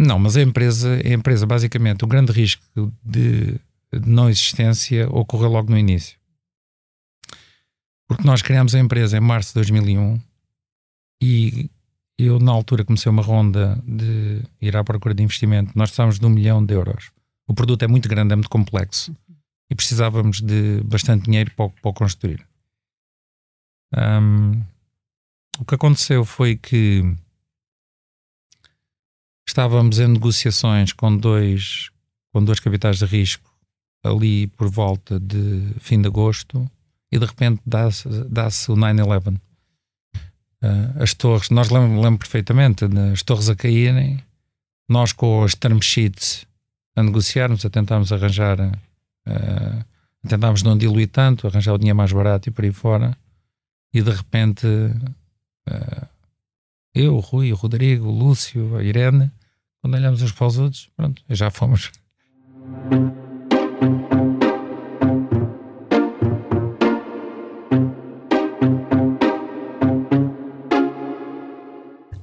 Não, 0.00 0.18
mas 0.18 0.36
a 0.36 0.42
empresa, 0.42 0.94
a 0.94 1.08
empresa 1.08 1.46
basicamente, 1.46 2.04
o 2.04 2.08
grande 2.08 2.32
risco 2.32 2.64
de, 3.04 3.54
de 3.92 4.08
não 4.08 4.28
existência 4.28 5.08
ocorreu 5.08 5.50
logo 5.50 5.70
no 5.70 5.78
início. 5.78 6.18
Porque 8.08 8.24
nós 8.24 8.42
criámos 8.42 8.74
a 8.74 8.80
empresa 8.80 9.16
em 9.16 9.20
março 9.20 9.50
de 9.50 9.54
2001 9.54 10.20
e 11.22 11.70
eu, 12.18 12.38
na 12.38 12.52
altura, 12.52 12.84
comecei 12.84 13.10
uma 13.10 13.22
ronda 13.22 13.80
de 13.86 14.42
ir 14.60 14.76
à 14.76 14.84
procura 14.84 15.14
de 15.14 15.22
investimento. 15.22 15.72
Nós 15.74 15.90
precisávamos 15.90 16.18
de 16.18 16.26
um 16.26 16.30
milhão 16.30 16.64
de 16.64 16.74
euros. 16.74 17.10
O 17.46 17.54
produto 17.54 17.82
é 17.82 17.88
muito 17.88 18.08
grande, 18.08 18.32
é 18.32 18.36
muito 18.36 18.50
complexo 18.50 19.14
e 19.70 19.74
precisávamos 19.74 20.40
de 20.40 20.80
bastante 20.84 21.24
dinheiro 21.24 21.50
para, 21.56 21.68
para 21.68 21.90
o 21.90 21.94
construir. 21.94 22.46
Um, 23.96 24.62
o 25.58 25.64
que 25.64 25.74
aconteceu 25.74 26.24
foi 26.24 26.56
que 26.56 27.02
estávamos 29.46 29.98
em 29.98 30.08
negociações 30.08 30.92
com 30.92 31.16
dois, 31.16 31.90
com 32.32 32.44
dois 32.44 32.60
capitais 32.60 32.98
de 32.98 33.04
risco 33.04 33.54
ali 34.02 34.46
por 34.48 34.68
volta 34.68 35.18
de 35.18 35.74
fim 35.78 36.00
de 36.00 36.08
agosto 36.08 36.70
e 37.10 37.18
de 37.18 37.24
repente 37.24 37.60
dá-se 37.64 38.08
dá 38.28 38.46
o 38.46 38.76
9-11. 38.76 39.40
Uh, 40.62 41.02
as 41.02 41.14
torres, 41.14 41.50
nós 41.50 41.70
lembro, 41.70 42.00
lembro 42.00 42.18
perfeitamente, 42.18 42.84
as 43.12 43.22
torres 43.22 43.48
a 43.48 43.54
caírem, 43.54 44.22
nós 44.88 45.12
com 45.12 45.42
as 45.44 45.54
term 45.54 45.78
sheets 45.80 46.46
a 46.96 47.02
negociarmos, 47.02 47.64
a 47.64 47.70
tentarmos 47.70 48.12
arranjar, 48.12 48.60
uh, 48.60 49.84
a 50.24 50.28
tentarmos 50.28 50.62
não 50.62 50.76
diluir 50.76 51.08
tanto, 51.08 51.46
arranjar 51.46 51.74
o 51.74 51.78
dinheiro 51.78 51.96
mais 51.96 52.12
barato 52.12 52.48
e 52.48 52.52
por 52.52 52.64
aí 52.64 52.72
fora, 52.72 53.16
e 53.92 54.02
de 54.02 54.10
repente 54.10 54.66
uh, 54.66 56.08
eu, 56.94 57.16
o 57.16 57.20
Rui, 57.20 57.52
o 57.52 57.56
Rodrigo, 57.56 58.06
o 58.06 58.12
Lúcio, 58.12 58.76
a 58.76 58.82
Irene, 58.82 59.28
quando 59.82 59.94
olhamos 59.94 60.22
uns 60.22 60.30
para 60.30 60.46
os 60.46 60.58
outros, 60.58 60.88
pronto, 60.96 61.20
já 61.28 61.50
fomos. 61.50 61.90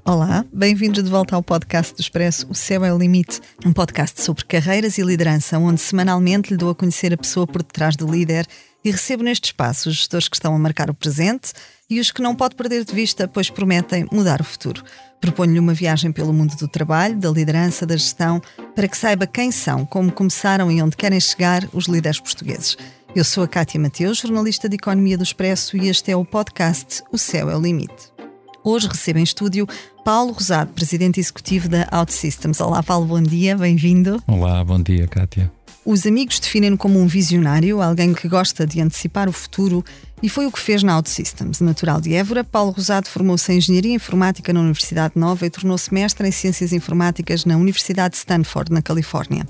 Olá, 0.05 0.45
bem-vindos 0.53 1.03
de 1.03 1.09
volta 1.09 1.35
ao 1.35 1.43
podcast 1.43 1.93
do 1.93 1.99
Expresso 1.99 2.47
O 2.49 2.55
Céu 2.55 2.85
é 2.85 2.93
o 2.93 2.97
Limite, 2.97 3.41
um 3.65 3.73
podcast 3.73 4.21
sobre 4.21 4.45
carreiras 4.45 4.97
e 4.97 5.03
liderança, 5.03 5.59
onde 5.59 5.81
semanalmente 5.81 6.49
lhe 6.49 6.57
dou 6.57 6.69
a 6.69 6.75
conhecer 6.75 7.13
a 7.13 7.17
pessoa 7.17 7.45
por 7.45 7.61
detrás 7.61 7.97
do 7.97 8.09
líder 8.09 8.47
e 8.83 8.91
recebo 8.91 9.23
neste 9.23 9.45
espaço 9.45 9.89
os 9.89 9.95
gestores 9.95 10.27
que 10.27 10.35
estão 10.35 10.55
a 10.55 10.59
marcar 10.59 10.89
o 10.89 10.93
presente 10.93 11.53
e 11.89 11.99
os 11.99 12.11
que 12.11 12.21
não 12.21 12.35
pode 12.35 12.55
perder 12.55 12.85
de 12.85 12.93
vista, 12.93 13.27
pois 13.27 13.49
prometem 13.49 14.07
mudar 14.11 14.41
o 14.41 14.43
futuro. 14.43 14.83
Proponho-lhe 15.19 15.59
uma 15.59 15.73
viagem 15.73 16.11
pelo 16.11 16.33
mundo 16.33 16.55
do 16.55 16.67
trabalho, 16.67 17.15
da 17.15 17.29
liderança, 17.29 17.85
da 17.85 17.95
gestão, 17.95 18.41
para 18.75 18.87
que 18.87 18.97
saiba 18.97 19.27
quem 19.27 19.51
são, 19.51 19.85
como 19.85 20.11
começaram 20.11 20.71
e 20.71 20.81
onde 20.81 20.97
querem 20.97 21.19
chegar 21.19 21.67
os 21.73 21.85
líderes 21.85 22.19
portugueses. 22.19 22.77
Eu 23.13 23.23
sou 23.23 23.43
a 23.43 23.47
Cátia 23.47 23.79
Mateus, 23.79 24.19
jornalista 24.19 24.69
de 24.69 24.77
Economia 24.77 25.17
do 25.17 25.23
Expresso, 25.23 25.75
e 25.75 25.89
este 25.89 26.11
é 26.11 26.15
o 26.15 26.25
podcast 26.25 27.03
O 27.11 27.17
Céu 27.17 27.49
é 27.49 27.55
o 27.55 27.61
Limite. 27.61 28.11
Hoje 28.63 28.87
recebo 28.87 29.19
em 29.19 29.23
estúdio 29.23 29.67
Paulo 30.05 30.31
Rosado, 30.31 30.71
presidente 30.71 31.19
executivo 31.19 31.67
da 31.67 31.87
OutSystems. 31.91 32.61
Olá, 32.61 32.81
Paulo, 32.81 33.05
bom 33.05 33.21
dia, 33.21 33.57
bem-vindo. 33.57 34.23
Olá, 34.27 34.63
bom 34.63 34.81
dia, 34.81 35.07
Cátia. 35.07 35.51
Os 35.83 36.05
amigos 36.05 36.39
definem-no 36.39 36.77
como 36.77 36.99
um 36.99 37.07
visionário, 37.07 37.81
alguém 37.81 38.13
que 38.13 38.27
gosta 38.27 38.67
de 38.67 38.79
antecipar 38.79 39.27
o 39.27 39.31
futuro, 39.33 39.83
e 40.21 40.29
foi 40.29 40.45
o 40.45 40.51
que 40.51 40.59
fez 40.59 40.83
na 40.83 40.95
OutSystems. 40.95 41.59
Natural 41.59 41.99
de 41.99 42.13
Évora, 42.13 42.43
Paulo 42.43 42.71
Rosado 42.71 43.09
formou-se 43.09 43.51
em 43.51 43.57
Engenharia 43.57 43.95
Informática 43.95 44.53
na 44.53 44.59
Universidade 44.59 45.13
Nova 45.15 45.43
e 45.43 45.49
tornou-se 45.49 45.91
mestre 45.91 46.27
em 46.27 46.31
Ciências 46.31 46.71
Informáticas 46.71 47.45
na 47.45 47.57
Universidade 47.57 48.11
de 48.11 48.17
Stanford, 48.17 48.71
na 48.71 48.83
Califórnia. 48.83 49.43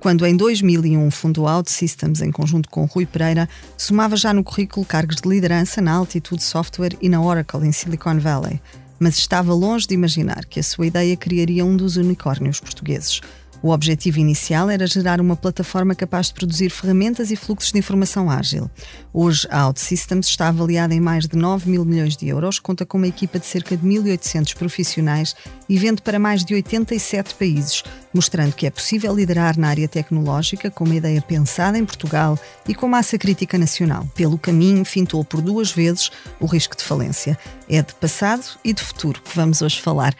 Quando 0.00 0.24
em 0.24 0.34
2001 0.34 1.10
fundou 1.10 1.46
a 1.46 1.56
OutSystems 1.58 2.22
em 2.22 2.30
conjunto 2.30 2.70
com 2.70 2.86
Rui 2.86 3.04
Pereira, 3.04 3.46
somava 3.76 4.16
já 4.16 4.32
no 4.32 4.42
currículo 4.42 4.86
cargos 4.86 5.16
de 5.16 5.28
liderança 5.28 5.82
na 5.82 5.92
Altitude 5.92 6.42
Software 6.42 6.96
e 7.02 7.08
na 7.10 7.20
Oracle, 7.20 7.66
em 7.66 7.72
Silicon 7.72 8.18
Valley. 8.18 8.62
Mas 8.98 9.18
estava 9.18 9.52
longe 9.52 9.86
de 9.86 9.92
imaginar 9.92 10.46
que 10.46 10.58
a 10.58 10.62
sua 10.62 10.86
ideia 10.86 11.16
criaria 11.18 11.66
um 11.66 11.76
dos 11.76 11.96
unicórnios 11.96 12.60
portugueses. 12.60 13.20
O 13.62 13.70
objetivo 13.70 14.18
inicial 14.18 14.70
era 14.70 14.86
gerar 14.86 15.20
uma 15.20 15.36
plataforma 15.36 15.94
capaz 15.94 16.26
de 16.26 16.34
produzir 16.34 16.70
ferramentas 16.70 17.30
e 17.30 17.36
fluxos 17.36 17.72
de 17.72 17.78
informação 17.78 18.30
ágil. 18.30 18.70
Hoje, 19.12 19.46
a 19.50 19.66
OutSystems 19.66 20.28
está 20.28 20.48
avaliada 20.48 20.94
em 20.94 21.00
mais 21.00 21.26
de 21.26 21.36
9 21.36 21.70
mil 21.70 21.84
milhões 21.84 22.16
de 22.16 22.28
euros, 22.28 22.58
conta 22.58 22.84
com 22.84 22.98
uma 22.98 23.06
equipa 23.06 23.38
de 23.38 23.46
cerca 23.46 23.76
de 23.76 23.86
1.800 23.86 24.54
profissionais 24.54 25.34
e 25.68 25.76
vende 25.78 26.02
para 26.02 26.18
mais 26.18 26.44
de 26.44 26.54
87 26.54 27.34
países, 27.34 27.82
mostrando 28.14 28.52
que 28.52 28.66
é 28.66 28.70
possível 28.70 29.14
liderar 29.14 29.58
na 29.58 29.68
área 29.68 29.88
tecnológica 29.88 30.70
com 30.70 30.84
uma 30.84 30.94
ideia 30.94 31.20
pensada 31.20 31.78
em 31.78 31.84
Portugal 31.84 32.38
e 32.68 32.74
com 32.74 32.88
massa 32.88 33.18
crítica 33.18 33.58
nacional. 33.58 34.06
Pelo 34.14 34.38
caminho, 34.38 34.84
fintou 34.84 35.24
por 35.24 35.40
duas 35.40 35.72
vezes 35.72 36.10
o 36.38 36.46
risco 36.46 36.76
de 36.76 36.84
falência. 36.84 37.38
É 37.68 37.82
de 37.82 37.94
passado 37.94 38.44
e 38.64 38.72
de 38.72 38.82
futuro 38.82 39.20
que 39.20 39.34
vamos 39.34 39.62
hoje 39.62 39.80
falar. 39.80 40.14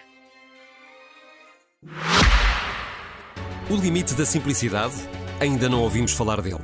O 3.69 3.75
limite 3.75 4.15
da 4.15 4.25
simplicidade? 4.25 4.94
Ainda 5.41 5.69
não 5.69 5.81
ouvimos 5.81 6.12
falar 6.12 6.41
dele. 6.41 6.60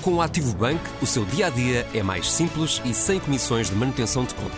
Com 0.00 0.14
o 0.14 0.22
Ativo 0.22 0.56
Bank, 0.56 0.80
o 1.02 1.06
seu 1.06 1.24
dia 1.24 1.48
a 1.48 1.50
dia 1.50 1.84
é 1.92 2.04
mais 2.04 2.30
simples 2.30 2.80
e 2.84 2.94
sem 2.94 3.18
comissões 3.18 3.68
de 3.68 3.74
manutenção 3.74 4.24
de 4.24 4.32
conta. 4.34 4.54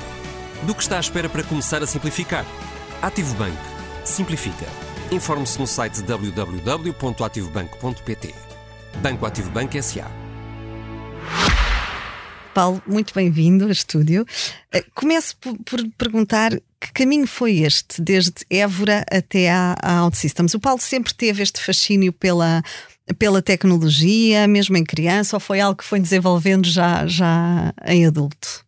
Do 0.66 0.74
que 0.74 0.82
está 0.82 0.98
à 0.98 1.00
espera 1.00 1.30
para 1.30 1.42
começar 1.42 1.82
a 1.82 1.86
simplificar? 1.86 2.44
Ativo 3.00 3.34
Bank. 3.36 3.56
Simplifica. 4.04 4.66
Informe-se 5.10 5.58
no 5.58 5.66
site 5.66 6.02
www.ativobank.pt. 6.02 8.34
Banco 9.00 9.24
Ativo 9.24 9.50
Bank 9.50 9.78
S.A. 9.78 10.10
Paulo, 12.52 12.82
muito 12.86 13.14
bem-vindo 13.14 13.64
ao 13.64 13.70
estúdio. 13.70 14.26
Eh, 14.70 14.84
começo 14.94 15.38
por 15.38 15.56
perguntar 15.96 16.52
que 16.82 16.92
caminho 16.92 17.26
foi 17.26 17.60
este, 17.60 18.02
desde 18.02 18.44
Évora 18.50 19.04
até 19.10 19.50
à, 19.50 19.76
à 19.80 20.04
OutSystems? 20.04 20.54
O 20.54 20.60
Paulo 20.60 20.80
sempre 20.80 21.14
teve 21.14 21.42
este 21.42 21.60
fascínio 21.60 22.12
pela, 22.12 22.62
pela 23.18 23.40
tecnologia, 23.40 24.48
mesmo 24.48 24.76
em 24.76 24.84
criança, 24.84 25.36
ou 25.36 25.40
foi 25.40 25.60
algo 25.60 25.78
que 25.78 25.84
foi 25.84 26.00
desenvolvendo 26.00 26.66
já, 26.66 27.06
já 27.06 27.72
em 27.86 28.04
adulto? 28.04 28.64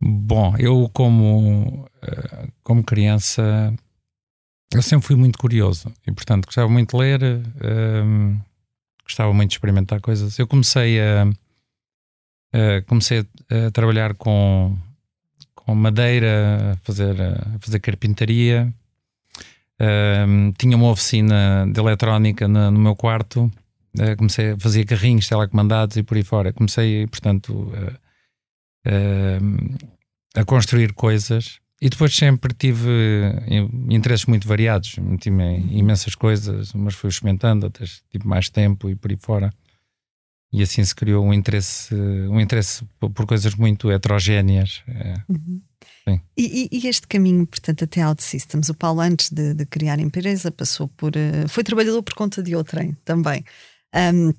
Bom, 0.00 0.54
eu 0.58 0.88
como, 0.92 1.88
eh, 2.02 2.48
como 2.62 2.84
criança 2.84 3.74
eu 4.72 4.80
sempre 4.80 5.06
fui 5.06 5.16
muito 5.16 5.38
curioso 5.38 5.92
e 6.06 6.12
portanto 6.12 6.46
gostava 6.46 6.68
muito 6.68 6.96
de 6.96 7.02
ler, 7.02 7.22
um, 7.22 7.42
ehm, 7.62 8.40
gostava 9.04 9.32
muito 9.32 9.50
de 9.50 9.56
experimentar 9.56 10.00
coisas. 10.00 10.38
Eu 10.38 10.46
comecei 10.46 10.98
a, 11.00 11.24
a 12.54 12.82
comecei 12.86 13.18
a, 13.50 13.66
a 13.66 13.70
trabalhar 13.70 14.14
com 14.14 14.76
com 15.64 15.74
madeira, 15.74 16.72
a 16.72 16.76
fazer, 16.84 17.20
a 17.20 17.58
fazer 17.60 17.80
carpintaria. 17.80 18.72
Uh, 19.80 20.52
tinha 20.58 20.76
uma 20.76 20.90
oficina 20.90 21.66
de 21.72 21.80
eletrónica 21.80 22.46
no, 22.46 22.70
no 22.70 22.78
meu 22.78 22.96
quarto. 22.96 23.50
Uh, 23.98 24.16
comecei 24.16 24.52
a 24.52 24.58
fazer 24.58 24.84
carrinhos 24.84 25.28
telecomandados 25.28 25.96
e 25.96 26.02
por 26.02 26.16
aí 26.16 26.22
fora. 26.22 26.52
Comecei, 26.52 27.06
portanto, 27.06 27.72
uh, 27.72 27.98
a 30.34 30.44
construir 30.44 30.92
coisas. 30.92 31.60
E 31.80 31.88
depois 31.88 32.14
sempre 32.14 32.54
tive 32.54 32.88
interesses 33.90 34.26
muito 34.26 34.46
variados. 34.46 34.94
Tive 35.20 35.42
imensas 35.70 36.14
coisas, 36.14 36.72
umas 36.74 36.94
fui 36.94 37.10
experimentando, 37.10 37.66
outras 37.66 38.04
tive 38.08 38.24
mais 38.24 38.48
tempo 38.48 38.88
e 38.88 38.94
por 38.94 39.10
aí 39.10 39.16
fora 39.16 39.52
e 40.52 40.62
assim 40.62 40.84
se 40.84 40.94
criou 40.94 41.24
um 41.24 41.32
interesse, 41.32 41.94
um 41.94 42.38
interesse 42.38 42.84
por 42.98 43.26
coisas 43.26 43.54
muito 43.54 43.90
heterogéneas. 43.90 44.82
É. 44.86 45.14
Uhum. 45.28 45.62
E, 46.36 46.68
e, 46.72 46.88
este 46.88 47.06
caminho, 47.06 47.46
portanto, 47.46 47.84
até 47.84 48.04
OutSystems, 48.04 48.68
o 48.68 48.74
Paulo, 48.74 49.00
antes 49.00 49.30
de, 49.30 49.54
de, 49.54 49.64
criar 49.64 49.98
a 49.98 50.02
empresa, 50.02 50.50
passou 50.50 50.88
por. 50.88 51.12
Uh, 51.12 51.48
foi 51.48 51.62
trabalhador 51.62 52.02
por 52.02 52.14
conta 52.14 52.42
de 52.42 52.56
outrem 52.56 52.96
também. 53.04 53.44
Um, 53.94 54.32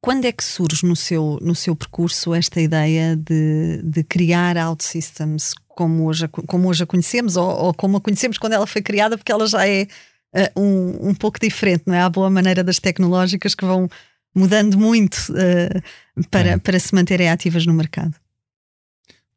quando 0.00 0.24
é 0.24 0.32
que 0.32 0.44
surge 0.44 0.84
no 0.84 0.96
seu, 0.96 1.38
no 1.40 1.54
seu 1.54 1.74
percurso 1.74 2.34
esta 2.34 2.60
ideia 2.60 3.16
de, 3.16 3.80
de 3.82 4.02
criar 4.02 4.58
a 4.58 4.68
OutSystems 4.68 5.54
como 5.68 6.06
hoje, 6.06 6.28
como 6.28 6.68
hoje 6.68 6.82
a 6.82 6.86
conhecemos, 6.86 7.36
ou, 7.36 7.48
ou, 7.48 7.74
como 7.74 7.96
a 7.96 8.00
conhecemos 8.00 8.36
quando 8.36 8.54
ela 8.54 8.66
foi 8.66 8.82
criada, 8.82 9.16
porque 9.16 9.32
ela 9.32 9.46
já 9.46 9.66
é 9.66 9.86
uh, 10.34 10.60
um, 10.60 11.10
um 11.10 11.14
pouco 11.14 11.38
diferente, 11.40 11.84
não 11.86 11.94
é? 11.94 12.00
À 12.02 12.10
boa 12.10 12.28
maneira 12.28 12.64
das 12.64 12.78
tecnológicas 12.78 13.54
que 13.54 13.64
vão 13.64 13.88
mudando 14.34 14.78
muito 14.78 15.16
uh, 15.30 16.24
para, 16.30 16.50
é. 16.50 16.58
para 16.58 16.78
se 16.78 16.94
manterem 16.94 17.30
ativas 17.30 17.66
no 17.66 17.72
mercado? 17.72 18.14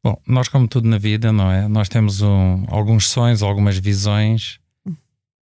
Bom, 0.02 0.20
nós, 0.26 0.48
como 0.48 0.68
tudo 0.68 0.88
na 0.88 0.98
vida, 0.98 1.32
não 1.32 1.50
é? 1.50 1.66
Nós 1.68 1.88
temos 1.88 2.22
um, 2.22 2.64
alguns 2.68 3.08
sonhos, 3.08 3.42
algumas 3.42 3.78
visões 3.78 4.60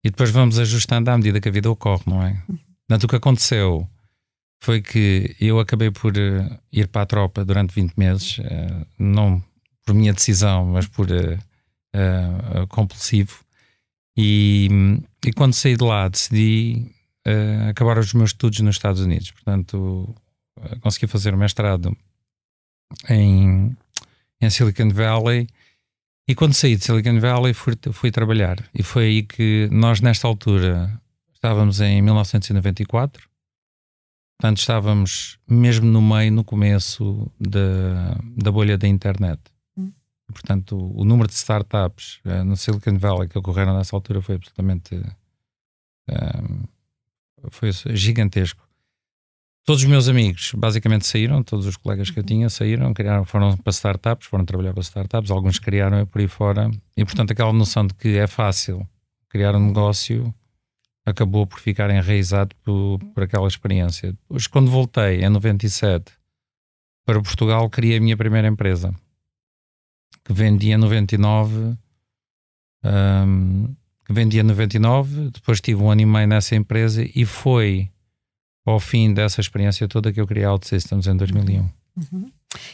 e 0.03 0.09
depois 0.09 0.29
vamos 0.29 0.59
ajustando 0.59 1.09
à 1.09 1.17
medida 1.17 1.41
que 1.41 1.49
a 1.49 1.51
vida 1.51 1.69
ocorre, 1.69 2.03
não 2.05 2.23
é? 2.23 2.41
Portanto, 2.87 3.03
o 3.03 3.07
que 3.07 3.15
aconteceu 3.15 3.87
foi 4.61 4.81
que 4.81 5.35
eu 5.39 5.59
acabei 5.59 5.91
por 5.91 6.13
uh, 6.13 6.59
ir 6.71 6.87
para 6.87 7.01
a 7.01 7.05
tropa 7.05 7.43
durante 7.43 7.73
20 7.73 7.93
meses, 7.95 8.37
uh, 8.37 8.85
não 8.97 9.43
por 9.85 9.93
minha 9.93 10.13
decisão, 10.13 10.65
mas 10.65 10.87
por 10.87 11.07
uh, 11.11 12.67
compulsivo. 12.69 13.43
E, 14.17 14.69
e 15.25 15.33
quando 15.33 15.53
saí 15.53 15.75
de 15.75 15.83
lá, 15.83 16.07
decidi 16.07 16.94
uh, 17.27 17.69
acabar 17.69 17.97
os 17.97 18.13
meus 18.13 18.29
estudos 18.29 18.59
nos 18.59 18.75
Estados 18.75 19.01
Unidos. 19.01 19.31
Portanto, 19.31 20.15
uh, 20.57 20.79
consegui 20.81 21.07
fazer 21.07 21.33
o 21.33 21.37
mestrado 21.37 21.95
em, 23.09 23.75
em 24.41 24.49
Silicon 24.49 24.89
Valley. 24.89 25.47
E 26.27 26.33
quando 26.33 26.53
saí 26.53 26.75
de 26.75 26.83
Silicon 26.83 27.19
Valley, 27.19 27.53
fui, 27.53 27.75
fui 27.91 28.11
trabalhar. 28.11 28.57
E 28.73 28.81
foi 28.81 29.03
aí 29.05 29.23
que 29.23 29.69
nós, 29.71 30.01
nesta 30.01 30.27
altura, 30.27 30.99
estávamos 31.33 31.81
em 31.81 32.01
1994. 32.01 33.29
Portanto, 34.37 34.57
estávamos 34.57 35.39
mesmo 35.47 35.85
no 35.85 36.01
meio, 36.01 36.31
no 36.31 36.43
começo 36.43 37.31
da, 37.39 38.17
da 38.35 38.51
bolha 38.51 38.77
da 38.77 38.87
internet. 38.87 39.39
Hum. 39.77 39.93
Portanto, 40.27 40.75
o, 40.75 41.01
o, 41.01 41.05
número 41.05 41.27
de 41.27 41.35
startups 41.35 42.19
uh, 42.25 42.43
no 42.43 42.57
Silicon 42.57 42.97
Valley 42.97 43.29
que 43.29 43.37
ocorreram 43.37 43.77
nessa 43.77 43.95
altura 43.95 44.21
foi 44.21 44.35
absolutamente 44.35 44.95
foi 47.51 47.71
gigantesco. 47.93 48.65
Todos 49.65 49.81
os 49.81 49.89
meus 49.89 50.07
amigos 50.07 50.51
basicamente 50.55 51.07
saíram, 51.07 51.41
todos 51.41 51.65
os 51.65 51.75
colegas 51.75 52.11
que 52.11 52.19
eu 52.19 52.23
tinha 52.23 52.49
saíram, 52.49 52.93
criaram, 52.93 53.25
foram 53.25 53.57
para 53.57 53.71
startups, 53.71 54.27
foram 54.27 54.45
trabalhar 54.45 54.73
para 54.73 54.83
startups, 54.83 55.31
alguns 55.31 55.57
criaram 55.57 56.05
por 56.05 56.21
aí 56.21 56.27
fora, 56.27 56.69
e 56.95 57.03
portanto 57.03 57.31
aquela 57.31 57.51
noção 57.51 57.87
de 57.87 57.95
que 57.95 58.17
é 58.17 58.27
fácil 58.27 58.87
criar 59.27 59.55
um 59.55 59.67
negócio 59.67 60.33
acabou 61.05 61.45
por 61.45 61.59
ficar 61.59 61.89
enraizado 61.89 62.55
por, 62.63 62.99
por 63.13 63.23
aquela 63.23 63.47
experiência. 63.47 64.11
Depois, 64.11 64.47
quando 64.47 64.71
voltei 64.71 65.23
em 65.23 65.29
97 65.29 66.11
para 67.05 67.21
Portugal, 67.21 67.69
criei 67.69 67.97
a 67.97 68.01
minha 68.01 68.17
primeira 68.17 68.47
empresa 68.47 68.93
que 70.23 70.33
vendia 70.33 70.77
99 70.77 71.77
um, 72.83 73.75
vendia 74.09 74.43
99, 74.43 75.31
depois 75.31 75.61
tive 75.61 75.81
um 75.81 75.89
ano 75.89 76.01
e 76.01 76.05
meio 76.05 76.27
nessa 76.27 76.55
empresa 76.55 77.03
e 77.15 77.25
foi 77.25 77.89
ao 78.65 78.79
fim 78.79 79.13
dessa 79.13 79.41
experiência 79.41 79.87
toda 79.87 80.11
que 80.11 80.19
eu 80.19 80.27
criei 80.27 80.45
a 80.45 80.51
OutSystems 80.51 81.07
em 81.07 81.15
2001. 81.15 81.59
Uhum. 81.61 82.31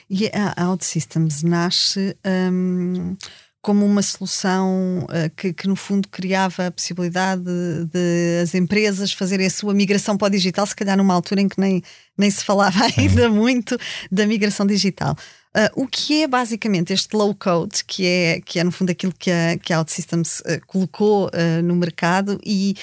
E 0.10 0.30
a 0.34 0.70
OutSystems 0.70 1.44
nasce 1.44 2.16
um, 2.52 3.16
como 3.62 3.86
uma 3.86 4.02
solução 4.02 5.06
uh, 5.06 5.30
que, 5.38 5.54
que, 5.54 5.68
no 5.68 5.76
fundo, 5.76 6.08
criava 6.10 6.68
a 6.68 6.72
possibilidade 6.72 7.44
de, 7.44 7.86
de, 7.86 8.42
as 8.42 8.56
empresas 8.56 9.14
fazerem 9.14 9.46
a 9.46 9.50
sua 9.52 9.74
migração 9.74 10.18
para 10.18 10.28
o 10.28 10.30
digital, 10.32 10.66
se 10.66 10.76
calhar 10.76 10.98
numa 10.98 11.14
altura 11.14 11.42
em 11.42 11.48
que 11.48 11.60
nem, 11.60 11.84
nem 12.18 12.32
se 12.32 12.44
falava 12.44 12.80
ainda 12.98 13.30
muito 13.30 13.78
da 14.12 14.26
migração 14.26 14.66
digital. 14.66 15.16
Uh, 15.56 15.84
o 15.84 15.88
que 15.88 16.24
é 16.24 16.28
basicamente 16.28 16.92
este 16.94 17.16
low 17.16 17.36
code, 17.36 17.84
que 17.86 18.06
é, 18.06 18.42
que 18.42 18.58
é 18.58 18.64
no 18.64 18.72
fundo 18.72 18.90
aquilo 18.90 19.14
que 19.14 19.30
a, 19.30 19.58
que 19.58 19.74
a 19.74 19.80
OutSystems 19.80 20.40
uh, 20.40 20.66
colocou 20.66 21.28
uh, 21.28 21.62
no 21.62 21.76
mercado 21.76 22.40
e, 22.44 22.74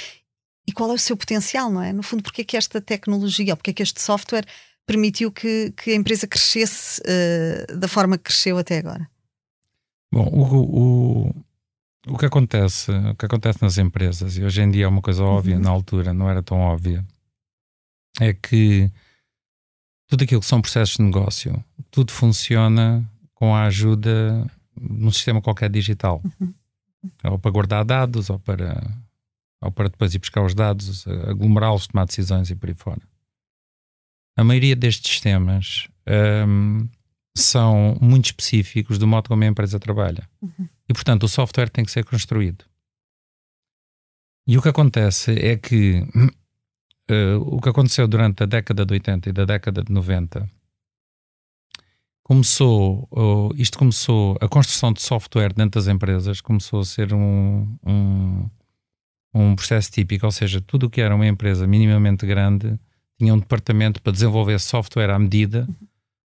e 0.66 0.72
qual 0.72 0.90
é 0.90 0.94
o 0.94 0.98
seu 0.98 1.16
potencial, 1.16 1.72
não 1.72 1.82
é? 1.82 1.92
No 1.92 2.04
fundo, 2.04 2.22
porque 2.22 2.42
é 2.42 2.44
que 2.44 2.56
esta 2.56 2.80
tecnologia, 2.80 3.52
ou 3.52 3.56
porque 3.56 3.70
é 3.70 3.75
que 3.75 3.82
este 3.82 4.00
software 4.00 4.44
permitiu 4.86 5.32
que, 5.32 5.72
que 5.76 5.90
a 5.90 5.94
empresa 5.94 6.26
crescesse 6.26 7.02
da 7.78 7.86
forma 7.86 8.16
que 8.16 8.25
cresceu 8.25 8.56
até 8.56 8.78
agora? 8.78 9.06
Bom, 10.12 10.26
o, 10.26 11.28
o, 11.28 11.34
o, 12.06 12.19
que 12.19 12.26
acontece, 12.26 12.90
o 12.90 13.14
que 13.14 13.26
acontece 13.26 13.60
nas 13.62 13.78
empresas, 13.78 14.37
e 14.37 14.44
hoje 14.44 14.62
em 14.62 14.70
dia 14.70 14.84
é 14.84 14.88
uma 14.88 15.02
coisa 15.02 15.22
óbvia, 15.22 15.56
uhum. 15.56 15.62
na 15.62 15.70
altura 15.70 16.14
não 16.14 16.31
era 16.31 16.43
tão 16.43 16.58
óbvia, 16.58 17.05
é 18.20 18.32
que 18.32 18.90
tudo 20.08 20.25
aquilo 20.25 20.40
que 20.40 20.46
são 20.46 20.62
processos 20.62 20.96
de 20.96 21.02
negócio, 21.02 21.62
tudo 21.90 22.12
funciona 22.12 23.08
com 23.34 23.55
a 23.55 23.64
ajuda 23.64 24.50
de 24.76 25.05
um 25.05 25.10
sistema 25.10 25.43
qualquer 25.43 25.70
digital. 25.70 26.22
Uhum. 26.40 26.54
Ou 27.25 27.38
para 27.38 27.50
guardar 27.50 27.84
dados, 27.84 28.31
ou 28.31 28.38
para, 28.38 28.82
ou 29.61 29.70
para 29.70 29.88
depois 29.88 30.14
ir 30.14 30.19
buscar 30.19 30.43
os 30.43 30.54
dados, 30.54 31.06
aglomerá-los, 31.06 31.87
tomar 31.87 32.06
decisões 32.06 32.50
e 32.50 32.56
por 32.56 32.69
aí 32.69 32.75
fora. 32.75 33.02
A 34.37 34.43
maioria 34.43 34.75
destes 34.75 35.12
sistemas 35.12 35.88
um, 36.46 36.88
são 37.40 37.96
muito 38.00 38.26
específicos 38.26 38.99
do 38.99 39.06
modo 39.06 39.29
como 39.29 39.43
a 39.44 39.46
empresa 39.46 39.79
trabalha. 39.79 40.29
Uhum. 40.40 40.69
E, 40.88 40.93
portanto, 40.93 41.25
o 41.25 41.29
software 41.29 41.69
tem 41.69 41.85
que 41.85 41.90
ser 41.90 42.05
construído. 42.05 42.64
E 44.46 44.56
o 44.56 44.62
que 44.62 44.69
acontece 44.69 45.32
é 45.32 45.56
que 45.56 46.02
uh, 47.11 47.38
o 47.55 47.61
que 47.61 47.69
aconteceu 47.69 48.08
durante 48.08 48.43
a 48.43 48.46
década 48.46 48.85
de 48.87 48.94
80 48.94 49.29
e 49.29 49.32
da 49.32 49.44
década 49.44 49.82
de 49.82 49.93
90 49.93 50.49
começou, 52.23 53.08
uh, 53.11 53.55
isto 53.56 53.79
começou, 53.79 54.37
a 54.40 54.49
construção 54.49 54.93
de 54.93 55.00
software 55.00 55.52
dentro 55.52 55.81
das 55.81 55.88
empresas 55.88 56.40
começou 56.40 56.81
a 56.81 56.85
ser 56.85 57.14
um, 57.14 57.67
um, 57.87 58.50
um 59.35 59.56
processo 59.56 59.90
típico, 59.90 60.26
ou 60.26 60.32
seja, 60.32 60.61
tudo 60.61 60.87
o 60.87 60.90
que 60.90 61.00
era 61.00 61.14
uma 61.14 61.26
empresa 61.26 61.67
minimamente 61.67 62.26
grande 62.26 62.79
tinha 63.19 63.35
um 63.35 63.38
departamento 63.38 64.00
para 64.00 64.12
desenvolver 64.12 64.61
software 64.61 65.11
à 65.11 65.19
medida 65.19 65.67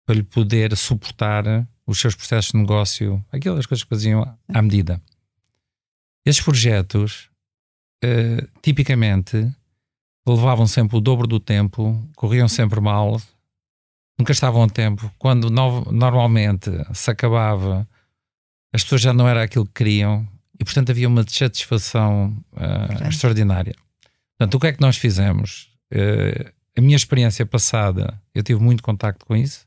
para 0.04 0.16
lhe 0.16 0.22
poder 0.22 0.76
suportar 0.76 1.44
os 1.86 1.98
seus 1.98 2.14
processos 2.14 2.52
de 2.52 2.58
negócio, 2.58 3.24
aquelas 3.30 3.66
coisas 3.66 3.82
que 3.82 3.90
faziam 3.90 4.38
à 4.48 4.62
medida. 4.62 5.00
Esses 6.24 6.40
projetos, 6.40 7.28
uh, 8.04 8.60
tipicamente, 8.62 9.50
levavam 10.26 10.66
sempre 10.66 10.96
o 10.96 11.00
dobro 11.00 11.26
do 11.26 11.40
tempo, 11.40 12.00
corriam 12.16 12.48
sempre 12.48 12.80
mal, 12.80 13.20
nunca 14.18 14.32
estavam 14.32 14.62
a 14.62 14.68
tempo. 14.68 15.12
Quando 15.18 15.50
no, 15.50 15.82
normalmente 15.90 16.70
se 16.94 17.10
acabava, 17.10 17.88
as 18.72 18.82
pessoas 18.82 19.00
já 19.00 19.12
não 19.12 19.28
era 19.28 19.42
aquilo 19.42 19.66
que 19.66 19.72
queriam 19.72 20.26
e, 20.58 20.64
portanto, 20.64 20.90
havia 20.90 21.08
uma 21.08 21.24
desatisfação 21.24 22.36
uh, 22.52 23.08
extraordinária. 23.08 23.74
Portanto, 24.38 24.54
o 24.54 24.60
que 24.60 24.66
é 24.68 24.72
que 24.72 24.80
nós 24.80 24.96
fizemos? 24.96 25.70
Uh, 25.92 26.52
a 26.76 26.80
minha 26.80 26.96
experiência 26.96 27.44
passada, 27.44 28.20
eu 28.34 28.42
tive 28.42 28.60
muito 28.60 28.82
contacto 28.82 29.26
com 29.26 29.36
isso. 29.36 29.66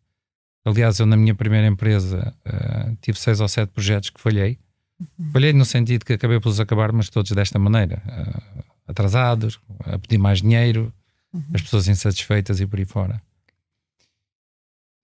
Aliás, 0.66 1.00
eu 1.00 1.06
na 1.06 1.16
minha 1.16 1.36
primeira 1.36 1.68
empresa 1.68 2.36
uh, 2.44 2.98
tive 3.00 3.20
seis 3.20 3.40
ou 3.40 3.48
sete 3.48 3.70
projetos 3.70 4.10
que 4.10 4.20
falhei. 4.20 4.58
Uhum. 5.00 5.32
Falhei 5.32 5.54
no 5.54 5.64
sentido 5.64 6.04
que 6.04 6.14
acabei 6.14 6.40
por 6.40 6.50
os 6.50 6.60
acabar, 6.60 6.92
mas 6.92 7.08
todos 7.10 7.32
desta 7.32 7.60
maneira. 7.60 8.02
Uh, 8.08 8.64
atrasados, 8.88 9.60
a 9.86 10.00
pedir 10.00 10.18
mais 10.18 10.42
dinheiro, 10.42 10.92
uhum. 11.32 11.44
as 11.54 11.62
pessoas 11.62 11.88
insatisfeitas 11.88 12.60
e 12.60 12.66
por 12.66 12.80
aí 12.80 12.86
fora. 12.86 13.22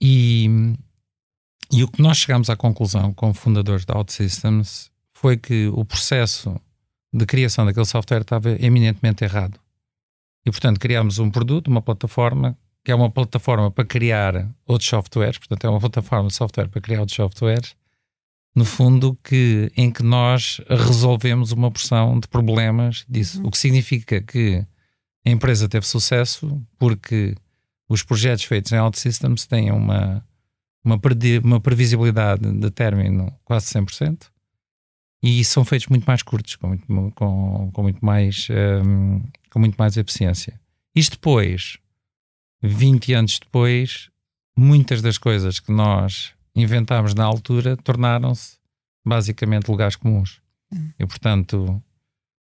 E, 0.02 0.48
e 1.72 1.84
o 1.84 1.88
que 1.88 2.02
nós 2.02 2.18
chegamos 2.18 2.50
à 2.50 2.56
conclusão 2.56 3.14
como 3.14 3.34
fundadores 3.36 3.86
da 3.86 3.96
OutSystems 3.96 4.90
foi 5.14 5.38
que 5.38 5.68
o 5.68 5.86
processo 5.86 6.60
de 7.14 7.25
criação 7.28 7.66
daquele 7.66 7.86
software 7.86 8.22
estava 8.22 8.52
eminentemente 8.54 9.24
errado. 9.24 9.60
E, 10.44 10.50
portanto, 10.50 10.80
criámos 10.80 11.19
um 11.19 11.30
produto, 11.30 11.68
uma 11.68 11.83
plataforma, 11.83 12.57
que 12.83 12.92
é 12.92 12.95
uma 12.95 13.09
plataforma 13.09 13.69
para 13.69 13.85
criar 13.85 14.50
outros 14.66 14.90
softwares, 14.90 15.38
portanto, 15.38 15.66
é 15.66 15.69
uma 15.69 15.80
plataforma 15.80 16.28
de 16.28 16.35
software 16.35 16.68
para 16.68 16.81
criar 16.81 17.00
outros 17.00 17.16
softwares, 17.16 17.76
no 18.56 18.66
fundo, 18.66 19.18
que, 19.23 19.71
em 19.78 19.92
que 19.92 20.04
nós 20.04 20.59
resolvemos 20.68 21.52
uma 21.52 21.71
porção 21.71 22.19
de 22.19 22.28
problemas 22.28 23.06
disso. 23.07 23.40
Uhum. 23.40 23.47
O 23.47 23.52
que 23.52 23.57
significa 23.57 24.21
que 24.21 24.66
a 25.26 25.30
empresa 25.30 25.69
teve 25.69 25.85
sucesso 25.85 26.61
porque 26.78 27.35
os 27.88 28.04
projetos 28.04 28.44
feitos 28.45 28.71
em 28.71 28.80
OutSystems 28.80 29.45
têm 29.45 29.71
uma, 29.71 30.26
uma, 30.83 31.00
uma 31.44 31.59
previsibilidade 31.59 32.52
de 32.52 32.71
término 32.71 33.31
quase 33.45 33.68
100% 33.68 34.31
e 35.23 35.44
são 35.45 35.64
feitos 35.64 35.88
muito 35.88 36.06
mais 36.06 36.23
curtos, 36.23 36.56
com 36.56 36.69
muito, 36.69 36.88
com, 37.16 37.69
com 37.71 37.83
muito, 37.83 38.04
mais, 38.04 38.47
um, 38.83 39.21
com 39.52 39.59
muito 39.59 39.76
mais 39.76 39.95
eficiência. 39.95 40.59
Isto 40.95 41.11
depois, 41.11 41.78
20 42.61 43.13
anos 43.13 43.39
depois, 43.39 44.09
muitas 44.56 45.01
das 45.01 45.18
coisas 45.18 45.59
que 45.59 45.71
nós 45.71 46.33
inventámos 46.56 47.13
na 47.13 47.23
altura 47.23 47.77
tornaram-se 47.77 48.57
basicamente 49.06 49.69
lugares 49.69 49.95
comuns. 49.95 50.41
Hum. 50.71 50.89
E, 50.99 51.06
portanto, 51.06 51.81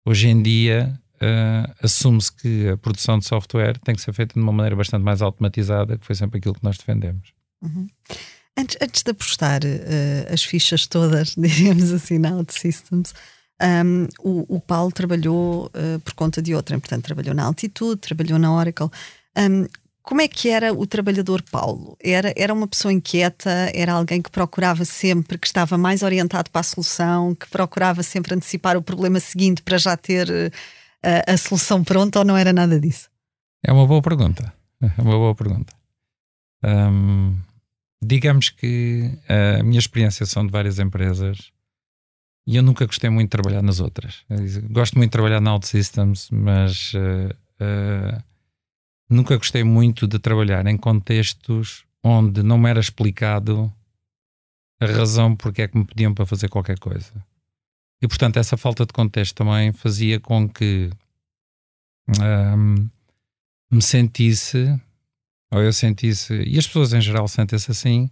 hoje 0.06 0.30
em 0.30 0.42
dia 0.42 1.00
uh, 1.16 1.74
assume-se 1.82 2.32
que 2.32 2.70
a 2.70 2.78
produção 2.78 3.20
de 3.20 3.26
software 3.26 3.78
tem 3.80 3.96
que 3.96 4.02
ser 4.02 4.14
feita 4.14 4.34
de 4.34 4.40
uma 4.40 4.52
maneira 4.52 4.76
bastante 4.76 5.04
mais 5.04 5.22
automatizada, 5.22 5.98
que 5.98 6.06
foi 6.06 6.16
sempre 6.16 6.40
aquilo 6.40 6.56
que 6.56 6.64
nós 6.64 6.78
defendemos. 6.78 7.34
Uhum. 7.62 7.88
Antes, 8.58 8.78
antes 8.82 9.04
de 9.04 9.12
apostar 9.12 9.62
uh, 9.64 10.34
as 10.34 10.44
fichas 10.44 10.88
todas, 10.88 11.36
digamos 11.38 11.92
assim, 11.92 12.18
na 12.18 12.36
OutSystems, 12.36 13.14
um, 13.62 14.08
o, 14.20 14.56
o, 14.56 14.60
Paulo 14.60 14.92
trabalhou 14.92 15.66
uh, 15.68 16.00
por 16.02 16.14
conta 16.14 16.42
de 16.42 16.54
outra, 16.54 16.80
portanto, 16.80 17.04
trabalhou 17.04 17.34
na 17.34 17.44
Altitude, 17.44 18.00
trabalhou 18.00 18.38
na 18.38 18.54
Oracle. 18.54 18.90
Um, 19.36 19.66
como 20.08 20.22
é 20.22 20.28
que 20.30 20.48
era 20.48 20.72
o 20.74 20.88
trabalhador 20.88 21.44
Paulo? 21.52 21.98
Era, 22.02 22.34
era 22.38 22.54
uma 22.54 22.66
pessoa 22.66 22.94
inquieta? 22.94 23.70
Era 23.76 23.92
alguém 23.92 24.22
que 24.22 24.32
procurava 24.32 24.86
sempre, 24.86 25.38
que 25.38 25.46
estava 25.46 25.78
mais 25.78 26.02
orientado 26.02 26.50
para 26.50 26.62
a 26.62 26.64
solução, 26.64 27.36
que 27.36 27.46
procurava 27.50 28.02
sempre 28.02 28.34
antecipar 28.34 28.78
o 28.78 28.82
problema 28.82 29.20
seguinte 29.20 29.62
para 29.62 29.78
já 29.78 29.98
ter 29.98 30.30
uh, 30.30 30.52
a 31.28 31.36
solução 31.36 31.84
pronta 31.84 32.20
ou 32.20 32.26
não 32.26 32.38
era 32.38 32.54
nada 32.54 32.80
disso? 32.80 33.10
É 33.62 33.70
uma 33.70 33.86
boa 33.86 34.02
pergunta. 34.02 34.54
É 34.98 35.02
uma 35.02 35.18
boa 35.18 35.34
pergunta. 35.34 35.74
Digamos 38.00 38.50
que 38.50 39.12
a 39.28 39.64
minha 39.64 39.80
experiência 39.80 40.24
são 40.24 40.46
de 40.46 40.52
várias 40.52 40.78
empresas 40.78 41.52
e 42.46 42.56
eu 42.56 42.62
nunca 42.62 42.86
gostei 42.86 43.10
muito 43.10 43.30
de 43.30 43.32
trabalhar 43.32 43.64
nas 43.64 43.80
outras. 43.80 44.24
Gosto 44.70 44.96
muito 44.96 45.10
de 45.10 45.14
trabalhar 45.14 45.42
na 45.42 45.54
OutSystems, 45.54 46.30
mas 46.32 46.94
uh, 46.94 47.34
uh, 47.60 48.24
nunca 49.10 49.38
gostei 49.38 49.64
muito 49.64 50.08
de 50.08 50.20
trabalhar 50.20 50.66
em 50.68 50.78
contextos 50.78 51.86
onde 52.04 52.44
não 52.44 52.58
me 52.58 52.70
era 52.70 52.80
explicado 52.80 53.72
a 54.80 54.86
razão 54.86 55.36
porque 55.36 55.64
é 55.64 55.68
que 55.68 55.78
me 55.78 55.86
pediam 55.86 56.14
para 56.14 56.26
fazer 56.26 56.50
qualquer 56.50 56.80
coisa. 56.80 57.14
E 58.02 58.08
portanto, 58.08 58.38
essa 58.38 58.56
falta 58.58 58.86
de 58.86 58.94
contexto 58.94 59.36
também 59.36 59.72
fazia 59.72 60.20
com 60.20 60.48
que 60.48 60.90
um, 62.20 62.90
me 63.72 63.82
sentisse, 63.82 64.80
ou 65.52 65.62
eu 65.62 65.74
sentisse, 65.74 66.34
e 66.44 66.58
as 66.58 66.68
pessoas 66.68 66.94
em 66.94 67.02
geral 67.02 67.28
sentem-se 67.28 67.72
assim, 67.72 68.10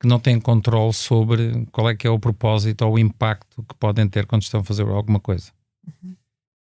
que 0.00 0.06
não 0.06 0.18
têm 0.18 0.40
controle 0.40 0.92
sobre 0.92 1.66
qual 1.70 1.88
é 1.88 1.94
que 1.94 2.06
é 2.06 2.10
o 2.10 2.18
propósito 2.18 2.82
ou 2.84 2.94
o 2.94 2.98
impacto 2.98 3.62
que 3.62 3.74
podem 3.76 4.08
ter 4.08 4.26
quando 4.26 4.42
estão 4.42 4.60
a 4.60 4.64
fazer 4.64 4.86
alguma 4.86 5.20
coisa. 5.20 5.52
Uhum. 5.86 6.16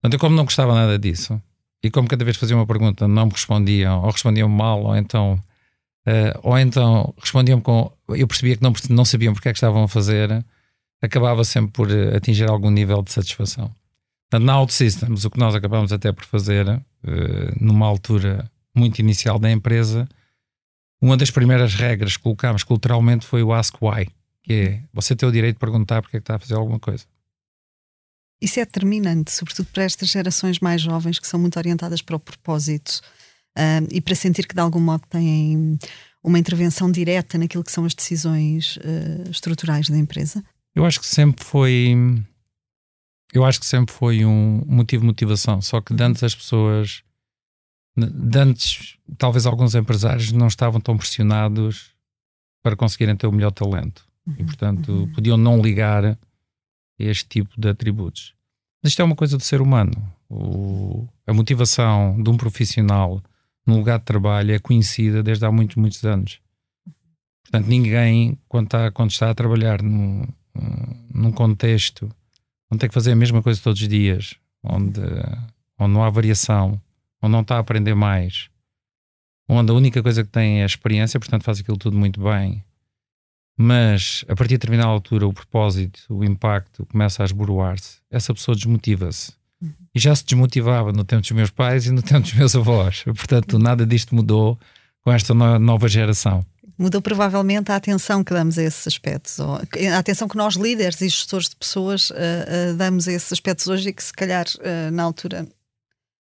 Portanto, 0.00 0.14
eu 0.14 0.18
como 0.18 0.36
não 0.36 0.44
gostava 0.44 0.74
nada 0.74 0.98
disso, 0.98 1.40
e 1.82 1.90
como 1.90 2.08
cada 2.08 2.24
vez 2.24 2.36
fazia 2.36 2.56
uma 2.56 2.66
pergunta 2.66 3.08
não 3.08 3.26
me 3.26 3.32
respondiam, 3.32 4.02
ou 4.02 4.10
respondiam 4.10 4.48
mal, 4.48 4.82
ou 4.84 4.96
então, 4.96 5.40
uh, 6.06 6.40
ou 6.42 6.58
então 6.58 7.14
respondiam 7.18 7.60
com. 7.60 7.90
Eu 8.08 8.26
percebia 8.26 8.56
que 8.56 8.62
não, 8.62 8.72
não 8.90 9.04
sabiam 9.04 9.32
porque 9.32 9.48
é 9.48 9.52
que 9.52 9.56
estavam 9.56 9.84
a 9.84 9.88
fazer, 9.88 10.44
acabava 11.00 11.44
sempre 11.44 11.72
por 11.72 11.90
eh, 11.90 12.16
atingir 12.16 12.48
algum 12.48 12.70
nível 12.70 13.02
de 13.02 13.10
satisfação. 13.10 13.74
Portanto, 14.28 14.46
na 14.46 14.58
OutSystems, 14.60 15.24
o 15.24 15.30
que 15.30 15.38
nós 15.38 15.54
acabamos 15.54 15.92
até 15.92 16.12
por 16.12 16.24
fazer, 16.24 16.68
uh, 16.68 16.80
numa 17.58 17.86
altura 17.86 18.50
muito 18.74 18.98
inicial 18.98 19.38
da 19.38 19.50
empresa, 19.50 20.08
uma 21.00 21.16
das 21.16 21.30
primeiras 21.30 21.74
regras 21.74 22.16
que 22.16 22.22
colocámos 22.22 22.62
culturalmente 22.62 23.26
foi 23.26 23.42
o 23.42 23.52
Ask 23.52 23.74
Why, 23.80 24.08
que 24.42 24.52
é 24.52 24.82
você 24.92 25.16
tem 25.16 25.28
o 25.28 25.32
direito 25.32 25.56
de 25.56 25.60
perguntar 25.60 26.02
porque 26.02 26.18
é 26.18 26.20
que 26.20 26.24
está 26.24 26.36
a 26.36 26.38
fazer 26.38 26.54
alguma 26.54 26.78
coisa. 26.78 27.06
Isso 28.40 28.58
é 28.58 28.64
determinante, 28.64 29.30
sobretudo 29.30 29.66
para 29.72 29.84
estas 29.84 30.08
gerações 30.08 30.60
mais 30.60 30.80
jovens 30.80 31.18
que 31.18 31.26
são 31.26 31.38
muito 31.38 31.58
orientadas 31.58 32.00
para 32.00 32.16
o 32.16 32.20
propósito 32.20 33.00
uh, 33.58 33.86
e 33.90 34.00
para 34.00 34.14
sentir 34.14 34.46
que 34.46 34.54
de 34.54 34.60
algum 34.60 34.80
modo 34.80 35.02
têm 35.08 35.78
uma 36.22 36.38
intervenção 36.38 36.90
direta 36.90 37.36
naquilo 37.36 37.64
que 37.64 37.72
são 37.72 37.84
as 37.84 37.94
decisões 37.94 38.76
uh, 38.78 39.30
estruturais 39.30 39.88
da 39.88 39.96
empresa? 39.96 40.42
Eu 40.74 40.84
acho 40.84 41.00
que 41.00 41.06
sempre 41.06 41.44
foi. 41.44 41.94
Eu 43.32 43.44
acho 43.44 43.60
que 43.60 43.66
sempre 43.66 43.94
foi 43.94 44.24
um 44.24 44.62
motivo 44.66 45.02
de 45.02 45.06
motivação, 45.08 45.60
só 45.60 45.80
que 45.80 45.94
antes 46.00 46.22
as 46.22 46.34
pessoas 46.34 47.02
antes, 48.36 48.96
talvez 49.18 49.46
alguns 49.46 49.74
empresários 49.74 50.32
não 50.32 50.46
estavam 50.46 50.80
tão 50.80 50.96
pressionados 50.96 51.90
para 52.62 52.76
conseguirem 52.76 53.16
ter 53.16 53.26
o 53.26 53.32
melhor 53.32 53.50
talento 53.50 54.04
uhum. 54.26 54.36
e, 54.38 54.44
portanto, 54.44 54.92
uhum. 54.92 55.12
podiam 55.12 55.36
não 55.36 55.60
ligar 55.60 56.18
este 57.02 57.26
tipo 57.26 57.60
de 57.60 57.68
atributos. 57.68 58.34
Mas 58.82 58.92
isto 58.92 59.02
é 59.02 59.04
uma 59.04 59.16
coisa 59.16 59.36
do 59.36 59.42
ser 59.42 59.60
humano. 59.60 59.92
O, 60.28 61.06
a 61.26 61.32
motivação 61.32 62.20
de 62.22 62.30
um 62.30 62.36
profissional 62.36 63.22
no 63.66 63.76
lugar 63.76 63.98
de 63.98 64.04
trabalho 64.04 64.54
é 64.54 64.58
conhecida 64.58 65.22
desde 65.22 65.44
há 65.44 65.52
muitos, 65.52 65.76
muitos 65.76 66.04
anos. 66.04 66.40
Portanto, 67.42 67.66
ninguém, 67.66 68.38
quando 68.48 68.66
está, 68.66 68.90
quando 68.90 69.10
está 69.10 69.30
a 69.30 69.34
trabalhar 69.34 69.82
num, 69.82 70.24
num 71.12 71.32
contexto 71.32 72.10
onde 72.70 72.80
tem 72.80 72.88
que 72.88 72.94
fazer 72.94 73.12
a 73.12 73.16
mesma 73.16 73.42
coisa 73.42 73.60
todos 73.60 73.80
os 73.80 73.88
dias, 73.88 74.36
onde, 74.62 75.00
onde 75.78 75.92
não 75.92 76.04
há 76.04 76.10
variação, 76.10 76.80
onde 77.20 77.32
não 77.32 77.40
está 77.40 77.56
a 77.56 77.58
aprender 77.58 77.94
mais, 77.94 78.48
onde 79.48 79.72
a 79.72 79.74
única 79.74 80.02
coisa 80.02 80.22
que 80.22 80.30
tem 80.30 80.60
é 80.60 80.62
a 80.62 80.66
experiência, 80.66 81.18
portanto 81.18 81.42
faz 81.42 81.58
aquilo 81.58 81.76
tudo 81.76 81.98
muito 81.98 82.22
bem, 82.22 82.64
mas 83.62 84.24
a 84.26 84.34
partir 84.34 84.54
de 84.54 84.58
determinada 84.60 84.88
altura 84.88 85.26
o 85.26 85.34
propósito, 85.34 86.00
o 86.08 86.24
impacto 86.24 86.86
começa 86.86 87.22
a 87.22 87.26
esboroar-se, 87.26 87.98
essa 88.10 88.32
pessoa 88.32 88.56
desmotiva-se. 88.56 89.32
Uhum. 89.60 89.70
E 89.94 90.00
já 90.00 90.16
se 90.16 90.24
desmotivava 90.24 90.92
no 90.92 91.04
tempo 91.04 91.20
dos 91.20 91.30
meus 91.32 91.50
pais 91.50 91.84
e 91.84 91.90
no 91.90 92.00
tempo 92.00 92.22
dos 92.22 92.32
meus 92.32 92.56
avós. 92.56 93.04
Portanto, 93.14 93.58
nada 93.58 93.84
disto 93.84 94.14
mudou 94.14 94.58
com 95.02 95.12
esta 95.12 95.34
nova 95.34 95.88
geração. 95.88 96.42
Mudou 96.78 97.02
provavelmente 97.02 97.70
a 97.70 97.76
atenção 97.76 98.24
que 98.24 98.32
damos 98.32 98.56
a 98.56 98.62
esses 98.62 98.86
aspectos, 98.86 99.38
a 99.38 99.98
atenção 99.98 100.26
que 100.26 100.38
nós, 100.38 100.54
líderes 100.54 101.02
e 101.02 101.10
gestores 101.10 101.50
de 101.50 101.56
pessoas, 101.56 102.08
uh, 102.08 102.14
uh, 102.14 102.74
damos 102.78 103.06
a 103.08 103.12
esses 103.12 103.30
aspectos 103.30 103.66
hoje 103.66 103.90
e 103.90 103.92
que, 103.92 104.02
se 104.02 104.12
calhar, 104.14 104.46
uh, 104.56 104.90
na 104.90 105.02
altura 105.02 105.46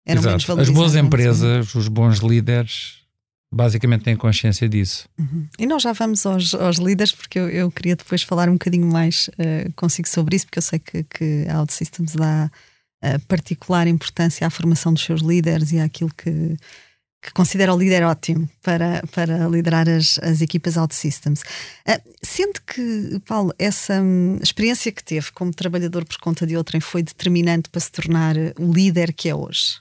eram 0.06 0.22
Exato. 0.22 0.58
As 0.58 0.70
boas 0.70 0.96
empresas, 0.96 1.74
os 1.74 1.88
bons 1.88 2.20
líderes, 2.20 3.02
basicamente 3.52 4.04
têm 4.04 4.16
consciência 4.16 4.68
disso. 4.68 5.08
Uhum. 5.18 5.46
E 5.58 5.66
nós 5.66 5.82
já 5.82 5.92
vamos 5.92 6.24
aos, 6.26 6.54
aos 6.54 6.76
líderes, 6.76 7.12
porque 7.12 7.38
eu, 7.38 7.48
eu, 7.48 7.70
queria 7.70 7.96
depois 7.96 8.22
falar 8.22 8.48
um 8.48 8.54
bocadinho 8.54 8.86
mais 8.86 9.28
uh, 9.28 9.72
consigo 9.74 10.08
sobre 10.08 10.36
isso, 10.36 10.46
porque 10.46 10.58
eu 10.58 10.62
sei 10.62 10.78
que, 10.78 11.02
que 11.04 11.46
a 11.48 11.60
OutSystems 11.60 12.14
dá 12.14 12.50
uh, 13.04 13.26
particular 13.26 13.86
importância 13.86 14.46
à 14.46 14.50
formação 14.50 14.92
dos 14.92 15.02
seus 15.02 15.22
líderes 15.22 15.72
e 15.72 15.80
àquilo 15.80 16.10
que, 16.14 16.56
que 17.22 17.32
considera 17.32 17.74
o 17.74 17.78
líder 17.78 18.02
ótimo 18.02 18.48
para, 18.62 19.02
para 19.12 19.48
liderar 19.48 19.88
as, 19.88 20.18
as 20.18 20.42
equipas 20.42 20.76
OutSystems. 20.76 21.40
Uh, 21.40 22.00
sente 22.22 22.60
que, 22.60 23.18
Paulo, 23.26 23.54
essa 23.58 24.00
um, 24.02 24.38
experiência 24.42 24.92
que 24.92 25.02
teve 25.02 25.32
como 25.32 25.52
trabalhador 25.54 26.04
por 26.04 26.18
conta 26.18 26.46
de 26.46 26.54
outrem 26.54 26.82
foi 26.82 27.02
determinante 27.02 27.70
para 27.70 27.80
se 27.80 27.90
tornar 27.90 28.36
o 28.58 28.70
líder 28.70 29.14
que 29.14 29.30
é 29.30 29.34
hoje? 29.34 29.80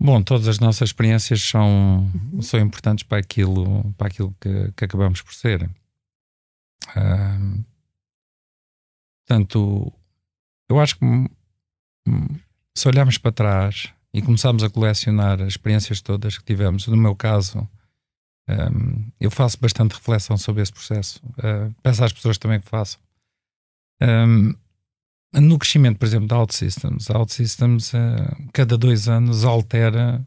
Bom, 0.00 0.22
todas 0.22 0.46
as 0.46 0.60
nossas 0.60 0.90
experiências 0.90 1.42
são, 1.42 2.10
uhum. 2.32 2.40
são 2.40 2.60
importantes 2.60 3.02
para 3.02 3.18
aquilo, 3.18 3.92
para 3.94 4.06
aquilo 4.06 4.34
que, 4.40 4.72
que 4.72 4.84
acabamos 4.84 5.20
por 5.20 5.34
ser. 5.34 5.68
Uh, 6.90 7.64
portanto, 9.26 9.92
eu 10.68 10.78
acho 10.78 10.96
que 10.98 11.04
se 12.76 12.88
olharmos 12.88 13.18
para 13.18 13.32
trás 13.32 13.92
e 14.14 14.22
começarmos 14.22 14.62
a 14.62 14.70
colecionar 14.70 15.40
as 15.42 15.48
experiências 15.48 16.00
todas 16.00 16.38
que 16.38 16.44
tivemos, 16.44 16.86
no 16.86 16.96
meu 16.96 17.16
caso, 17.16 17.68
um, 18.48 19.10
eu 19.20 19.30
faço 19.30 19.58
bastante 19.60 19.94
reflexão 19.94 20.38
sobre 20.38 20.62
esse 20.62 20.72
processo. 20.72 21.20
Uh, 21.38 21.74
peço 21.82 22.04
às 22.04 22.12
pessoas 22.12 22.38
também 22.38 22.60
que 22.60 22.68
façam. 22.68 23.00
Um, 24.00 24.54
no 25.32 25.58
crescimento, 25.58 25.98
por 25.98 26.06
exemplo, 26.06 26.26
da 26.26 26.38
OutSystems, 26.38 27.10
a 27.10 27.18
OutSystems, 27.18 27.92
uh, 27.92 28.48
cada 28.52 28.78
dois 28.78 29.08
anos, 29.08 29.44
altera 29.44 30.26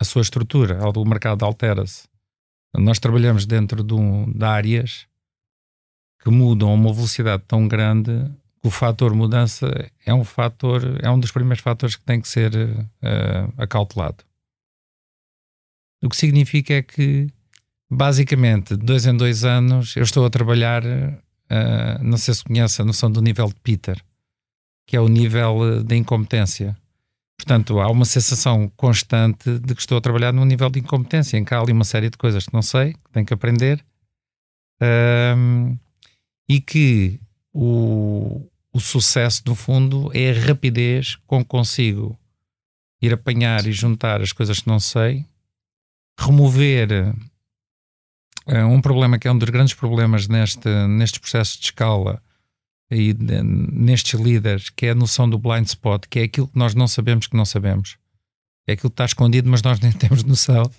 a 0.00 0.04
sua 0.04 0.22
estrutura, 0.22 0.78
o 0.96 1.04
mercado 1.04 1.44
altera-se. 1.44 2.08
Nós 2.76 2.98
trabalhamos 2.98 3.46
dentro 3.46 3.82
de, 3.82 3.94
um, 3.94 4.30
de 4.30 4.44
áreas 4.44 5.06
que 6.22 6.30
mudam 6.30 6.70
a 6.70 6.74
uma 6.74 6.92
velocidade 6.92 7.42
tão 7.46 7.66
grande 7.66 8.12
que 8.60 8.68
o 8.68 8.70
fator 8.70 9.14
mudança 9.14 9.68
é 10.04 10.12
um 10.14 10.24
fator, 10.24 10.82
é 11.02 11.10
um 11.10 11.18
dos 11.18 11.30
primeiros 11.30 11.62
fatores 11.62 11.96
que 11.96 12.04
tem 12.04 12.20
que 12.20 12.28
ser 12.28 12.54
uh, 12.54 13.52
acautelado. 13.56 14.24
O 16.02 16.08
que 16.08 16.16
significa 16.16 16.74
é 16.74 16.82
que, 16.82 17.28
basicamente, 17.90 18.76
de 18.76 18.84
dois 18.84 19.04
em 19.04 19.16
dois 19.16 19.44
anos, 19.44 19.96
eu 19.96 20.02
estou 20.02 20.24
a 20.24 20.30
trabalhar, 20.30 20.84
uh, 20.84 22.02
não 22.02 22.16
sei 22.16 22.34
se 22.34 22.44
conhece 22.44 22.80
a 22.80 22.84
noção 22.84 23.10
do 23.10 23.20
nível 23.20 23.48
de 23.48 23.56
Peter 23.56 24.02
que 24.88 24.96
é 24.96 25.00
o 25.00 25.06
nível 25.06 25.58
eh, 25.64 25.82
de 25.82 25.96
incompetência. 25.96 26.74
Portanto, 27.36 27.78
há 27.78 27.90
uma 27.90 28.06
sensação 28.06 28.72
constante 28.74 29.58
de 29.58 29.74
que 29.74 29.80
estou 29.82 29.98
a 29.98 30.00
trabalhar 30.00 30.32
num 30.32 30.46
nível 30.46 30.70
de 30.70 30.80
incompetência, 30.80 31.36
em 31.36 31.44
que 31.44 31.52
há 31.54 31.60
ali 31.60 31.72
uma 31.72 31.84
série 31.84 32.08
de 32.08 32.16
coisas 32.16 32.46
que 32.46 32.54
não 32.54 32.62
sei, 32.62 32.94
que 32.94 33.12
tenho 33.12 33.26
que 33.26 33.34
aprender, 33.34 33.84
um, 35.36 35.76
e 36.48 36.58
que 36.58 37.20
o, 37.52 38.48
o 38.72 38.80
sucesso, 38.80 39.42
no 39.46 39.54
fundo, 39.54 40.10
é 40.14 40.30
a 40.30 40.46
rapidez 40.46 41.16
com 41.26 41.42
que 41.42 41.48
consigo 41.48 42.18
ir 43.00 43.12
apanhar 43.12 43.66
e 43.66 43.72
juntar 43.72 44.22
as 44.22 44.32
coisas 44.32 44.58
que 44.58 44.68
não 44.68 44.80
sei, 44.80 45.26
remover 46.18 47.14
uh, 48.46 48.66
um 48.66 48.80
problema 48.80 49.18
que 49.18 49.28
é 49.28 49.30
um 49.30 49.38
dos 49.38 49.50
grandes 49.50 49.74
problemas 49.74 50.26
neste, 50.26 50.68
nestes 50.88 51.18
processos 51.18 51.58
de 51.58 51.66
escala, 51.66 52.22
aí 52.90 53.14
nestes 53.14 54.18
líderes, 54.18 54.70
que 54.70 54.86
é 54.86 54.90
a 54.90 54.94
noção 54.94 55.28
do 55.28 55.38
blind 55.38 55.66
spot, 55.66 56.06
que 56.08 56.20
é 56.20 56.22
aquilo 56.22 56.48
que 56.48 56.58
nós 56.58 56.74
não 56.74 56.88
sabemos 56.88 57.26
que 57.26 57.36
não 57.36 57.44
sabemos. 57.44 57.98
É 58.66 58.72
aquilo 58.72 58.90
que 58.90 58.94
está 58.94 59.04
escondido, 59.04 59.48
mas 59.48 59.62
nós 59.62 59.80
nem 59.80 59.92
temos 59.92 60.24
noção. 60.24 60.70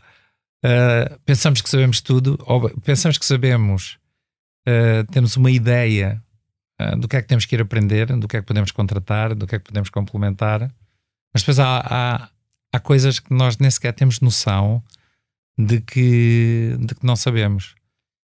Uh, 0.63 1.19
pensamos 1.25 1.61
que 1.61 1.69
sabemos 1.69 2.01
tudo, 2.01 2.37
ou 2.45 2.69
pensamos 2.81 3.17
que 3.17 3.25
sabemos, 3.25 3.97
uh, 4.67 5.09
temos 5.11 5.37
uma 5.37 5.49
ideia 5.49 6.21
uh, 6.81 6.97
do 6.97 7.07
que 7.07 7.15
é 7.15 7.21
que 7.21 7.27
temos 7.27 7.45
que 7.45 7.55
ir 7.55 7.61
aprender, 7.61 8.07
do 8.17 8.27
que 8.27 8.37
é 8.37 8.41
que 8.41 8.47
podemos 8.47 8.71
contratar, 8.71 9.33
do 9.33 9.47
que 9.47 9.55
é 9.55 9.59
que 9.59 9.65
podemos 9.65 9.89
complementar, 9.89 10.69
mas 11.33 11.43
depois 11.43 11.59
há, 11.59 11.79
há, 11.79 12.29
há 12.73 12.79
coisas 12.79 13.19
que 13.19 13.33
nós 13.33 13.57
nem 13.57 13.69
sequer 13.69 13.93
temos 13.93 14.19
noção 14.19 14.83
de 15.57 15.79
que, 15.79 16.75
de 16.79 16.95
que 16.95 17.05
não 17.05 17.15
sabemos. 17.15 17.75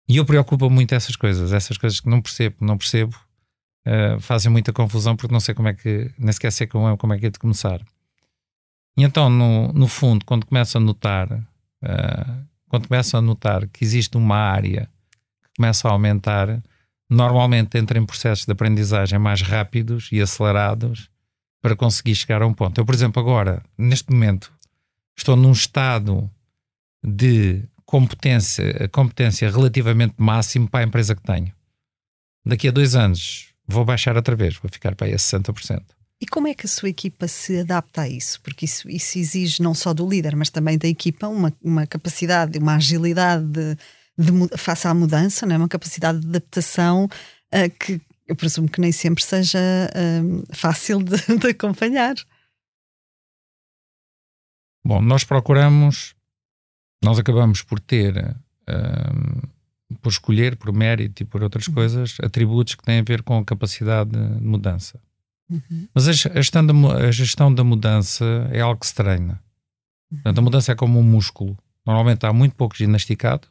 E 0.08 0.16
eu 0.18 0.24
preocupo 0.24 0.68
muito 0.68 0.94
essas 0.94 1.16
coisas, 1.16 1.52
essas 1.52 1.78
coisas 1.78 2.00
que 2.00 2.08
não 2.08 2.20
percebo, 2.20 2.56
não 2.60 2.76
percebo, 2.76 3.16
uh, 3.86 4.20
fazem 4.20 4.50
muita 4.50 4.72
confusão 4.72 5.16
porque 5.16 5.32
não 5.32 5.40
sei 5.40 5.54
como 5.54 5.68
é 5.68 5.74
que, 5.74 6.10
nem 6.18 6.32
sequer 6.32 6.52
sei 6.52 6.66
como 6.66 6.88
é, 6.88 6.96
como 6.96 7.14
é 7.14 7.18
que 7.18 7.26
é 7.26 7.30
de 7.30 7.38
começar. 7.38 7.80
E 8.96 9.04
então, 9.04 9.30
no, 9.30 9.72
no 9.72 9.88
fundo, 9.88 10.24
quando 10.24 10.46
começo 10.46 10.76
a 10.76 10.80
notar, 10.80 11.32
uh, 11.32 12.46
quando 12.68 12.88
começo 12.88 13.16
a 13.16 13.22
notar 13.22 13.66
que 13.68 13.84
existe 13.84 14.16
uma 14.16 14.36
área 14.36 14.88
que 15.42 15.50
começa 15.56 15.88
a 15.88 15.92
aumentar, 15.92 16.62
normalmente 17.08 17.78
entra 17.78 17.98
em 17.98 18.06
processos 18.06 18.46
de 18.46 18.52
aprendizagem 18.52 19.18
mais 19.18 19.42
rápidos 19.42 20.08
e 20.12 20.20
acelerados 20.20 21.10
para 21.60 21.76
conseguir 21.76 22.14
chegar 22.14 22.42
a 22.42 22.46
um 22.46 22.52
ponto. 22.52 22.78
Eu, 22.78 22.84
por 22.84 22.94
exemplo, 22.94 23.20
agora, 23.20 23.62
neste 23.78 24.10
momento, 24.10 24.52
estou 25.16 25.36
num 25.36 25.52
estado 25.52 26.30
de 27.02 27.62
competência, 27.84 28.88
competência 28.88 29.50
relativamente 29.50 30.14
máximo 30.16 30.68
para 30.68 30.80
a 30.80 30.86
empresa 30.86 31.14
que 31.14 31.22
tenho. 31.22 31.52
Daqui 32.44 32.68
a 32.68 32.72
dois 32.72 32.96
anos 32.96 33.51
vou 33.66 33.84
baixar 33.84 34.16
outra 34.16 34.36
vez, 34.36 34.56
vou 34.56 34.70
ficar 34.70 34.94
para 34.94 35.06
aí 35.06 35.14
a 35.14 35.16
60%. 35.16 35.82
E 36.20 36.26
como 36.26 36.46
é 36.46 36.54
que 36.54 36.66
a 36.66 36.68
sua 36.68 36.88
equipa 36.88 37.26
se 37.26 37.58
adapta 37.58 38.02
a 38.02 38.08
isso? 38.08 38.40
Porque 38.42 38.64
isso, 38.64 38.88
isso 38.88 39.18
exige 39.18 39.60
não 39.60 39.74
só 39.74 39.92
do 39.92 40.08
líder, 40.08 40.36
mas 40.36 40.50
também 40.50 40.78
da 40.78 40.86
equipa 40.86 41.26
uma, 41.26 41.52
uma 41.60 41.84
capacidade, 41.84 42.58
uma 42.58 42.76
agilidade 42.76 43.44
de, 43.44 43.76
de, 44.16 44.56
face 44.56 44.86
à 44.86 44.94
mudança, 44.94 45.44
não 45.44 45.56
é? 45.56 45.58
uma 45.58 45.68
capacidade 45.68 46.20
de 46.20 46.28
adaptação 46.28 47.06
uh, 47.06 47.70
que 47.76 48.00
eu 48.28 48.36
presumo 48.36 48.68
que 48.68 48.80
nem 48.80 48.92
sempre 48.92 49.24
seja 49.24 49.58
uh, 49.58 50.54
fácil 50.54 51.02
de, 51.02 51.16
de, 51.38 51.48
acompanhar. 51.48 52.14
Bom, 54.84 55.02
nós 55.02 55.24
procuramos, 55.24 56.14
nós 57.02 57.18
acabamos 57.18 57.62
por 57.62 57.80
ter, 57.80 58.16
uh, 58.16 59.48
por 60.02 60.10
escolher, 60.10 60.56
por 60.56 60.72
mérito 60.72 61.22
e 61.22 61.26
por 61.26 61.42
outras 61.42 61.68
uhum. 61.68 61.74
coisas, 61.74 62.16
atributos 62.22 62.74
que 62.74 62.82
têm 62.82 62.98
a 62.98 63.02
ver 63.02 63.22
com 63.22 63.38
a 63.38 63.44
capacidade 63.44 64.10
de 64.10 64.42
mudança. 64.42 65.00
Uhum. 65.48 65.88
Mas 65.94 66.08
a 66.08 66.12
gestão, 66.12 66.66
da, 66.66 66.72
a 66.96 67.10
gestão 67.12 67.54
da 67.54 67.62
mudança 67.62 68.24
é 68.50 68.60
algo 68.60 68.80
que 68.80 68.86
se 68.86 68.94
treina. 68.94 69.40
Portanto, 70.10 70.38
a 70.38 70.42
mudança 70.42 70.72
é 70.72 70.74
como 70.74 70.98
um 70.98 71.02
músculo. 71.02 71.56
Normalmente 71.86 72.16
está 72.16 72.32
muito 72.32 72.54
pouco 72.54 72.76
ginasticado. 72.76 73.48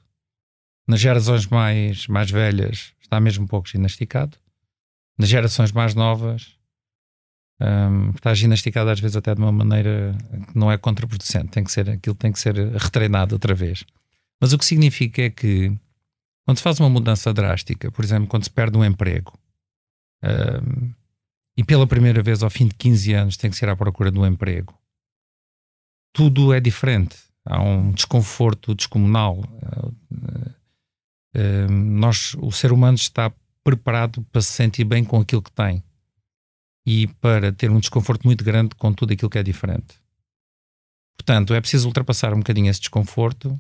Nas 0.88 1.00
gerações 1.00 1.48
mais, 1.48 2.08
mais 2.08 2.30
velhas 2.30 2.94
está 3.02 3.20
mesmo 3.20 3.48
pouco 3.48 3.68
ginasticado. 3.68 4.38
Nas 5.18 5.30
gerações 5.30 5.72
mais 5.72 5.96
novas 5.96 6.56
um, 7.62 8.12
está 8.12 8.34
ginasticado 8.34 8.90
às 8.90 9.00
vezes 9.00 9.16
até 9.16 9.34
de 9.34 9.42
uma 9.42 9.52
maneira 9.52 10.16
que 10.52 10.58
não 10.58 10.72
é 10.72 10.78
contraproducente. 10.78 11.48
Tem 11.48 11.64
que 11.64 11.72
ser, 11.72 11.90
aquilo 11.90 12.16
tem 12.16 12.32
que 12.32 12.40
ser 12.40 12.56
retreinado 12.76 13.36
outra 13.36 13.54
vez. 13.54 13.84
Mas 14.40 14.54
o 14.54 14.58
que 14.58 14.66
significa 14.66 15.22
é 15.22 15.30
que 15.30 15.72
quando 16.52 16.58
se 16.58 16.64
faz 16.64 16.82
uma 16.82 16.90
mudança 16.90 17.34
drástica, 17.34 17.90
por 17.90 18.04
exemplo, 18.04 18.28
quando 18.28 18.44
se 18.44 18.50
perde 18.50 18.78
um 18.78 18.84
emprego, 18.84 19.40
um, 20.22 20.94
e 21.56 21.64
pela 21.64 21.88
primeira 21.88 22.22
vez 22.22 22.44
ao 22.44 22.50
fim 22.50 22.68
de 22.68 22.76
15 22.76 23.14
anos 23.14 23.38
tem 23.38 23.50
que 23.50 23.56
ser 23.56 23.70
à 23.70 23.76
procura 23.76 24.12
de 24.12 24.20
um 24.20 24.26
emprego, 24.26 24.78
tudo 26.14 26.54
é 26.54 26.60
diferente. 26.60 27.18
Há 27.46 27.62
um 27.62 27.94
desconforto 27.94 28.76
descomunal. 28.76 29.42
Eh, 31.34 31.68
nós, 31.70 32.36
o 32.36 32.52
ser 32.52 32.74
humano 32.74 32.98
está 32.98 33.32
preparado 33.64 34.22
para 34.24 34.42
se 34.42 34.52
sentir 34.52 34.84
bem 34.84 35.06
com 35.06 35.22
aquilo 35.22 35.42
que 35.42 35.52
tem 35.54 35.82
e 36.86 37.08
para 37.08 37.54
ter 37.54 37.72
um 37.72 37.80
desconforto 37.80 38.26
muito 38.26 38.44
grande 38.44 38.76
com 38.76 38.92
tudo 38.94 39.14
aquilo 39.14 39.30
que 39.30 39.38
é 39.38 39.44
diferente. 39.44 39.96
Portanto, 41.16 41.54
é 41.54 41.62
preciso 41.62 41.88
ultrapassar 41.88 42.34
um 42.34 42.40
bocadinho 42.40 42.70
esse 42.70 42.82
desconforto 42.82 43.58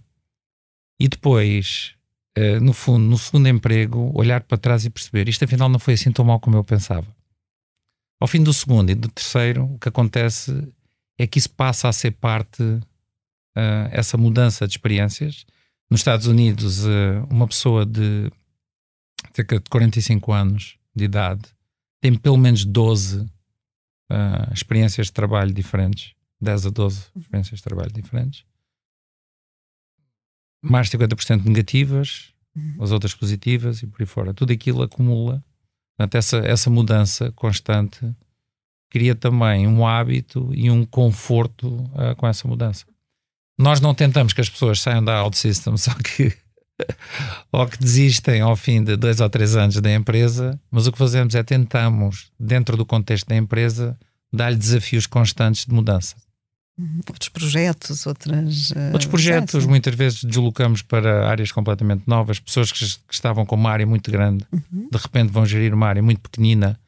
e 0.99 1.07
depois, 1.07 1.95
eh, 2.35 2.59
no 2.59 2.73
fundo, 2.73 3.05
no 3.05 3.17
segundo 3.17 3.47
emprego, 3.49 4.11
olhar 4.15 4.41
para 4.41 4.57
trás 4.57 4.85
e 4.85 4.89
perceber 4.89 5.27
isto 5.27 5.43
afinal 5.43 5.67
não 5.67 5.79
foi 5.79 5.95
assim 5.95 6.11
tão 6.11 6.23
mal 6.23 6.39
como 6.39 6.57
eu 6.57 6.63
pensava. 6.63 7.07
Ao 8.19 8.27
fim 8.27 8.41
do 8.43 8.53
segundo 8.53 8.89
e 8.91 8.95
do 8.95 9.09
terceiro, 9.09 9.65
o 9.65 9.79
que 9.79 9.89
acontece 9.89 10.71
é 11.17 11.27
que 11.27 11.39
isso 11.39 11.49
passa 11.49 11.89
a 11.89 11.93
ser 11.93 12.11
parte, 12.11 12.61
uh, 12.63 13.89
essa 13.91 14.17
mudança 14.17 14.67
de 14.67 14.73
experiências. 14.73 15.45
Nos 15.89 16.01
Estados 16.01 16.27
Unidos, 16.27 16.85
uh, 16.85 17.27
uma 17.29 17.47
pessoa 17.47 17.85
de 17.85 18.31
cerca 19.33 19.59
de 19.59 19.69
45 19.69 20.31
anos 20.31 20.77
de 20.95 21.05
idade 21.05 21.41
tem 22.01 22.13
pelo 22.15 22.37
menos 22.37 22.65
12 22.65 23.21
uh, 23.21 24.53
experiências 24.53 25.07
de 25.07 25.13
trabalho 25.13 25.53
diferentes, 25.53 26.13
10 26.39 26.67
a 26.67 26.69
12 26.69 27.05
experiências 27.15 27.59
de 27.59 27.63
trabalho 27.63 27.91
diferentes, 27.91 28.43
mais 30.61 30.89
de 30.89 30.97
50% 30.97 31.43
negativas, 31.45 32.29
uhum. 32.55 32.83
as 32.83 32.91
outras 32.91 33.13
positivas 33.13 33.81
e 33.81 33.87
por 33.87 34.01
aí 34.01 34.05
fora. 34.05 34.33
Tudo 34.33 34.53
aquilo 34.53 34.83
acumula 34.83 35.43
Portanto, 36.01 36.15
essa, 36.15 36.37
essa 36.37 36.69
mudança 36.69 37.31
constante 37.33 37.99
cria 38.89 39.13
também 39.13 39.67
um 39.67 39.85
hábito 39.85 40.49
e 40.51 40.69
um 40.71 40.83
conforto 40.83 41.67
uh, 41.67 42.15
com 42.17 42.27
essa 42.27 42.47
mudança. 42.47 42.85
Nós 43.57 43.79
não 43.79 43.93
tentamos 43.93 44.33
que 44.33 44.41
as 44.41 44.49
pessoas 44.49 44.81
saiam 44.81 45.03
da 45.03 45.23
OutSystem, 45.23 45.75
só 45.77 45.93
que 45.93 46.35
ou 47.51 47.67
que 47.67 47.77
desistem 47.77 48.41
ao 48.41 48.55
fim 48.55 48.83
de 48.83 48.95
dois 48.95 49.21
ou 49.21 49.29
três 49.29 49.55
anos 49.55 49.79
da 49.79 49.93
empresa, 49.93 50.59
mas 50.71 50.87
o 50.87 50.91
que 50.91 50.97
fazemos 50.97 51.35
é 51.35 51.43
tentamos, 51.43 52.31
dentro 52.39 52.75
do 52.75 52.85
contexto 52.85 53.27
da 53.27 53.35
empresa, 53.35 53.95
dar-lhe 54.33 54.57
desafios 54.57 55.05
constantes 55.05 55.67
de 55.67 55.73
mudança. 55.73 56.15
Outros 57.07 57.29
projetos, 57.29 58.05
outras. 58.07 58.71
Uh, 58.71 58.93
Outros 58.93 59.05
projetos, 59.05 59.65
muitas 59.65 59.93
vezes 59.93 60.23
deslocamos 60.23 60.81
para 60.81 61.29
áreas 61.29 61.51
completamente 61.51 62.03
novas, 62.07 62.39
pessoas 62.39 62.71
que, 62.71 62.79
que 62.79 63.13
estavam 63.13 63.45
com 63.45 63.55
uma 63.55 63.69
área 63.69 63.85
muito 63.85 64.09
grande, 64.11 64.45
uhum. 64.51 64.89
de 64.91 64.97
repente 64.97 65.31
vão 65.31 65.45
gerir 65.45 65.73
uma 65.73 65.87
área 65.87 66.01
muito 66.01 66.21
pequenina, 66.21 66.79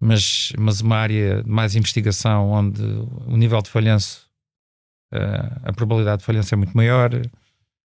mas, 0.00 0.52
mas 0.58 0.80
uma 0.80 0.96
área 0.96 1.42
de 1.42 1.48
mais 1.50 1.74
investigação, 1.74 2.50
onde 2.50 2.82
o 3.26 3.36
nível 3.36 3.60
de 3.60 3.68
falhanço, 3.68 4.26
uh, 5.12 5.60
a 5.64 5.72
probabilidade 5.72 6.20
de 6.20 6.24
falhança 6.24 6.54
é 6.54 6.56
muito 6.56 6.76
maior. 6.76 7.10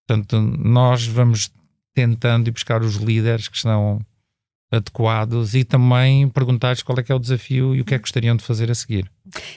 Portanto, 0.06 0.40
nós 0.40 1.06
vamos 1.06 1.50
tentando 1.94 2.48
ir 2.48 2.52
buscar 2.52 2.82
os 2.82 2.96
líderes 2.96 3.48
que 3.48 3.56
estão 3.56 4.00
adequados 4.70 5.54
e 5.54 5.64
também 5.64 6.28
perguntar-lhes 6.28 6.82
qual 6.82 6.98
é 6.98 7.02
que 7.02 7.10
é 7.10 7.14
o 7.14 7.18
desafio 7.18 7.74
e 7.74 7.80
o 7.80 7.84
que 7.84 7.94
é 7.94 7.98
que 7.98 8.02
gostariam 8.02 8.36
de 8.36 8.44
fazer 8.44 8.70
a 8.70 8.74
seguir. 8.74 9.10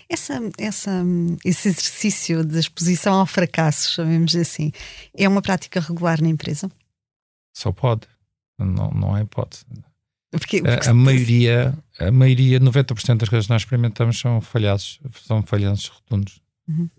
Essa, 0.10 0.40
essa, 0.58 1.04
esse 1.46 1.70
exercício 1.70 2.44
de 2.44 2.60
exposição 2.60 3.20
ao 3.20 3.26
fracasso, 3.26 3.92
chamemos 3.92 4.36
assim, 4.36 4.72
é 5.16 5.28
uma 5.28 5.42
prática 5.42 5.80
regular 5.80 6.22
na 6.22 6.30
empresa? 6.30 6.70
Só 7.56 7.72
pode, 7.72 8.08
não, 8.58 8.90
não 8.92 9.16
é 9.16 9.22
hipótese. 9.22 9.66
Porque, 10.32 10.64
porque 10.64 10.88
a, 10.88 10.92
a 10.92 10.94
maioria, 10.96 11.78
a 12.00 12.12
maioria, 12.12 12.60
90% 12.60 13.18
das 13.18 13.30
coisas 13.30 13.46
que 13.46 13.54
nós 13.54 13.62
experimentamos 13.62 14.20
são 14.20 14.42
falhados, 14.42 15.00
são 15.28 15.44
falhanços 15.44 15.90
rotundos. 15.90 16.42
Uhum. 16.68 16.90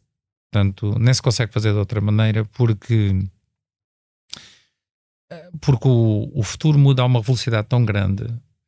Portanto, 0.53 0.97
nem 1.01 1.13
se 1.13 1.21
consegue 1.21 1.53
fazer 1.53 1.73
de 1.73 1.79
outra 1.79 2.01
maneira 2.01 2.45
porque 2.45 3.27
porque 5.61 5.89
o, 5.89 6.31
o 6.35 6.43
futuro 6.43 6.79
muda 6.79 7.03
a 7.03 7.07
uma 7.07 7.23
velocidade 7.23 7.69
tão 7.69 7.85
grande 7.85 8.27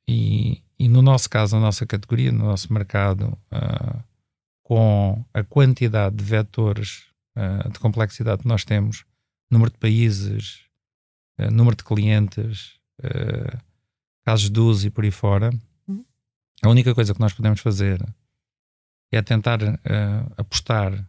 e, 0.09 0.63
e, 0.79 0.89
no 0.89 1.03
nosso 1.03 1.29
caso, 1.29 1.57
na 1.57 1.63
nossa 1.63 1.85
categoria, 1.85 2.31
no 2.31 2.45
nosso 2.45 2.73
mercado, 2.73 3.37
uh, 3.53 4.03
com 4.63 5.25
a 5.35 5.43
quantidade 5.43 6.17
de 6.17 6.25
vetores 6.25 7.05
uh, 7.37 7.71
de 7.71 7.79
complexidade 7.79 8.43
que 8.43 8.49
nós 8.49 8.65
temos, 8.65 9.05
número 9.51 9.71
de 9.71 9.79
países, 9.79 10.61
uh, 11.41 11.51
número 11.51 11.77
de 11.77 11.85
clientes, 11.85 12.77
casos 14.25 14.49
de 14.49 14.59
uso 14.59 14.87
e 14.87 14.91
por 14.91 15.05
aí 15.05 15.11
fora, 15.11 15.53
uhum. 15.87 16.03
a 16.63 16.69
única 16.71 16.95
coisa 16.95 17.13
que 17.13 17.21
nós 17.21 17.35
podemos 17.35 17.61
fazer 17.61 18.03
é 19.13 19.21
tentar 19.21 19.59
apostar 20.35 21.07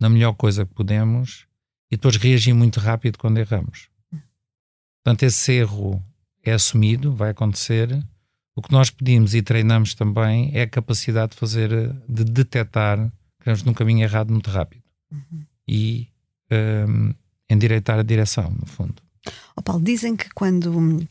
na 0.00 0.08
melhor 0.08 0.32
coisa 0.32 0.64
que 0.64 0.72
podemos 0.72 1.46
e 1.90 1.96
depois 1.96 2.16
reagir 2.16 2.54
muito 2.54 2.80
rápido 2.80 3.18
quando 3.18 3.36
erramos. 3.36 3.90
Portanto, 5.06 5.22
esse 5.22 5.52
erro 5.52 6.02
é 6.42 6.52
assumido, 6.52 7.14
vai 7.14 7.30
acontecer. 7.30 7.96
O 8.56 8.60
que 8.60 8.72
nós 8.72 8.90
pedimos 8.90 9.36
e 9.36 9.40
treinamos 9.40 9.94
também 9.94 10.50
é 10.52 10.62
a 10.62 10.68
capacidade 10.68 11.30
de 11.30 11.38
fazer, 11.38 11.70
de 12.08 12.24
detectar 12.24 12.98
que 12.98 13.42
estamos 13.42 13.62
num 13.62 13.72
caminho 13.72 14.02
errado 14.02 14.32
muito 14.32 14.50
rápido 14.50 14.82
uhum. 15.12 15.42
e 15.68 16.08
um, 16.88 17.14
endireitar 17.48 18.00
a 18.00 18.02
direção, 18.02 18.50
no 18.50 18.66
fundo. 18.66 18.96
Oh 19.54 19.62
Paulo, 19.62 19.80
dizem 19.80 20.16
que 20.16 20.28
quando, 20.34 21.06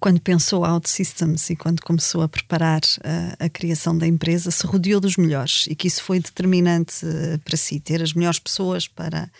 quando 0.00 0.22
pensou 0.22 0.64
OutSystems 0.64 1.50
e 1.50 1.56
quando 1.56 1.82
começou 1.82 2.22
a 2.22 2.30
preparar 2.30 2.80
a, 3.04 3.44
a, 3.44 3.48
criação 3.50 3.98
da 3.98 4.06
empresa, 4.06 4.50
se 4.50 4.66
rodeou 4.66 5.02
dos 5.02 5.18
melhores 5.18 5.66
e 5.66 5.76
que 5.76 5.86
isso 5.86 6.02
foi 6.02 6.18
determinante 6.18 7.04
eh, 7.04 7.36
para 7.44 7.58
si, 7.58 7.78
ter 7.78 8.02
as 8.02 8.14
melhores 8.14 8.38
pessoas 8.38 8.88
para, 8.88 9.30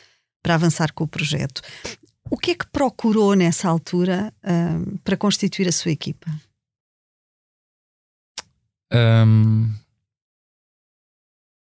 para 0.43 0.57
avançar 0.57 0.93
com 0.93 1.05
o 1.05 1.09
projeto. 1.09 1.63
O 2.31 2.37
que 2.37 2.51
é 2.53 2.55
que 2.55 2.67
procurou 2.67 3.35
nessa 3.35 3.69
altura 3.69 4.33
um, 4.45 4.97
para 4.99 5.17
constituir 5.17 5.69
a 5.69 5.73
sua 5.73 5.91
equipa? 5.91 6.31
Um, 8.93 9.71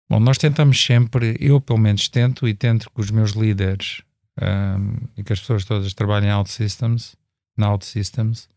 bom, 0.10 0.20
nós 0.20 0.38
tentamos 0.38 0.82
sempre, 0.82 1.38
eu 1.40 1.60
pelo 1.60 1.80
menos 1.80 2.08
tento 2.08 2.48
e 2.48 2.54
tento 2.54 2.90
que 2.90 3.02
os 3.02 3.12
meus 3.12 3.32
líderes 3.32 4.02
um, 4.42 5.08
e 5.18 5.24
que 5.24 5.34
as 5.34 5.40
pessoas 5.40 5.66
todas 5.66 5.94
trabalhem 5.94 6.30
em 6.30 6.34
OutSystems, 6.34 7.16
na 7.58 7.72
OutSystems, 7.72 8.50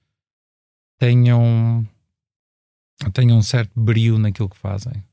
tenham, 0.99 1.87
tenham 3.13 3.39
um 3.39 3.43
certo 3.43 3.73
brio 3.79 4.19
naquilo 4.19 4.49
que 4.49 4.57
fazem. 4.57 5.05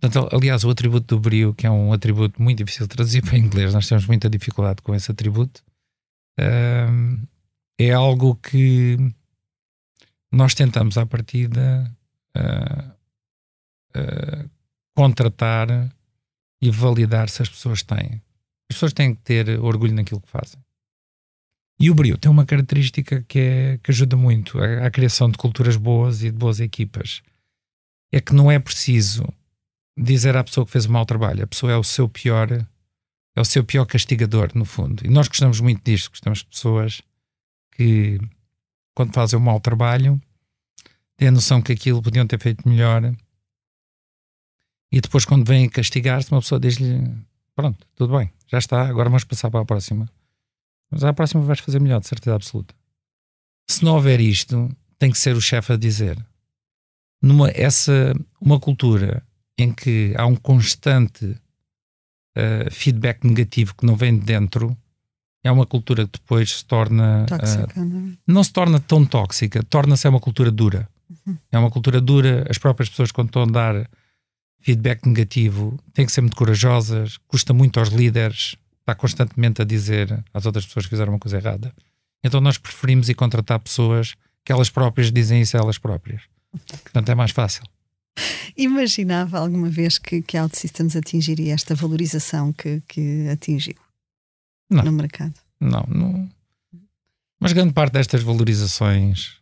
Portanto, 0.00 0.34
aliás, 0.34 0.64
o 0.64 0.70
atributo 0.70 1.16
do 1.16 1.20
brio, 1.20 1.52
que 1.54 1.66
é 1.66 1.70
um 1.70 1.92
atributo 1.92 2.40
muito 2.40 2.58
difícil 2.58 2.86
de 2.86 2.94
traduzir 2.94 3.22
para 3.22 3.36
inglês, 3.36 3.74
nós 3.74 3.88
temos 3.88 4.06
muita 4.06 4.30
dificuldade 4.30 4.80
com 4.82 4.94
esse 4.94 5.10
atributo, 5.10 5.62
é 7.78 7.92
algo 7.92 8.34
que 8.36 8.96
nós 10.32 10.54
tentamos 10.54 10.98
à 10.98 11.06
partida 11.06 11.90
uh, 12.36 12.90
uh, 13.98 14.50
contratar 14.94 15.68
e 16.60 16.70
validar 16.70 17.28
se 17.28 17.42
as 17.42 17.48
pessoas 17.48 17.82
têm. 17.82 18.22
As 18.70 18.76
pessoas 18.76 18.92
têm 18.92 19.14
que 19.14 19.22
ter 19.22 19.60
orgulho 19.60 19.94
naquilo 19.94 20.20
que 20.20 20.28
fazem. 20.28 20.60
E 21.80 21.90
o 21.90 21.94
Brio 21.94 22.18
tem 22.18 22.30
uma 22.30 22.44
característica 22.44 23.22
que, 23.22 23.38
é, 23.38 23.78
que 23.78 23.90
ajuda 23.90 24.16
muito 24.16 24.58
à, 24.58 24.86
à 24.86 24.90
criação 24.90 25.30
de 25.30 25.38
culturas 25.38 25.76
boas 25.76 26.22
e 26.22 26.30
de 26.30 26.36
boas 26.36 26.58
equipas. 26.58 27.22
É 28.12 28.20
que 28.20 28.34
não 28.34 28.50
é 28.50 28.58
preciso 28.58 29.24
dizer 29.96 30.36
à 30.36 30.42
pessoa 30.42 30.66
que 30.66 30.72
fez 30.72 30.86
um 30.86 30.92
mau 30.92 31.06
trabalho. 31.06 31.44
A 31.44 31.46
pessoa 31.46 31.72
é 31.72 31.76
o 31.76 31.84
seu 31.84 32.08
pior, 32.08 32.48
é 33.38 33.40
o 33.40 33.44
seu 33.44 33.64
pior 33.64 33.86
castigador, 33.86 34.50
no 34.54 34.64
fundo. 34.64 35.06
E 35.06 35.08
nós 35.08 35.28
gostamos 35.28 35.60
muito 35.60 35.82
disto, 35.84 36.10
gostamos 36.10 36.40
de 36.40 36.46
pessoas 36.46 37.00
que, 37.72 38.18
quando 38.94 39.14
fazem 39.14 39.38
um 39.38 39.42
mau 39.42 39.60
trabalho, 39.60 40.20
têm 41.16 41.28
a 41.28 41.30
noção 41.32 41.62
que 41.62 41.72
aquilo 41.72 42.02
podiam 42.02 42.26
ter 42.26 42.40
feito 42.40 42.68
melhor. 42.68 43.14
E 44.90 45.00
depois, 45.00 45.24
quando 45.24 45.46
vêm 45.46 45.68
castigar-se, 45.68 46.32
uma 46.32 46.40
pessoa 46.40 46.60
diz-lhe: 46.60 47.08
Pronto, 47.54 47.86
tudo 47.94 48.18
bem, 48.18 48.32
já 48.48 48.58
está, 48.58 48.88
agora 48.88 49.08
vamos 49.08 49.24
passar 49.24 49.50
para 49.50 49.60
a 49.60 49.64
próxima. 49.64 50.10
Mas 50.90 51.04
à 51.04 51.12
próxima 51.12 51.42
vais 51.42 51.60
fazer 51.60 51.80
melhor, 51.80 52.00
de 52.00 52.08
certeza 52.08 52.34
absoluta. 52.34 52.74
Se 53.70 53.84
não 53.84 53.94
houver 53.94 54.20
isto, 54.20 54.68
tem 54.98 55.12
que 55.12 55.18
ser 55.18 55.36
o 55.36 55.40
chefe 55.40 55.74
a 55.74 55.76
dizer. 55.76 56.18
Numa, 57.22 57.50
essa, 57.50 58.14
uma 58.40 58.58
cultura 58.58 59.22
em 59.56 59.72
que 59.72 60.12
há 60.16 60.26
um 60.26 60.34
constante 60.34 61.36
uh, 62.38 62.70
feedback 62.70 63.24
negativo 63.24 63.74
que 63.74 63.84
não 63.84 63.96
vem 63.96 64.18
de 64.18 64.24
dentro, 64.24 64.76
é 65.42 65.50
uma 65.50 65.66
cultura 65.66 66.04
que 66.06 66.18
depois 66.18 66.58
se 66.58 66.64
torna. 66.64 67.26
Tóxica, 67.26 67.80
uh, 67.80 67.84
não, 67.84 68.08
é? 68.08 68.12
não 68.26 68.44
se 68.44 68.52
torna 68.52 68.80
tão 68.80 69.04
tóxica, 69.04 69.62
torna-se 69.62 70.06
uma 70.08 70.20
cultura 70.20 70.50
dura. 70.50 70.88
Uhum. 71.26 71.36
É 71.50 71.58
uma 71.58 71.70
cultura 71.70 72.00
dura, 72.00 72.46
as 72.48 72.58
próprias 72.58 72.88
pessoas, 72.88 73.10
quando 73.10 73.28
estão 73.28 73.42
a 73.42 73.46
dar 73.46 73.90
feedback 74.60 75.06
negativo, 75.06 75.78
têm 75.94 76.04
que 76.04 76.12
ser 76.12 76.20
muito 76.20 76.36
corajosas, 76.36 77.16
custa 77.26 77.54
muito 77.54 77.78
aos 77.78 77.88
líderes, 77.88 78.56
está 78.80 78.94
constantemente 78.94 79.62
a 79.62 79.64
dizer 79.64 80.24
às 80.32 80.46
outras 80.46 80.66
pessoas 80.66 80.86
que 80.86 80.90
fizeram 80.90 81.12
uma 81.12 81.18
coisa 81.18 81.38
errada. 81.38 81.72
Então 82.22 82.40
nós 82.40 82.58
preferimos 82.58 83.08
ir 83.08 83.14
contratar 83.14 83.58
pessoas 83.60 84.14
que 84.44 84.52
elas 84.52 84.70
próprias 84.70 85.12
dizem 85.12 85.40
isso 85.40 85.56
a 85.56 85.60
elas 85.60 85.78
próprias. 85.78 86.22
Portanto, 86.82 87.08
é 87.08 87.14
mais 87.14 87.30
fácil. 87.30 87.62
Imaginava 88.56 89.38
alguma 89.38 89.68
vez 89.68 89.98
que, 89.98 90.22
que 90.22 90.36
a 90.36 90.42
OutSystems 90.42 90.96
atingiria 90.96 91.54
esta 91.54 91.74
valorização 91.74 92.52
que, 92.52 92.82
que 92.88 93.28
atingiu 93.28 93.76
não. 94.70 94.84
no 94.84 94.92
mercado? 94.92 95.34
Não, 95.60 95.84
não. 95.88 96.28
Mas 97.40 97.52
grande 97.52 97.72
parte 97.72 97.92
destas 97.92 98.22
valorizações, 98.22 99.36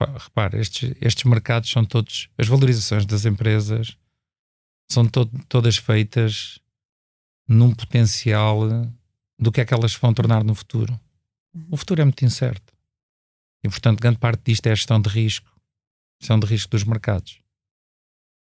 repare, 0.00 0.60
estes, 0.60 0.94
estes 1.00 1.24
mercados 1.24 1.70
são 1.70 1.84
todos, 1.84 2.28
as 2.38 2.48
valorizações 2.48 3.04
das 3.04 3.24
empresas 3.26 3.96
são 4.90 5.06
to 5.06 5.26
todas 5.48 5.76
feitas 5.76 6.58
num 7.46 7.74
potencial 7.74 8.68
do 9.38 9.52
que 9.52 9.60
é 9.60 9.64
que 9.64 9.74
elas 9.74 9.94
vão 9.94 10.14
tornar 10.14 10.42
no 10.42 10.54
futuro. 10.54 10.98
O 11.70 11.76
futuro 11.76 12.00
é 12.00 12.04
muito 12.04 12.24
incerto. 12.24 12.72
E, 13.62 13.68
portanto, 13.68 14.00
grande 14.00 14.18
parte 14.18 14.42
disto 14.44 14.66
é 14.66 14.72
a 14.72 14.74
gestão 14.74 15.00
de 15.00 15.08
risco. 15.08 15.50
Gestão 16.20 16.38
de 16.38 16.46
risco 16.46 16.70
dos 16.70 16.84
mercados. 16.84 17.40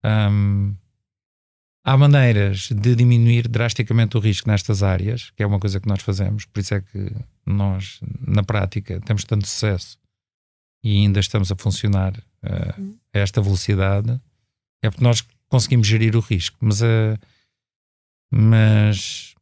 Um, 0.05 0.75
há 1.85 1.97
maneiras 1.97 2.69
de 2.71 2.95
diminuir 2.95 3.49
drasticamente 3.49 4.17
o 4.17 4.21
risco 4.21 4.49
nestas 4.49 4.83
áreas, 4.83 5.31
que 5.31 5.43
é 5.43 5.47
uma 5.47 5.59
coisa 5.59 5.81
que 5.81 5.89
nós 5.89 6.03
fazemos, 6.03 6.45
por 6.45 6.61
isso 6.61 6.75
é 6.75 6.81
que 6.81 7.13
nós, 7.47 8.01
na 8.21 8.43
prática, 8.43 9.01
temos 9.01 9.25
tanto 9.25 9.47
sucesso 9.47 9.99
e 10.85 10.99
ainda 10.99 11.21
estamos 11.21 11.51
a 11.53 11.57
funcionar 11.57 12.17
uh, 12.17 12.99
a 13.15 13.19
esta 13.19 13.41
velocidade, 13.41 14.21
é 14.83 14.91
porque 14.91 15.05
nós 15.05 15.25
conseguimos 15.49 15.87
gerir 15.87 16.17
o 16.17 16.21
risco. 16.21 16.57
Mas, 16.61 16.81
uh, 16.81 17.19
mas, 18.33 19.35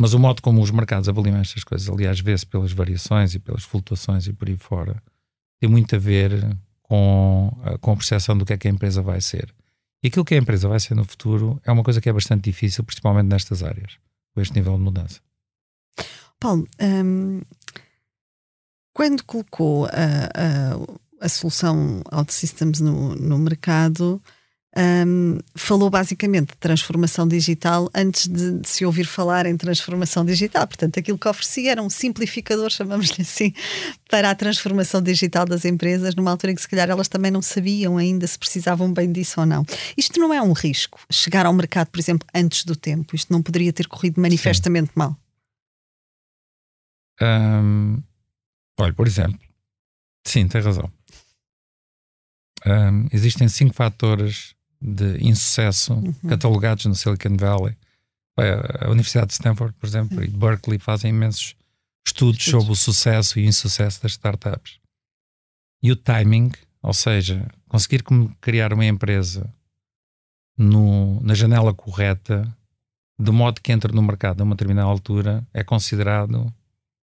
mas 0.00 0.14
o 0.14 0.18
modo 0.18 0.42
como 0.42 0.60
os 0.60 0.70
mercados 0.70 1.08
avaliam 1.08 1.38
estas 1.38 1.62
coisas, 1.62 1.88
aliás, 1.88 2.18
vê-se 2.18 2.46
pelas 2.46 2.72
variações 2.72 3.34
e 3.34 3.38
pelas 3.38 3.62
flutuações 3.62 4.26
e 4.26 4.32
por 4.32 4.48
aí 4.48 4.56
fora, 4.56 5.00
tem 5.60 5.70
muito 5.70 5.94
a 5.94 5.98
ver 5.98 6.56
com, 6.84 7.52
com 7.80 7.92
a 7.92 7.96
percepção 7.96 8.38
do 8.38 8.44
que 8.44 8.52
é 8.52 8.56
que 8.56 8.68
a 8.68 8.70
empresa 8.70 9.02
vai 9.02 9.20
ser. 9.20 9.52
E 10.02 10.08
aquilo 10.08 10.24
que 10.24 10.34
a 10.34 10.38
empresa 10.38 10.68
vai 10.68 10.78
ser 10.78 10.94
no 10.94 11.04
futuro 11.04 11.60
é 11.64 11.72
uma 11.72 11.82
coisa 11.82 12.00
que 12.00 12.08
é 12.08 12.12
bastante 12.12 12.44
difícil, 12.44 12.84
principalmente 12.84 13.26
nestas 13.26 13.62
áreas, 13.62 13.98
com 14.34 14.40
este 14.40 14.54
nível 14.54 14.76
de 14.76 14.82
mudança. 14.82 15.20
Paulo, 16.38 16.68
um, 16.80 17.40
quando 18.92 19.24
colocou 19.24 19.86
a, 19.86 19.90
a, 19.90 21.24
a 21.24 21.28
solução 21.28 22.02
OutSystems 22.12 22.80
no, 22.80 23.14
no 23.14 23.38
mercado, 23.38 24.22
um, 24.76 25.38
falou 25.54 25.88
basicamente 25.88 26.48
de 26.48 26.56
transformação 26.56 27.28
digital 27.28 27.88
antes 27.94 28.26
de, 28.26 28.58
de, 28.58 28.68
se 28.68 28.84
ouvir 28.84 29.04
falar 29.04 29.46
em 29.46 29.56
transformação 29.56 30.24
digital. 30.24 30.66
Portanto, 30.66 30.98
aquilo 30.98 31.16
que 31.16 31.28
oferecia 31.28 31.72
era 31.72 31.82
um 31.82 31.88
simplificador, 31.88 32.70
chamamos-lhe 32.70 33.22
assim, 33.22 33.52
para 34.10 34.30
a 34.30 34.34
transformação 34.34 35.00
digital 35.00 35.46
das 35.46 35.64
empresas, 35.64 36.14
numa 36.14 36.30
altura 36.30 36.52
em 36.52 36.54
que 36.56 36.62
se 36.62 36.68
calhar 36.68 36.90
elas 36.90 37.08
também 37.08 37.30
não 37.30 37.40
sabiam 37.40 37.96
ainda 37.96 38.26
se 38.26 38.38
precisavam 38.38 38.92
bem 38.92 39.12
disso 39.12 39.40
ou 39.40 39.46
não. 39.46 39.64
Isto 39.96 40.18
não 40.18 40.34
é 40.34 40.42
um 40.42 40.52
risco, 40.52 41.00
chegar 41.10 41.46
ao 41.46 41.52
mercado, 41.52 41.88
por 41.88 42.00
exemplo, 42.00 42.26
antes 42.34 42.64
do 42.64 42.74
tempo. 42.74 43.14
Isto 43.14 43.32
não 43.32 43.42
poderia 43.42 43.72
ter 43.72 43.86
corrido 43.86 44.20
manifestamente 44.20 44.88
Sim. 44.88 44.94
mal. 44.96 45.16
Um, 47.22 48.02
olha, 48.80 48.92
por 48.92 49.06
exemplo, 49.06 49.38
sim, 50.26 50.48
tem 50.48 50.60
razão. 50.60 50.90
Um, 52.66 53.06
existem 53.12 53.46
cinco 53.46 53.74
fatores 53.74 54.54
de 54.84 55.16
insucesso 55.26 55.94
uhum. 55.94 56.12
catalogados 56.28 56.84
no 56.84 56.94
Silicon 56.94 57.36
Valley. 57.38 57.74
A 58.36 58.90
Universidade 58.90 59.28
de 59.28 59.34
Stanford, 59.34 59.74
por 59.78 59.86
exemplo, 59.86 60.18
uhum. 60.18 60.24
e 60.24 60.28
Berkeley 60.28 60.78
fazem 60.78 61.10
imensos 61.10 61.56
estudos, 62.06 62.38
estudos 62.38 62.44
sobre 62.44 62.72
o 62.72 62.76
sucesso 62.76 63.38
e 63.38 63.46
insucesso 63.46 64.02
das 64.02 64.12
startups. 64.12 64.78
E 65.82 65.90
o 65.90 65.96
timing, 65.96 66.52
ou 66.82 66.92
seja, 66.92 67.48
conseguir 67.68 68.02
criar 68.40 68.72
uma 68.72 68.84
empresa 68.84 69.50
no, 70.58 71.20
na 71.20 71.34
janela 71.34 71.72
correta, 71.72 72.54
de 73.18 73.30
modo 73.30 73.60
que 73.60 73.72
entre 73.72 73.92
no 73.92 74.02
mercado 74.02 74.40
a 74.40 74.44
uma 74.44 74.54
determinada 74.54 74.88
altura, 74.88 75.46
é 75.54 75.64
considerado 75.64 76.52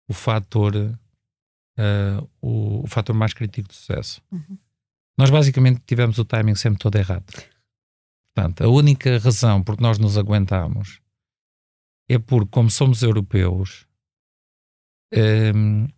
o 0.09 0.15
fator, 0.15 0.75
uh, 0.77 2.29
o, 2.41 2.85
o, 2.85 2.87
fator 2.87 3.15
mais 3.15 3.35
crítico 3.35 3.69
de 3.69 3.75
sucesso. 3.75 4.23
Uhum. 4.33 4.57
Nós 5.19 5.31
basicamente 5.31 5.83
tivemos 5.85 6.17
o 6.19 6.25
timing 6.25 6.55
sempre 6.55 6.79
todo 6.79 6.97
errado. 6.97 7.25
Portanto, 8.39 8.63
a 8.63 8.69
única 8.69 9.19
razão 9.19 9.65
por 9.65 9.77
que 9.77 9.83
nós 9.83 9.99
nos 9.99 10.17
aguentamos 10.17 11.01
é 12.09 12.21
porque, 12.21 12.51
como 12.53 12.71
somos 12.71 13.03
europeus, 13.03 13.85
um, 15.13 15.85
uh, 15.85 15.89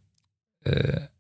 eh, 0.65 1.11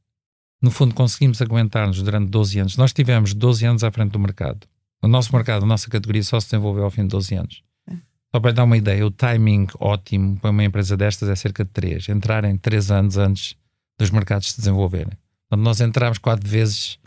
no 0.62 0.70
fundo 0.70 0.94
conseguimos 0.94 1.42
aguentar-nos 1.42 2.02
durante 2.02 2.30
12 2.30 2.61
anos. 2.61 2.76
Nós 2.78 2.94
tivemos 2.94 3.35
12 3.35 3.66
anos 3.66 3.85
à 3.85 3.90
frente 3.90 4.12
do 4.12 4.18
mercado. 4.18 4.66
O 5.02 5.09
nosso 5.09 5.30
mercado, 5.37 5.64
a 5.64 5.66
nossa 5.66 5.90
categoria 5.90 6.22
só 6.22 6.40
se 6.40 6.46
desenvolveu 6.46 6.85
ao 6.85 6.90
fim 6.90 7.02
de 7.02 7.09
12 7.09 7.35
anos. 7.35 7.62
É. 7.87 7.96
Só 8.35 8.40
para 8.40 8.52
dar 8.52 8.64
uma 8.64 8.78
ideia, 8.78 9.06
o 9.06 9.11
timing 9.11 9.66
ótimo 9.78 10.38
para 10.40 10.50
uma 10.50 10.64
empresa 10.64 10.96
destas 10.96 11.28
é 11.28 11.37
cerca 11.37 11.66
de 11.66 11.70
3. 11.70 12.09
Entrarem 12.09 12.56
3 12.56 12.90
anos 12.90 13.18
antes 13.18 13.56
dos 13.98 14.11
mercados 14.11 14.52
se 14.52 14.56
desenvolverem. 14.56 15.12
Portanto, 15.50 15.66
nós 15.66 15.83
entramos 15.83 16.16
4 16.16 16.48
vezes, 16.48 16.98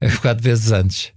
4 0.22 0.42
vezes 0.42 0.72
antes 0.72 1.12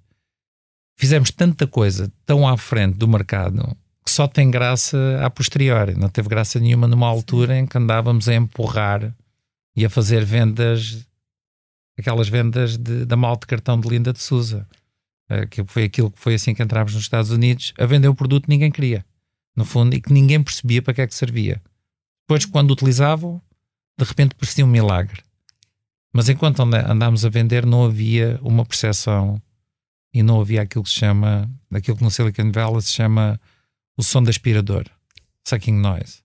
fizemos 0.95 1.31
tanta 1.31 1.67
coisa 1.67 2.11
tão 2.25 2.47
à 2.47 2.57
frente 2.57 2.97
do 2.97 3.07
mercado 3.07 3.75
que 4.05 4.11
só 4.11 4.27
tem 4.27 4.51
graça 4.51 4.97
a 5.23 5.29
posteriori. 5.29 5.95
Não 5.95 6.09
teve 6.09 6.27
graça 6.27 6.59
nenhuma 6.59 6.87
numa 6.87 7.07
altura 7.07 7.57
em 7.57 7.65
que 7.65 7.77
andávamos 7.77 8.27
a 8.27 8.35
empurrar 8.35 9.15
e 9.75 9.85
a 9.85 9.89
fazer 9.89 10.25
vendas, 10.25 11.07
aquelas 11.97 12.27
vendas 12.27 12.77
de, 12.77 13.05
da 13.05 13.15
mal 13.15 13.37
de 13.37 13.47
cartão 13.47 13.79
de 13.79 13.87
Linda 13.87 14.11
de 14.11 14.21
Souza. 14.21 14.67
Eh, 15.29 15.45
que 15.47 15.63
foi 15.63 15.85
aquilo 15.85 16.11
que 16.11 16.19
foi 16.19 16.35
assim 16.35 16.53
que 16.53 16.61
entrámos 16.61 16.93
nos 16.93 17.03
Estados 17.03 17.31
Unidos, 17.31 17.73
a 17.77 17.85
vender 17.85 18.07
o 18.07 18.15
produto 18.15 18.43
que 18.43 18.49
ninguém 18.49 18.71
queria, 18.71 19.05
no 19.55 19.65
fundo, 19.65 19.95
e 19.95 20.01
que 20.01 20.11
ninguém 20.11 20.43
percebia 20.43 20.81
para 20.81 20.93
que 20.93 21.01
é 21.01 21.07
que 21.07 21.15
servia. 21.15 21.61
Depois, 22.23 22.45
quando 22.45 22.71
utilizavam, 22.71 23.41
de 23.97 24.05
repente 24.05 24.35
parecia 24.35 24.65
um 24.65 24.67
milagre. 24.67 25.21
Mas 26.11 26.29
enquanto 26.29 26.61
andámos 26.61 27.25
a 27.25 27.29
vender, 27.29 27.65
não 27.65 27.85
havia 27.85 28.39
uma 28.43 28.65
percepção 28.65 29.41
e 30.13 30.21
não 30.21 30.39
havia 30.39 30.61
aquilo 30.61 30.83
que 30.83 30.89
se 30.89 30.97
chama, 30.97 31.49
aquilo 31.71 31.97
que 31.97 32.03
no 32.03 32.11
Silicon 32.11 32.51
Valley 32.51 32.81
se 32.81 32.91
chama 32.91 33.39
o 33.97 34.03
som 34.03 34.21
de 34.21 34.29
aspirador, 34.29 34.85
sucking 35.43 35.73
noise, 35.73 36.21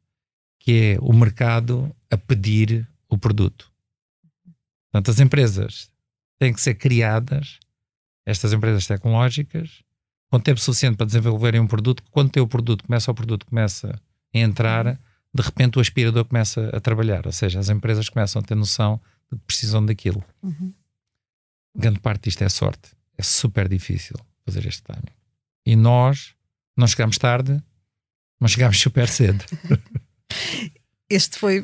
que 0.59 0.94
é 0.94 0.98
o 1.01 1.12
mercado 1.12 1.94
a 2.11 2.16
pedir 2.16 2.87
o 3.09 3.16
produto. 3.16 3.72
Portanto, 4.90 5.11
as 5.11 5.20
empresas 5.20 5.90
têm 6.38 6.53
que 6.53 6.61
ser 6.61 6.74
criadas, 6.74 7.59
estas 8.27 8.53
empresas 8.53 8.87
tecnológicas, 8.87 9.83
com 10.31 10.38
tempo 10.38 10.61
suficiente 10.61 10.96
para 10.96 11.07
desenvolverem 11.07 11.61
um 11.61 11.66
produto, 11.66 12.03
que 12.03 12.11
quando 12.11 12.31
tem 12.31 12.42
o 12.42 12.48
produto, 12.48 12.85
começa 12.85 13.11
o 13.11 13.14
produto 13.14 13.46
começa 13.46 14.01
a 14.35 14.38
entrar, 14.38 15.01
de 15.35 15.42
repente 15.42 15.79
o 15.79 15.81
aspirador 15.81 16.24
começa 16.27 16.68
a 16.74 16.81
trabalhar, 16.81 17.27
ou 17.27 17.33
seja, 17.33 17.59
as 17.59 17.70
empresas 17.70 18.09
começam 18.09 18.40
a 18.40 18.44
ter 18.44 18.55
noção 18.55 19.01
de 19.33 19.38
que 19.38 19.44
precisam 19.46 19.85
daquilo. 19.85 20.22
Uhum. 20.42 20.72
grande 21.74 22.01
parte 22.01 22.24
disto 22.24 22.42
é 22.42 22.48
sorte. 22.48 22.97
É 23.18 23.22
super 23.22 23.68
difícil 23.68 24.16
fazer 24.44 24.66
este 24.66 24.83
timing. 24.83 25.14
E 25.66 25.76
nós 25.76 26.35
não 26.76 26.87
chegámos 26.87 27.18
tarde, 27.18 27.62
mas 28.40 28.52
chegámos 28.52 28.78
super 28.78 29.09
cedo. 29.09 29.44
este 31.11 31.38
foi, 31.38 31.62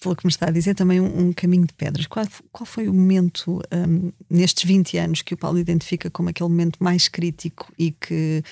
pelo 0.00 0.14
que 0.14 0.26
me 0.26 0.30
está 0.30 0.46
a 0.46 0.50
dizer, 0.50 0.74
também 0.74 1.00
um, 1.00 1.28
um 1.28 1.32
caminho 1.32 1.66
de 1.66 1.72
pedras. 1.74 2.06
Qual, 2.06 2.26
qual 2.52 2.66
foi 2.66 2.88
o 2.88 2.94
momento 2.94 3.60
um, 3.72 4.12
nestes 4.30 4.64
20 4.64 4.98
anos 4.98 5.22
que 5.22 5.34
o 5.34 5.36
Paulo 5.36 5.58
identifica 5.58 6.10
como 6.10 6.28
aquele 6.28 6.50
momento 6.50 6.82
mais 6.82 7.08
crítico 7.08 7.72
e 7.78 7.92
que 7.92 8.42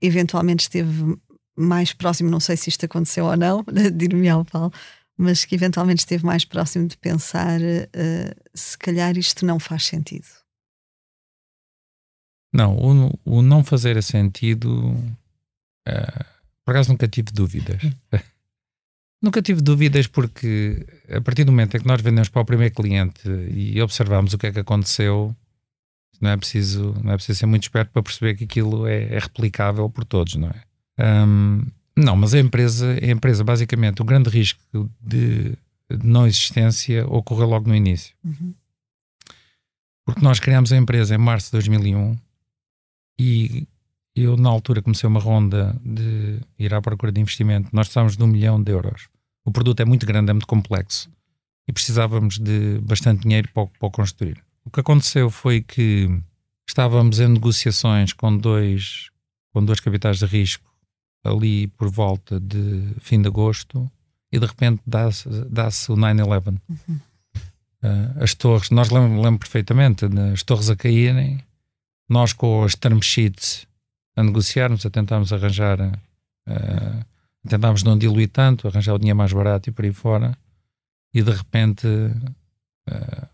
eventualmente 0.00 0.62
esteve 0.62 1.16
mais 1.56 1.92
próximo, 1.92 2.30
não 2.30 2.40
sei 2.40 2.56
se 2.56 2.70
isto 2.70 2.84
aconteceu 2.84 3.26
ou 3.26 3.36
não, 3.36 3.64
dir-me 3.94 4.28
ao 4.28 4.44
Paulo, 4.44 4.72
mas 5.16 5.44
que 5.44 5.54
eventualmente 5.54 6.00
esteve 6.00 6.24
mais 6.24 6.44
próximo 6.44 6.88
de 6.88 6.96
pensar 6.96 7.60
uh, 7.60 8.50
se 8.54 8.76
calhar 8.78 9.16
isto 9.16 9.46
não 9.46 9.60
faz 9.60 9.86
sentido? 9.86 10.41
Não, 12.52 12.76
o, 12.76 13.18
o 13.24 13.42
não 13.42 13.64
fazer 13.64 14.00
sentido, 14.02 14.90
uh, 15.88 16.24
por 16.64 16.72
acaso 16.72 16.90
nunca 16.90 17.08
tive 17.08 17.30
dúvidas. 17.32 17.80
Nunca 19.22 19.40
tive 19.40 19.60
dúvidas 19.60 20.08
porque 20.08 20.84
a 21.08 21.20
partir 21.20 21.44
do 21.44 21.52
momento 21.52 21.76
em 21.76 21.80
que 21.80 21.86
nós 21.86 22.02
vendemos 22.02 22.28
para 22.28 22.42
o 22.42 22.44
primeiro 22.44 22.74
cliente 22.74 23.22
e 23.52 23.80
observamos 23.80 24.34
o 24.34 24.38
que 24.38 24.48
é 24.48 24.52
que 24.52 24.58
aconteceu, 24.58 25.32
não 26.20 26.30
é 26.30 26.36
preciso, 26.36 26.92
não 27.04 27.12
é 27.12 27.14
preciso 27.14 27.38
ser 27.38 27.46
muito 27.46 27.62
esperto 27.62 27.92
para 27.92 28.02
perceber 28.02 28.34
que 28.34 28.42
aquilo 28.42 28.84
é, 28.84 29.14
é 29.14 29.18
replicável 29.20 29.88
por 29.88 30.04
todos, 30.04 30.34
não 30.34 30.48
é? 30.48 31.24
Um, 31.24 31.62
não, 31.96 32.16
mas 32.16 32.34
a 32.34 32.40
empresa, 32.40 32.98
a 33.00 33.06
empresa, 33.06 33.44
basicamente, 33.44 34.02
o 34.02 34.04
grande 34.04 34.28
risco 34.28 34.60
de, 35.00 35.56
de 35.88 36.04
não 36.04 36.26
existência 36.26 37.06
ocorreu 37.06 37.46
logo 37.46 37.68
no 37.68 37.76
início. 37.76 38.14
Uhum. 38.24 38.52
Porque 40.04 40.20
nós 40.20 40.40
criámos 40.40 40.72
a 40.72 40.76
empresa 40.76 41.14
em 41.14 41.18
março 41.18 41.46
de 41.46 41.52
2001 41.52 42.16
e 43.18 43.66
eu, 44.14 44.36
na 44.36 44.48
altura, 44.48 44.82
comecei 44.82 45.08
uma 45.08 45.20
ronda 45.20 45.78
de 45.84 46.40
ir 46.58 46.74
à 46.74 46.80
procura 46.80 47.10
de 47.10 47.20
investimento. 47.20 47.70
Nós 47.72 47.86
precisávamos 47.86 48.16
de 48.16 48.22
um 48.22 48.26
milhão 48.26 48.62
de 48.62 48.72
euros. 48.72 49.08
O 49.44 49.50
produto 49.50 49.80
é 49.80 49.84
muito 49.84 50.06
grande, 50.06 50.30
é 50.30 50.32
muito 50.32 50.46
complexo 50.46 51.10
e 51.66 51.72
precisávamos 51.72 52.38
de 52.38 52.78
bastante 52.82 53.22
dinheiro 53.22 53.48
para, 53.52 53.66
para 53.66 53.88
o 53.88 53.90
construir. 53.90 54.42
O 54.64 54.70
que 54.70 54.80
aconteceu 54.80 55.30
foi 55.30 55.60
que 55.60 56.08
estávamos 56.68 57.20
em 57.20 57.28
negociações 57.28 58.12
com 58.12 58.36
dois, 58.36 59.10
com 59.52 59.64
dois 59.64 59.80
capitais 59.80 60.18
de 60.18 60.26
risco 60.26 60.70
ali 61.24 61.68
por 61.68 61.88
volta 61.88 62.40
de 62.40 62.94
fim 63.00 63.20
de 63.20 63.28
agosto 63.28 63.90
e 64.30 64.38
de 64.38 64.46
repente 64.46 64.82
dá-se 64.86 65.28
dá 65.48 65.66
o 65.66 65.96
9-11. 65.96 66.60
Uhum. 66.68 67.00
Uh, 67.84 68.22
as 68.22 68.34
torres, 68.34 68.70
nós 68.70 68.90
lembro, 68.90 69.20
lembro 69.20 69.40
perfeitamente, 69.40 70.08
né, 70.08 70.32
as 70.32 70.42
torres 70.42 70.70
a 70.70 70.76
caírem, 70.76 71.42
nós 72.12 72.32
com 72.32 72.62
as 72.62 72.74
term 72.74 73.00
sheets 73.00 73.66
a 74.14 74.22
negociarmos, 74.22 74.84
a 74.84 74.90
tentarmos 74.90 75.32
arranjar, 75.32 75.80
uh, 75.80 77.04
tentámos 77.48 77.82
não 77.82 77.96
diluir 77.96 78.28
tanto, 78.28 78.68
arranjar 78.68 78.94
o 78.94 78.98
dinheiro 78.98 79.16
mais 79.16 79.32
barato 79.32 79.70
e 79.70 79.72
por 79.72 79.84
aí 79.84 79.92
fora, 79.92 80.36
e 81.14 81.22
de 81.22 81.30
repente 81.30 81.86
uh, 81.86 83.28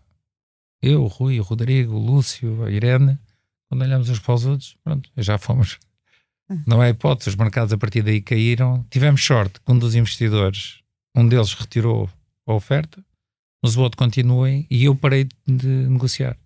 eu, 0.81 1.03
o 1.03 1.07
Rui, 1.07 1.39
o 1.39 1.43
Rodrigo, 1.43 1.95
o 1.95 1.99
Lúcio, 1.99 2.63
a 2.63 2.71
Irene, 2.71 3.19
quando 3.67 3.81
olhamos 3.81 4.09
uns 4.09 4.19
para 4.19 4.33
os 4.33 4.45
outros, 4.45 4.77
pronto, 4.83 5.09
já 5.17 5.37
fomos. 5.37 5.77
Hum. 6.49 6.63
Não 6.65 6.81
é 6.81 6.89
hipótese, 6.89 7.29
os 7.29 7.35
mercados 7.35 7.73
a 7.73 7.77
partir 7.77 8.01
daí 8.01 8.21
caíram. 8.21 8.85
Tivemos 8.89 9.23
sorte 9.23 9.59
que 9.59 9.71
um 9.71 9.77
dos 9.77 9.93
investidores, 9.93 10.79
um 11.13 11.27
deles 11.27 11.53
retirou 11.53 12.09
a 12.47 12.53
oferta, 12.53 13.03
mas 13.61 13.75
o 13.75 13.81
outro 13.81 13.97
continua 13.97 14.49
e 14.49 14.85
eu 14.85 14.95
parei 14.95 15.27
de 15.45 15.67
negociar. 15.67 16.37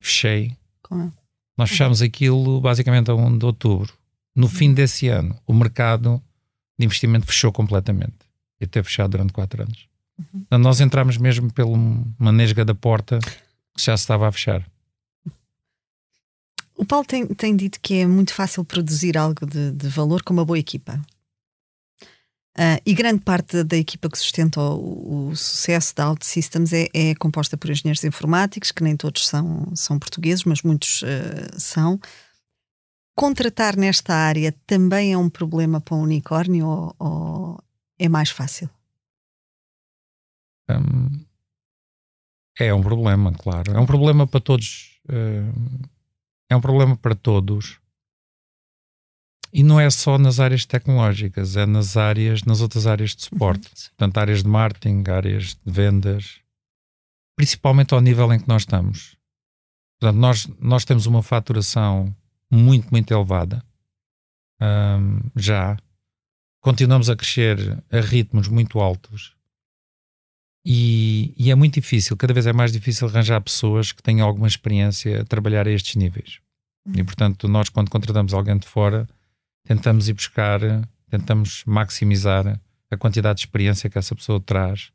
Fechei. 0.00 0.56
Como? 0.82 1.19
Nós 1.60 1.68
fechámos 1.68 2.00
aquilo 2.00 2.58
basicamente 2.58 3.10
a 3.10 3.14
1 3.14 3.36
de 3.36 3.44
outubro. 3.44 3.92
No 4.34 4.48
fim 4.48 4.72
desse 4.72 5.08
ano, 5.08 5.38
o 5.46 5.52
mercado 5.52 6.18
de 6.78 6.86
investimento 6.86 7.26
fechou 7.26 7.52
completamente. 7.52 8.16
E 8.58 8.66
teve 8.66 8.86
fechado 8.86 9.10
durante 9.10 9.30
4 9.34 9.64
anos. 9.64 9.86
Uhum. 10.18 10.42
Então, 10.46 10.58
nós 10.58 10.80
entramos 10.80 11.18
mesmo 11.18 11.52
pela 11.52 11.76
manesga 12.18 12.64
da 12.64 12.74
porta 12.74 13.18
que 13.18 13.84
já 13.84 13.94
se 13.94 14.04
estava 14.04 14.26
a 14.26 14.32
fechar. 14.32 14.66
O 16.74 16.86
Paulo 16.86 17.04
tem, 17.04 17.26
tem 17.26 17.54
dito 17.54 17.78
que 17.78 17.96
é 17.96 18.06
muito 18.06 18.32
fácil 18.32 18.64
produzir 18.64 19.18
algo 19.18 19.44
de, 19.44 19.72
de 19.72 19.88
valor 19.88 20.22
com 20.22 20.32
uma 20.32 20.46
boa 20.46 20.58
equipa. 20.58 20.98
Uh, 22.58 22.82
e 22.84 22.92
grande 22.94 23.20
parte 23.20 23.62
da 23.62 23.76
equipa 23.76 24.10
que 24.10 24.18
sustenta 24.18 24.60
o, 24.60 25.28
o 25.28 25.36
sucesso 25.36 25.94
da 25.94 26.08
OutSystems 26.10 26.72
é, 26.72 26.88
é, 26.92 27.14
composta 27.14 27.56
por 27.56 27.70
engenheiros 27.70 28.02
informáticos, 28.02 28.72
que 28.72 28.82
nem 28.82 28.96
todos 28.96 29.28
são, 29.28 29.74
são 29.74 29.98
portugueses, 29.98 30.44
mas 30.44 30.62
muitos 30.62 31.02
uh, 31.02 31.58
são. 31.58 32.00
Contratar 33.16 33.76
nesta 33.76 34.14
área 34.14 34.52
também 34.66 35.12
é 35.12 35.18
um 35.18 35.30
problema 35.30 35.80
para 35.80 35.94
um 35.94 36.02
unicórnio 36.02 36.66
ou, 36.66 36.94
ou 36.98 37.64
é 37.98 38.08
mais 38.08 38.30
fácil? 38.30 38.68
Um, 40.68 41.24
é 42.58 42.74
um 42.74 42.82
problema, 42.82 43.32
claro. 43.32 43.72
É 43.72 43.78
um 43.78 43.86
problema 43.86 44.26
para 44.26 44.40
todos. 44.40 45.00
Uh, 45.08 45.86
é 46.48 46.56
um 46.56 46.60
problema 46.60 46.96
para 46.96 47.14
todos 47.14 47.78
e 49.52 49.62
não 49.62 49.80
é 49.80 49.90
só 49.90 50.16
nas 50.16 50.38
áreas 50.38 50.64
tecnológicas, 50.64 51.56
é 51.56 51.66
nas 51.66 51.96
áreas, 51.96 52.42
nas 52.44 52.60
outras 52.60 52.86
áreas 52.86 53.16
de 53.16 53.22
suporte. 53.22 53.66
Uhum. 53.66 53.88
Portanto, 53.96 54.18
áreas 54.18 54.42
de 54.42 54.48
marketing, 54.48 55.04
áreas 55.10 55.54
de 55.64 55.72
vendas, 55.72 56.40
principalmente 57.36 57.92
ao 57.92 58.00
nível 58.00 58.32
em 58.32 58.38
que 58.38 58.48
nós 58.48 58.62
estamos. 58.62 59.16
Portanto, 59.98 60.18
nós, 60.18 60.46
nós 60.58 60.84
temos 60.84 61.06
uma 61.06 61.22
faturação 61.22 62.14
muito, 62.50 62.88
muito 62.90 63.12
elevada. 63.12 63.62
Um, 64.60 65.20
já. 65.36 65.76
Continuamos 66.62 67.10
a 67.10 67.16
crescer 67.16 67.82
a 67.90 68.00
ritmos 68.00 68.46
muito 68.48 68.78
altos. 68.78 69.34
E, 70.64 71.34
e, 71.38 71.50
é 71.50 71.54
muito 71.54 71.74
difícil, 71.74 72.16
cada 72.18 72.34
vez 72.34 72.46
é 72.46 72.52
mais 72.52 72.70
difícil 72.70 73.08
arranjar 73.08 73.40
pessoas 73.40 73.92
que 73.92 74.02
tenham 74.02 74.26
alguma 74.26 74.46
experiência 74.46 75.22
a 75.22 75.24
trabalhar 75.24 75.66
a 75.66 75.70
estes 75.70 75.96
níveis. 75.96 76.38
Uhum. 76.86 76.94
E 76.96 77.04
portanto, 77.04 77.48
nós, 77.48 77.70
quando 77.70 77.90
contratamos 77.90 78.34
alguém 78.34 78.58
de 78.58 78.68
fora, 78.68 79.08
tentamos 79.64 80.08
ir 80.08 80.14
buscar, 80.14 80.60
tentamos 81.08 81.62
maximizar 81.66 82.60
a 82.90 82.96
quantidade 82.96 83.38
de 83.38 83.46
experiência 83.46 83.88
que 83.88 83.98
essa 83.98 84.14
pessoa 84.14 84.40
traz. 84.40 84.90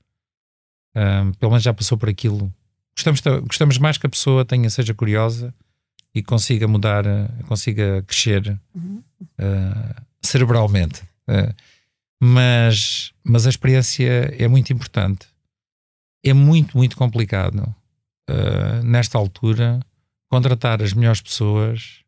Um, 0.95 1.33
pelo 1.33 1.51
menos 1.51 1.63
já 1.63 1.73
passou 1.73 1.97
por 1.97 2.09
aquilo. 2.09 2.53
Gostamos, 2.95 3.21
gostamos 3.45 3.77
mais 3.77 3.97
que 3.97 4.07
a 4.07 4.09
pessoa 4.09 4.45
tenha, 4.45 4.69
seja 4.69 4.93
curiosa 4.93 5.53
e 6.13 6.23
consiga 6.23 6.67
mudar, 6.67 7.03
consiga 7.47 8.01
crescer 8.03 8.57
uhum. 8.73 9.03
uh, 9.39 10.01
cerebralmente. 10.21 11.03
Uh, 11.27 11.53
mas, 12.21 13.13
mas 13.23 13.45
a 13.45 13.49
experiência 13.49 14.33
é 14.37 14.47
muito 14.47 14.71
importante. 14.71 15.27
É 16.23 16.33
muito, 16.33 16.77
muito 16.77 16.95
complicado 16.95 17.59
uh, 18.29 18.83
nesta 18.83 19.17
altura 19.17 19.79
contratar 20.29 20.81
as 20.81 20.93
melhores 20.93 21.21
pessoas 21.21 22.01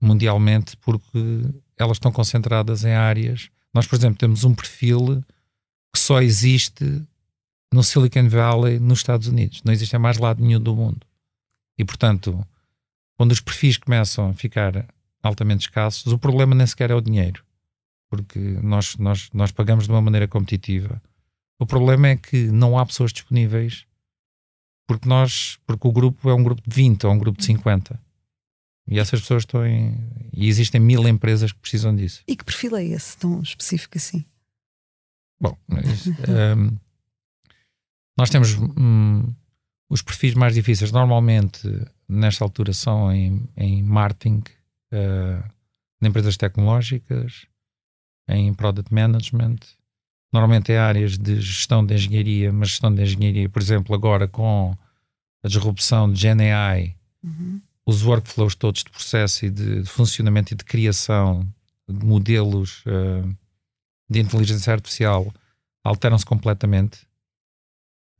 mundialmente 0.00 0.76
porque 0.76 1.44
elas 1.82 1.96
estão 1.96 2.12
concentradas 2.12 2.84
em 2.84 2.92
áreas. 2.92 3.50
Nós, 3.72 3.86
por 3.86 3.96
exemplo, 3.96 4.18
temos 4.18 4.44
um 4.44 4.54
perfil 4.54 5.24
que 5.92 5.98
só 5.98 6.20
existe 6.20 7.02
no 7.72 7.82
Silicon 7.82 8.28
Valley, 8.28 8.78
nos 8.78 8.98
Estados 8.98 9.28
Unidos. 9.28 9.62
Não 9.64 9.72
existe 9.72 9.94
em 9.94 9.98
mais 9.98 10.18
lado 10.18 10.42
nenhum 10.42 10.60
do 10.60 10.74
mundo. 10.74 11.06
E, 11.78 11.84
portanto, 11.84 12.46
quando 13.16 13.32
os 13.32 13.40
perfis 13.40 13.76
começam 13.76 14.30
a 14.30 14.34
ficar 14.34 14.86
altamente 15.22 15.62
escassos, 15.62 16.12
o 16.12 16.18
problema 16.18 16.54
nem 16.54 16.66
sequer 16.66 16.90
é 16.90 16.94
o 16.94 17.00
dinheiro, 17.00 17.44
porque 18.08 18.38
nós, 18.62 18.96
nós, 18.96 19.30
nós 19.32 19.52
pagamos 19.52 19.84
de 19.84 19.90
uma 19.90 20.00
maneira 20.00 20.26
competitiva. 20.26 21.00
O 21.58 21.66
problema 21.66 22.08
é 22.08 22.16
que 22.16 22.50
não 22.50 22.78
há 22.78 22.86
pessoas 22.86 23.12
disponíveis, 23.12 23.86
porque 24.86 25.08
nós, 25.08 25.58
porque 25.66 25.86
o 25.86 25.92
grupo 25.92 26.28
é 26.28 26.34
um 26.34 26.42
grupo 26.42 26.62
de 26.66 26.74
20 26.74 27.06
ou 27.06 27.12
um 27.12 27.18
grupo 27.18 27.38
de 27.38 27.44
50. 27.44 28.00
E 28.90 28.98
essas 28.98 29.20
pessoas 29.20 29.42
estão 29.44 29.64
em. 29.64 29.96
E 30.32 30.48
existem 30.48 30.80
mil 30.80 31.06
empresas 31.06 31.52
que 31.52 31.60
precisam 31.60 31.94
disso. 31.94 32.22
E 32.26 32.34
que 32.34 32.44
perfil 32.44 32.76
é 32.76 32.84
esse 32.84 33.16
tão 33.16 33.40
específico 33.40 33.96
assim? 33.96 34.24
Bom, 35.40 35.56
mas, 35.68 36.06
um, 36.58 36.76
nós 38.18 38.30
temos 38.30 38.54
um, 38.56 39.32
os 39.88 40.02
perfis 40.02 40.34
mais 40.34 40.54
difíceis. 40.54 40.90
Normalmente, 40.90 41.68
nesta 42.08 42.44
altura, 42.44 42.72
são 42.72 43.12
em, 43.12 43.48
em 43.56 43.80
marketing, 43.80 44.42
uh, 44.92 45.48
em 46.02 46.08
empresas 46.08 46.36
tecnológicas, 46.36 47.46
em 48.28 48.52
product 48.52 48.92
management. 48.92 49.58
Normalmente 50.32 50.72
é 50.72 50.78
áreas 50.78 51.16
de 51.16 51.40
gestão 51.40 51.86
de 51.86 51.94
engenharia, 51.94 52.52
mas 52.52 52.70
gestão 52.70 52.92
de 52.92 53.02
engenharia, 53.02 53.48
por 53.48 53.62
exemplo, 53.62 53.94
agora 53.94 54.26
com 54.26 54.76
a 55.44 55.48
disrupção 55.48 56.12
de 56.12 56.20
GenAI. 56.20 56.96
Uhum 57.22 57.60
os 57.90 58.04
workflows 58.04 58.54
todos 58.54 58.84
de 58.84 58.90
processo 58.90 59.44
e 59.44 59.50
de, 59.50 59.82
de 59.82 59.88
funcionamento 59.88 60.54
e 60.54 60.56
de 60.56 60.64
criação 60.64 61.46
de 61.88 62.06
modelos 62.06 62.84
uh, 62.86 63.36
de 64.08 64.20
inteligência 64.20 64.72
artificial 64.72 65.32
alteram-se 65.82 66.24
completamente. 66.24 67.00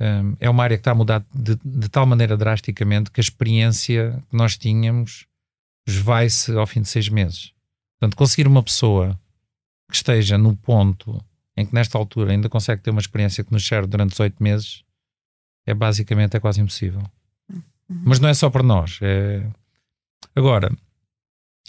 um, 0.01 0.37
é 0.41 0.51
uma 0.51 0.65
área 0.65 0.77
que 0.77 0.81
está 0.81 0.91
a 0.91 0.95
mudar 0.95 1.25
de, 1.33 1.57
de, 1.65 1.89
tal 1.89 2.05
maneira 2.05 2.37
drasticamente 2.37 3.11
que 3.11 3.21
a 3.21 3.23
experiência 3.23 4.21
que 4.29 4.37
nós 4.37 4.57
tínhamos 4.57 5.27
esvai-se 5.87 6.53
ao 6.53 6.67
fim 6.67 6.83
de 6.83 6.89
seis 6.89 7.09
meses. 7.09 7.53
Portanto, 7.99 8.17
conseguir 8.17 8.49
uma 8.49 8.63
pessoa 8.63 9.19
que 9.89 9.97
esteja 9.97 10.37
no 10.37 10.57
ponto 10.57 11.23
em 11.57 11.65
que 11.65 11.75
nesta 11.75 11.97
altura 11.97 12.33
ainda 12.33 12.49
consegue 12.49 12.83
ter 12.83 12.91
uma 12.91 13.01
experiência 13.01 13.45
que 13.45 13.53
nos 13.53 13.67
serve 13.67 13.87
durante 13.87 14.11
18 14.11 14.43
meses 14.43 14.85
é 15.67 15.75
basicamente 15.75 16.37
é 16.37 16.41
quase 16.41 16.61
impossível. 16.61 17.03
Uhum. 17.49 18.03
Mas 18.05 18.19
não 18.19 18.29
é 18.29 18.35
só 18.35 18.49
para 18.49 18.63
nós. 18.63 18.99
É... 19.03 19.47
Agora, 20.35 20.75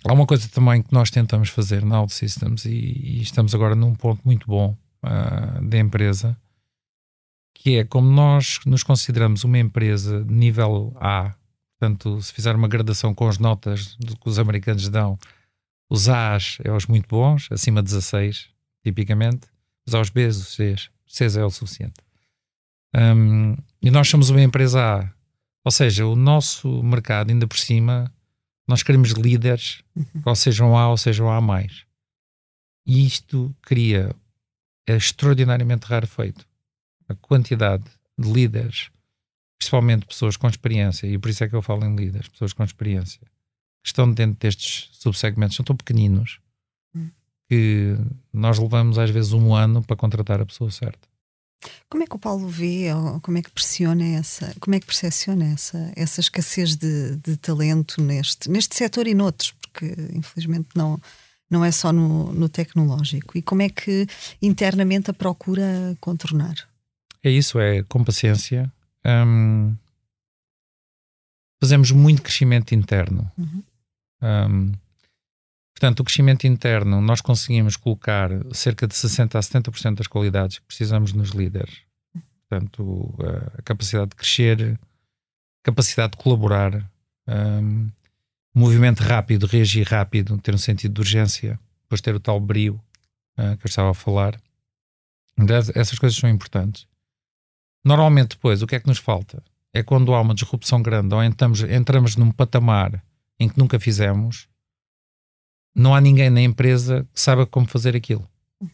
há 0.05 0.13
uma 0.13 0.25
coisa 0.25 0.47
também 0.49 0.81
que 0.81 0.93
nós 0.93 1.09
tentamos 1.09 1.49
fazer 1.49 1.83
na 1.83 2.01
OutSystems 2.01 2.65
e, 2.65 2.69
e 2.69 3.21
estamos 3.21 3.53
agora 3.55 3.75
num 3.75 3.95
ponto 3.95 4.21
muito 4.25 4.47
bom 4.47 4.77
uh, 5.03 5.65
da 5.67 5.77
empresa, 5.77 6.37
que 7.53 7.77
é 7.77 7.83
como 7.83 8.09
nós 8.09 8.59
nos 8.65 8.83
consideramos 8.83 9.43
uma 9.43 9.59
empresa 9.59 10.23
de 10.23 10.33
nível 10.33 10.95
A, 10.99 11.35
portanto, 11.79 12.21
se 12.21 12.33
fizer 12.33 12.55
uma 12.55 12.67
gradação 12.67 13.13
com 13.13 13.27
as 13.27 13.37
notas 13.37 13.97
que 13.99 14.29
os 14.29 14.39
americanos 14.39 14.89
dão, 14.89 15.17
os 15.89 16.07
A's 16.07 16.57
é 16.63 16.71
os 16.71 16.85
muito 16.85 17.07
bons, 17.07 17.47
acima 17.51 17.81
de 17.81 17.89
16, 17.89 18.49
tipicamente, 18.83 19.47
mas 19.85 19.93
aos 19.93 20.09
B's, 20.09 20.37
os 20.37 20.55
C's, 20.55 20.89
C's 21.05 21.35
é 21.35 21.43
o 21.43 21.49
suficiente. 21.49 21.99
Um, 22.95 23.55
e 23.81 23.91
nós 23.91 24.07
somos 24.07 24.29
uma 24.29 24.41
empresa 24.41 24.99
A, 24.99 25.11
ou 25.63 25.71
seja, 25.71 26.05
o 26.05 26.15
nosso 26.15 26.81
mercado, 26.81 27.29
ainda 27.29 27.45
por 27.45 27.57
cima, 27.57 28.11
nós 28.71 28.83
queremos 28.83 29.11
líderes, 29.11 29.83
uhum. 29.95 30.21
ou 30.25 30.35
sejam 30.35 30.77
A 30.77 30.89
ou 30.89 30.97
sejam 30.97 31.29
A 31.29 31.39
mais. 31.39 31.85
E 32.85 33.05
isto 33.05 33.55
cria, 33.61 34.15
é 34.87 34.95
extraordinariamente 34.95 35.85
raro 35.85 36.07
feito. 36.07 36.47
A 37.07 37.15
quantidade 37.15 37.83
de 38.17 38.31
líderes, 38.31 38.89
principalmente 39.59 40.05
pessoas 40.05 40.37
com 40.37 40.47
experiência, 40.47 41.05
e 41.05 41.17
por 41.17 41.29
isso 41.29 41.43
é 41.43 41.49
que 41.49 41.55
eu 41.55 41.61
falo 41.61 41.85
em 41.85 41.95
líderes, 41.95 42.29
pessoas 42.29 42.53
com 42.53 42.63
experiência, 42.63 43.21
que 43.83 43.87
estão 43.87 44.11
dentro 44.11 44.39
destes 44.39 44.89
subsegmentos, 44.93 45.57
são 45.57 45.65
tão 45.65 45.75
pequeninos 45.75 46.39
uhum. 46.95 47.11
que 47.49 47.97
nós 48.31 48.57
levamos 48.57 48.97
às 48.97 49.09
vezes 49.09 49.33
um 49.33 49.53
ano 49.53 49.83
para 49.83 49.95
contratar 49.95 50.41
a 50.41 50.45
pessoa 50.45 50.71
certa. 50.71 51.10
Como 51.89 52.03
é 52.03 52.07
que 52.07 52.15
o 52.15 52.19
Paulo 52.19 52.47
vê, 52.47 52.93
ou 52.93 53.19
como 53.21 53.37
é 53.37 53.41
que 53.41 53.51
pressiona 53.51 54.03
essa, 54.03 54.53
como 54.59 54.75
é 54.75 54.79
que 54.79 54.85
percepciona 54.85 55.45
essa, 55.45 55.91
essa 55.95 56.19
escassez 56.19 56.75
de, 56.75 57.15
de 57.17 57.37
talento 57.37 58.01
neste, 58.01 58.49
neste 58.49 58.75
setor 58.75 59.07
e 59.07 59.13
noutros, 59.13 59.51
porque 59.51 59.95
infelizmente 60.13 60.69
não, 60.75 60.99
não 61.49 61.63
é 61.63 61.71
só 61.71 61.91
no, 61.91 62.31
no 62.33 62.49
tecnológico. 62.49 63.37
E 63.37 63.41
como 63.41 63.61
é 63.61 63.69
que 63.69 64.07
internamente 64.41 65.11
a 65.11 65.13
procura 65.13 65.95
contornar? 65.99 66.55
É 67.23 67.29
isso, 67.29 67.59
é 67.59 67.83
com 67.83 68.03
paciência. 68.03 68.71
Hum, 69.05 69.75
fazemos 71.61 71.91
muito 71.91 72.21
crescimento 72.21 72.73
interno. 72.73 73.31
Uhum. 73.37 73.63
Um, 74.21 74.71
Portanto, 75.81 76.01
o 76.01 76.03
crescimento 76.03 76.45
interno, 76.45 77.01
nós 77.01 77.21
conseguimos 77.21 77.75
colocar 77.75 78.29
cerca 78.53 78.87
de 78.87 78.93
60% 78.93 79.33
a 79.33 79.39
70% 79.39 79.95
das 79.95 80.05
qualidades 80.05 80.59
que 80.59 80.65
precisamos 80.67 81.11
nos 81.11 81.29
líderes. 81.29 81.81
Portanto, 82.47 83.15
a 83.57 83.61
capacidade 83.63 84.11
de 84.11 84.15
crescer, 84.15 84.79
capacidade 85.63 86.11
de 86.11 86.17
colaborar, 86.19 86.87
um, 87.27 87.89
movimento 88.53 88.99
rápido, 88.99 89.47
reagir 89.47 89.87
rápido, 89.87 90.37
ter 90.37 90.53
um 90.53 90.59
sentido 90.59 90.93
de 90.93 91.01
urgência, 91.01 91.59
depois 91.81 91.99
ter 91.99 92.13
o 92.13 92.19
tal 92.19 92.39
brio 92.39 92.79
uh, 93.39 93.57
que 93.57 93.65
eu 93.65 93.69
estava 93.69 93.89
a 93.89 93.95
falar. 93.95 94.39
Essas 95.73 95.97
coisas 95.97 96.15
são 96.15 96.29
importantes. 96.29 96.85
Normalmente, 97.83 98.35
depois, 98.35 98.61
o 98.61 98.67
que 98.67 98.75
é 98.75 98.79
que 98.79 98.87
nos 98.87 98.99
falta? 98.99 99.41
É 99.73 99.81
quando 99.81 100.13
há 100.13 100.21
uma 100.21 100.35
disrupção 100.35 100.79
grande 100.79 101.15
ou 101.15 101.23
entramos, 101.23 101.63
entramos 101.63 102.15
num 102.15 102.31
patamar 102.31 103.03
em 103.39 103.49
que 103.49 103.57
nunca 103.57 103.79
fizemos 103.79 104.50
não 105.75 105.95
há 105.95 106.01
ninguém 106.01 106.29
na 106.29 106.41
empresa 106.41 107.07
que 107.13 107.19
saiba 107.19 107.45
como 107.45 107.67
fazer 107.67 107.95
aquilo. 107.95 108.27
Uhum. 108.59 108.69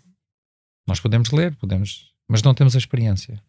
Nós 0.88 1.00
podemos 1.00 1.32
ler, 1.32 1.56
podemos, 1.56 2.14
mas 2.28 2.42
não 2.42 2.54
temos 2.54 2.76
a 2.76 2.80
experiência. 2.80 3.42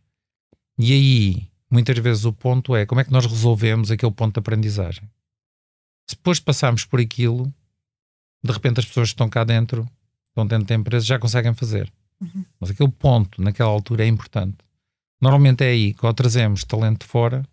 E 0.78 0.92
aí, 0.92 1.48
muitas 1.70 1.98
vezes 1.98 2.24
o 2.24 2.32
ponto 2.32 2.76
é 2.76 2.86
como 2.86 3.00
é 3.00 3.04
que 3.04 3.12
nós 3.12 3.26
resolvemos 3.26 3.90
aquele 3.90 4.12
ponto 4.12 4.34
de 4.34 4.40
aprendizagem. 4.40 5.08
Se 6.06 6.16
depois 6.16 6.38
de 6.38 6.44
passarmos 6.44 6.84
por 6.84 7.00
aquilo, 7.00 7.52
de 8.42 8.52
repente 8.52 8.80
as 8.80 8.86
pessoas 8.86 9.08
que 9.08 9.14
estão 9.14 9.28
cá 9.28 9.44
dentro, 9.44 9.88
estão 10.28 10.46
dentro 10.46 10.66
da 10.66 10.74
empresa, 10.74 11.04
já 11.04 11.18
conseguem 11.18 11.54
fazer. 11.54 11.92
Uhum. 12.20 12.44
Mas 12.60 12.70
aquele 12.70 12.90
ponto, 12.90 13.42
naquela 13.42 13.70
altura, 13.70 14.04
é 14.04 14.06
importante. 14.06 14.58
Normalmente 15.20 15.64
é 15.64 15.68
aí 15.68 15.94
que 15.94 16.06
ou 16.06 16.14
trazemos 16.14 16.64
talento 16.64 17.00
de 17.00 17.06
fora, 17.06 17.44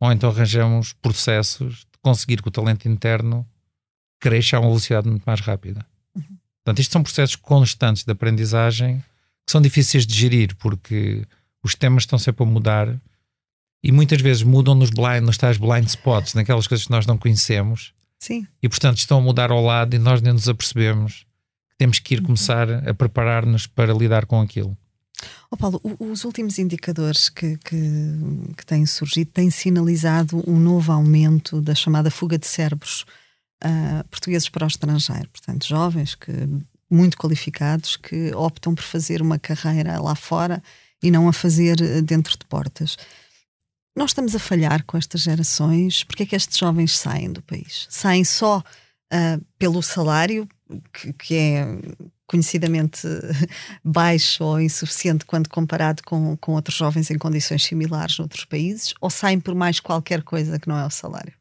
ou 0.00 0.12
então 0.12 0.28
arranjamos 0.28 0.92
processos 0.92 1.78
de 1.80 1.98
conseguir 2.02 2.42
que 2.42 2.48
o 2.48 2.52
talento 2.52 2.86
interno 2.86 3.46
cresça 4.24 4.56
a 4.56 4.60
uma 4.60 4.70
velocidade 4.70 5.06
muito 5.06 5.22
mais 5.24 5.40
rápida. 5.40 5.84
Uhum. 6.16 6.22
Portanto, 6.64 6.80
isto 6.80 6.92
são 6.92 7.02
processos 7.02 7.36
constantes 7.36 8.04
de 8.04 8.10
aprendizagem 8.10 9.04
que 9.44 9.52
são 9.52 9.60
difíceis 9.60 10.06
de 10.06 10.14
gerir 10.14 10.56
porque 10.56 11.26
os 11.62 11.74
temas 11.74 12.04
estão 12.04 12.18
sempre 12.18 12.42
a 12.42 12.46
mudar 12.46 12.98
e 13.82 13.92
muitas 13.92 14.22
vezes 14.22 14.42
mudam 14.42 14.74
nos, 14.74 14.88
blind, 14.88 15.22
nos 15.22 15.36
tais 15.36 15.58
blind 15.58 15.86
spots, 15.88 16.32
naquelas 16.32 16.66
coisas 16.66 16.86
que 16.86 16.90
nós 16.90 17.04
não 17.04 17.18
conhecemos. 17.18 17.92
Sim. 18.18 18.46
E 18.62 18.68
portanto 18.68 18.96
estão 18.96 19.18
a 19.18 19.20
mudar 19.20 19.50
ao 19.50 19.62
lado 19.62 19.94
e 19.94 19.98
nós 19.98 20.22
nem 20.22 20.32
nos 20.32 20.48
apercebemos 20.48 21.26
que 21.68 21.76
temos 21.76 21.98
que 21.98 22.14
ir 22.14 22.20
uhum. 22.20 22.26
começar 22.26 22.88
a 22.88 22.94
preparar-nos 22.94 23.66
para 23.66 23.92
lidar 23.92 24.24
com 24.24 24.40
aquilo. 24.40 24.74
Oh 25.50 25.56
Paulo, 25.58 25.82
os 26.00 26.24
últimos 26.24 26.58
indicadores 26.58 27.28
que, 27.28 27.58
que, 27.58 27.76
que 28.56 28.64
têm 28.64 28.86
surgido 28.86 29.30
têm 29.32 29.50
sinalizado 29.50 30.42
um 30.50 30.58
novo 30.58 30.90
aumento 30.92 31.60
da 31.60 31.74
chamada 31.74 32.10
fuga 32.10 32.38
de 32.38 32.46
cérebros 32.46 33.04
uh, 33.62 34.08
portugueses 34.08 34.48
para 34.48 34.64
o 34.64 34.68
estrangeiro, 34.68 35.28
portanto, 35.30 35.66
jovens 35.66 36.14
que 36.14 36.32
muito 36.90 37.16
qualificados 37.16 37.96
que 37.96 38.34
optam 38.34 38.74
por 38.74 38.84
fazer 38.84 39.20
uma 39.20 39.38
carreira 39.38 40.00
lá 40.00 40.14
fora 40.14 40.62
e 41.02 41.10
não 41.10 41.28
a 41.28 41.32
fazer 41.32 41.76
ah, 41.82 42.00
dentro 42.00 42.38
de 42.38 42.44
portas. 42.46 42.96
Nós 43.96 44.10
estamos 44.10 44.34
a 44.34 44.38
falhar 44.38 44.84
com 44.84 44.96
estas 44.96 45.22
gerações. 45.22 46.02
Porque 46.02 46.24
é 46.24 46.26
que 46.26 46.36
estes 46.36 46.58
jovens 46.58 46.96
saem 46.96 47.32
do 47.32 47.42
país? 47.42 47.86
Saem 47.90 48.24
só 48.24 48.58
uh, 48.58 49.44
pelo 49.58 49.82
salário, 49.82 50.48
que, 50.92 51.12
que, 51.12 51.34
é 51.34 51.64
conhecidamente 52.26 53.06
baixo 53.84 54.42
ou 54.42 54.60
insuficiente 54.60 55.24
quando 55.24 55.48
comparado 55.48 56.02
com, 56.02 56.36
com 56.38 56.52
outros 56.52 56.76
jovens 56.76 57.10
em 57.10 57.18
condições 57.18 57.64
similares 57.64 58.18
noutros 58.18 58.44
países, 58.44 58.94
ou 59.00 59.10
saem 59.10 59.38
por 59.38 59.54
mais 59.54 59.78
qualquer 59.78 60.22
coisa 60.22 60.58
que 60.58 60.68
não 60.68 60.78
é 60.78 60.86
o 60.86 60.90
salário? 60.90 61.34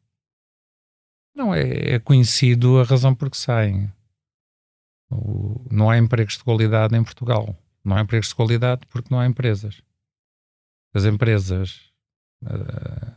Não, 1.36 1.54
é, 1.54 1.94
é 1.94 2.00
conhecido 2.00 2.80
a 2.80 2.84
razão 2.84 3.16
por 3.16 3.30
que 3.30 3.38
saem. 3.38 3.92
O, 5.10 5.66
não 5.72 5.90
há 5.90 5.98
empregos 5.98 6.38
de 6.38 6.44
qualidade 6.44 6.96
em 6.96 7.04
Portugal. 7.04 7.56
Não 7.84 7.96
há 7.96 8.02
empregos 8.02 8.30
de 8.30 8.36
qualidade 8.36 8.86
porque 8.88 9.10
não 9.12 9.20
há 9.20 9.26
empresas. 9.26 9.82
As 10.94 11.06
empresas. 11.06 11.92
Uh, 12.44 13.16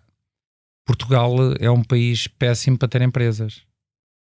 Portugal 0.87 1.35
é 1.61 1.71
um 1.71 1.83
país 1.83 2.27
péssimo 2.27 2.79
para 2.79 2.89
ter 2.89 3.03
empresas. 3.03 3.63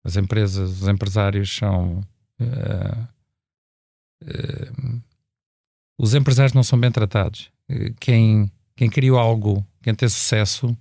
As 0.03 0.15
empresas, 0.15 0.81
os 0.81 0.87
empresários 0.87 1.55
são. 1.55 1.99
Uh, 2.39 3.07
uh, 4.23 5.01
os 5.97 6.13
empresários 6.13 6.53
não 6.53 6.63
são 6.63 6.79
bem 6.79 6.91
tratados. 6.91 7.51
Quem, 7.99 8.51
quem 8.75 8.89
criou 8.89 9.17
algo, 9.17 9.65
quem 9.81 9.93
tem 9.93 10.09
sucesso, 10.09 10.75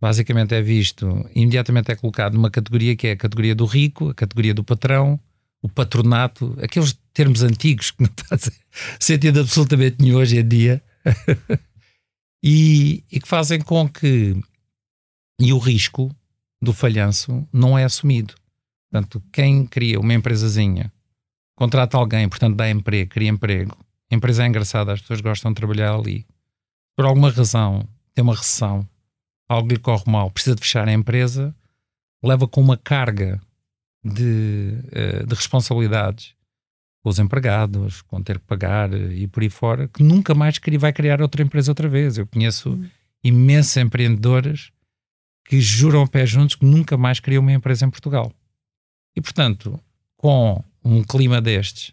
basicamente 0.00 0.54
é 0.54 0.62
visto, 0.62 1.28
imediatamente 1.34 1.92
é 1.92 1.96
colocado 1.96 2.34
numa 2.34 2.50
categoria 2.50 2.96
que 2.96 3.08
é 3.08 3.12
a 3.12 3.16
categoria 3.16 3.54
do 3.54 3.66
rico, 3.66 4.08
a 4.08 4.14
categoria 4.14 4.54
do 4.54 4.64
patrão, 4.64 5.20
o 5.62 5.68
patronato, 5.68 6.56
aqueles 6.62 6.98
termos 7.12 7.42
antigos 7.42 7.90
que 7.90 8.02
não 8.02 8.10
fazem 8.28 8.54
sentido 8.98 9.40
absolutamente 9.40 9.96
nenhum 10.00 10.16
hoje 10.16 10.38
em 10.38 10.48
dia, 10.48 10.82
e, 12.42 13.04
e 13.12 13.20
que 13.20 13.28
fazem 13.28 13.60
com 13.60 13.88
que 13.88 14.36
e 15.38 15.52
o 15.52 15.58
risco 15.58 16.14
do 16.60 16.72
falhanço 16.72 17.46
não 17.52 17.78
é 17.78 17.84
assumido. 17.84 18.34
Portanto, 18.90 19.22
quem 19.32 19.66
cria 19.66 19.98
uma 19.98 20.12
empresazinha, 20.12 20.92
contrata 21.54 21.96
alguém, 21.96 22.28
portanto 22.28 22.56
dá 22.56 22.68
emprego, 22.68 23.10
cria 23.10 23.28
emprego, 23.28 23.76
a 24.10 24.14
empresa 24.14 24.44
é 24.44 24.46
engraçada, 24.46 24.92
as 24.92 25.00
pessoas 25.00 25.20
gostam 25.20 25.52
de 25.52 25.56
trabalhar 25.56 25.94
ali. 25.94 26.26
Por 26.96 27.06
alguma 27.06 27.30
razão, 27.30 27.88
tem 28.14 28.22
uma 28.22 28.34
recessão, 28.34 28.86
algo 29.50 29.68
lhe 29.68 29.78
corre 29.78 30.04
mal, 30.06 30.30
precisa 30.30 30.54
de 30.54 30.62
fechar 30.62 30.86
a 30.88 30.92
empresa, 30.92 31.52
leva 32.22 32.46
com 32.46 32.60
uma 32.60 32.76
carga 32.76 33.40
de, 34.04 34.78
eh, 34.92 35.26
de 35.26 35.34
responsabilidades 35.34 36.36
com 37.02 37.10
os 37.10 37.18
empregados, 37.18 38.00
com 38.02 38.22
ter 38.22 38.38
que 38.38 38.44
pagar 38.46 38.94
eh, 38.94 39.12
e 39.12 39.26
por 39.26 39.42
aí 39.42 39.50
fora, 39.50 39.88
que 39.88 40.04
nunca 40.04 40.34
mais 40.34 40.60
vai 40.78 40.92
criar 40.92 41.20
outra 41.20 41.42
empresa 41.42 41.72
outra 41.72 41.88
vez. 41.88 42.16
Eu 42.16 42.28
conheço 42.28 42.70
uhum. 42.70 42.88
imensos 43.24 43.76
empreendedores 43.76 44.70
que 45.44 45.60
juram 45.60 46.02
a 46.02 46.06
pé 46.06 46.24
juntos 46.24 46.54
que 46.54 46.64
nunca 46.64 46.96
mais 46.96 47.18
criam 47.18 47.42
uma 47.42 47.52
empresa 47.52 47.84
em 47.84 47.90
Portugal. 47.90 48.32
E, 49.16 49.20
portanto, 49.20 49.80
com 50.16 50.62
um 50.84 51.02
clima 51.02 51.40
destes, 51.40 51.92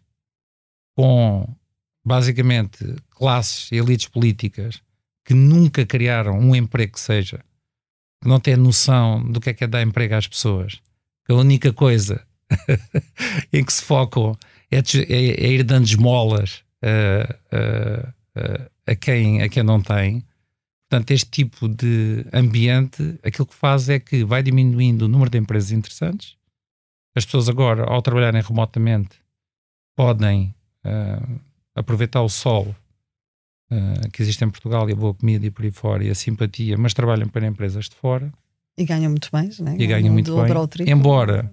com 0.96 1.48
basicamente 2.06 2.96
classes 3.10 3.72
e 3.72 3.78
elites 3.78 4.08
políticas 4.08 4.80
que 5.26 5.34
nunca 5.34 5.86
criaram 5.86 6.38
um 6.38 6.56
emprego 6.56 6.94
que 6.94 7.00
seja, 7.00 7.44
não 8.26 8.40
têm 8.40 8.56
noção 8.56 9.24
do 9.24 9.40
que 9.40 9.50
é 9.50 9.54
que 9.54 9.64
é 9.64 9.68
dar 9.68 9.82
emprego 9.82 10.16
às 10.16 10.28
pessoas, 10.28 10.82
que 11.26 11.32
a 11.32 11.36
única 11.36 11.72
coisa 11.72 12.26
em 13.52 13.64
que 13.64 13.74
se 13.74 13.84
focam 13.84 14.38
é, 14.72 14.78
é, 14.78 15.46
é 15.46 15.52
ir 15.52 15.64
dando 15.64 15.86
esmolas 15.86 16.64
a, 16.82 17.36
a, 17.56 18.92
a, 18.92 18.96
quem, 18.96 19.42
a 19.42 19.50
quem 19.50 19.64
não 19.64 19.82
tem. 19.82 20.26
Portanto, 20.90 21.12
este 21.12 21.30
tipo 21.30 21.68
de 21.68 22.26
ambiente, 22.32 23.20
aquilo 23.24 23.46
que 23.46 23.56
faz 23.56 23.90
é 23.90 24.00
que 24.00 24.24
vai 24.24 24.42
diminuindo 24.42 25.04
o 25.04 25.08
número 25.08 25.30
de 25.30 25.38
empresas 25.38 25.72
interessantes. 25.72 26.38
As 27.16 27.26
pessoas 27.26 27.50
agora, 27.50 27.84
ao 27.84 28.02
trabalharem 28.02 28.42
remotamente, 28.42 29.20
podem 29.96 30.54
uh, 30.86 31.40
aproveitar 31.76 32.22
o 32.22 32.30
sol 32.30 32.74
uh, 33.72 34.10
que 34.12 34.22
existe 34.22 34.44
em 34.44 34.50
Portugal 34.50 34.90
e 34.90 34.94
a 34.94 34.96
boa 34.96 35.14
comida 35.14 35.46
e 35.46 35.52
por 35.52 35.66
aí 35.66 35.72
fora 35.72 36.04
e 36.04 36.10
a 36.10 36.16
simpatia, 36.16 36.78
mas 36.78 36.94
trabalham 36.94 37.28
para 37.28 37.46
empresas 37.46 37.90
de 37.90 37.96
fora. 37.96 38.32
E 38.78 38.86
ganham 38.86 39.10
muito 39.10 39.30
bem, 39.32 39.50
né? 39.60 39.76
E 39.78 39.88
ganham 39.88 40.14
muito 40.14 40.36
bem. 40.36 40.90
Embora 40.90 41.52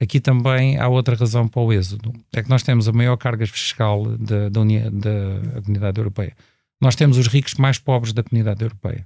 aqui 0.00 0.18
também 0.18 0.78
há 0.78 0.88
outra 0.88 1.14
razão 1.14 1.46
para 1.46 1.60
o 1.60 1.72
êxodo. 1.72 2.12
É 2.32 2.42
que 2.42 2.48
nós 2.48 2.62
temos 2.62 2.88
a 2.88 2.92
maior 2.92 3.16
carga 3.16 3.46
fiscal 3.46 4.04
da, 4.16 4.48
da, 4.48 4.60
Unia, 4.60 4.90
da 4.90 5.60
comunidade 5.60 5.98
europeia. 5.98 6.34
Nós 6.80 6.96
temos 6.96 7.18
os 7.18 7.26
ricos 7.26 7.54
mais 7.54 7.78
pobres 7.78 8.12
da 8.12 8.22
comunidade 8.22 8.62
europeia. 8.62 9.04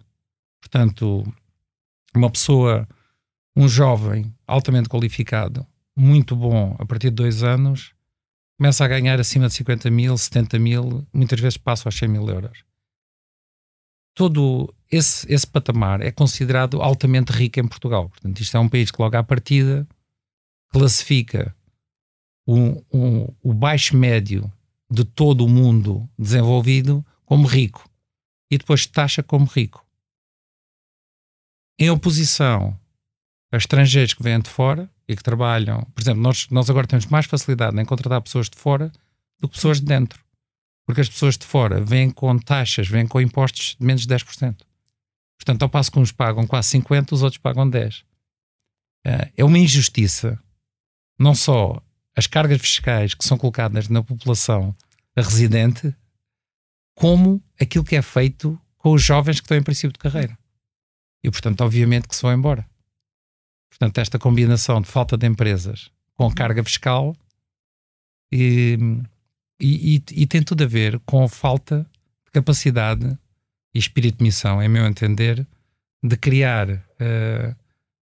Portanto, 0.60 1.24
uma 2.14 2.30
pessoa, 2.30 2.86
um 3.56 3.66
jovem 3.66 4.32
altamente 4.46 4.88
qualificado, 4.88 5.66
muito 5.96 6.36
bom, 6.36 6.76
a 6.78 6.86
partir 6.86 7.10
de 7.10 7.16
dois 7.16 7.42
anos, 7.42 7.93
começa 8.56 8.84
a 8.84 8.88
ganhar 8.88 9.20
acima 9.20 9.48
de 9.48 9.54
50 9.54 9.90
mil, 9.90 10.16
70 10.16 10.58
mil, 10.58 11.06
muitas 11.12 11.40
vezes 11.40 11.56
passa 11.56 11.88
aos 11.88 11.96
100 11.96 12.08
mil 12.08 12.28
euros. 12.28 12.64
Todo 14.14 14.72
esse, 14.90 15.30
esse 15.32 15.46
patamar 15.46 16.00
é 16.00 16.12
considerado 16.12 16.80
altamente 16.80 17.32
rico 17.32 17.58
em 17.58 17.66
Portugal. 17.66 18.08
Portanto, 18.08 18.40
isto 18.40 18.56
é 18.56 18.60
um 18.60 18.68
país 18.68 18.90
que 18.90 19.02
logo 19.02 19.16
à 19.16 19.24
partida 19.24 19.86
classifica 20.70 21.54
o, 22.46 22.84
o, 22.90 23.34
o 23.42 23.54
baixo 23.54 23.96
médio 23.96 24.52
de 24.90 25.04
todo 25.04 25.44
o 25.44 25.48
mundo 25.48 26.08
desenvolvido 26.16 27.04
como 27.24 27.46
rico 27.46 27.88
e 28.50 28.58
depois 28.58 28.86
taxa 28.86 29.22
como 29.22 29.46
rico. 29.46 29.84
Em 31.78 31.90
oposição 31.90 32.78
a 33.52 33.56
estrangeiros 33.56 34.14
que 34.14 34.22
vêm 34.22 34.40
de 34.40 34.50
fora 34.50 34.90
e 35.08 35.14
que 35.14 35.22
trabalham, 35.22 35.82
por 35.94 36.02
exemplo, 36.02 36.22
nós, 36.22 36.48
nós 36.50 36.68
agora 36.68 36.86
temos 36.86 37.06
mais 37.06 37.26
facilidade 37.26 37.78
em 37.80 37.84
contratar 37.84 38.20
pessoas 38.20 38.48
de 38.48 38.58
fora 38.58 38.90
do 39.40 39.48
que 39.48 39.54
pessoas 39.54 39.80
de 39.80 39.86
dentro. 39.86 40.22
Porque 40.86 41.00
as 41.00 41.08
pessoas 41.08 41.38
de 41.38 41.46
fora 41.46 41.80
vêm 41.80 42.10
com 42.10 42.38
taxas, 42.38 42.88
vêm 42.88 43.06
com 43.06 43.20
impostos 43.20 43.76
de 43.78 43.86
menos 43.86 44.06
de 44.06 44.14
10%. 44.14 44.56
Portanto, 45.38 45.62
ao 45.62 45.68
passo 45.68 45.90
que 45.90 45.98
uns 45.98 46.12
pagam 46.12 46.46
quase 46.46 46.78
50%, 46.78 47.12
os 47.12 47.22
outros 47.22 47.38
pagam 47.38 47.68
10%. 47.68 48.04
Eh, 49.06 49.32
é 49.36 49.44
uma 49.44 49.58
injustiça 49.58 50.38
não 51.18 51.34
só 51.34 51.82
as 52.16 52.26
cargas 52.26 52.60
fiscais 52.60 53.14
que 53.14 53.24
são 53.24 53.36
colocadas 53.36 53.88
na 53.88 54.02
população 54.02 54.74
residente, 55.16 55.94
como 56.94 57.42
aquilo 57.60 57.84
que 57.84 57.96
é 57.96 58.02
feito 58.02 58.60
com 58.76 58.92
os 58.92 59.02
jovens 59.02 59.40
que 59.40 59.44
estão 59.44 59.56
em 59.56 59.62
princípio 59.62 59.92
de 59.92 59.98
carreira. 59.98 60.38
E, 61.22 61.30
portanto, 61.30 61.60
obviamente 61.62 62.08
que 62.08 62.14
se 62.14 62.22
vão 62.22 62.32
embora. 62.32 62.66
Portanto, 63.74 63.98
esta 63.98 64.18
combinação 64.18 64.80
de 64.80 64.88
falta 64.88 65.16
de 65.16 65.26
empresas 65.26 65.90
com 66.14 66.32
carga 66.32 66.62
fiscal 66.62 67.16
e, 68.30 68.78
e, 69.60 70.02
e, 70.12 70.26
tem 70.26 70.42
tudo 70.42 70.62
a 70.62 70.66
ver 70.66 71.00
com 71.00 71.24
a 71.24 71.28
falta 71.28 71.84
de 72.24 72.30
capacidade 72.30 73.18
e 73.74 73.78
espírito 73.78 74.18
de 74.18 74.24
missão, 74.24 74.62
em 74.62 74.68
meu 74.68 74.86
entender, 74.86 75.44
de 76.00 76.16
criar 76.16 76.70
uh, 76.70 77.56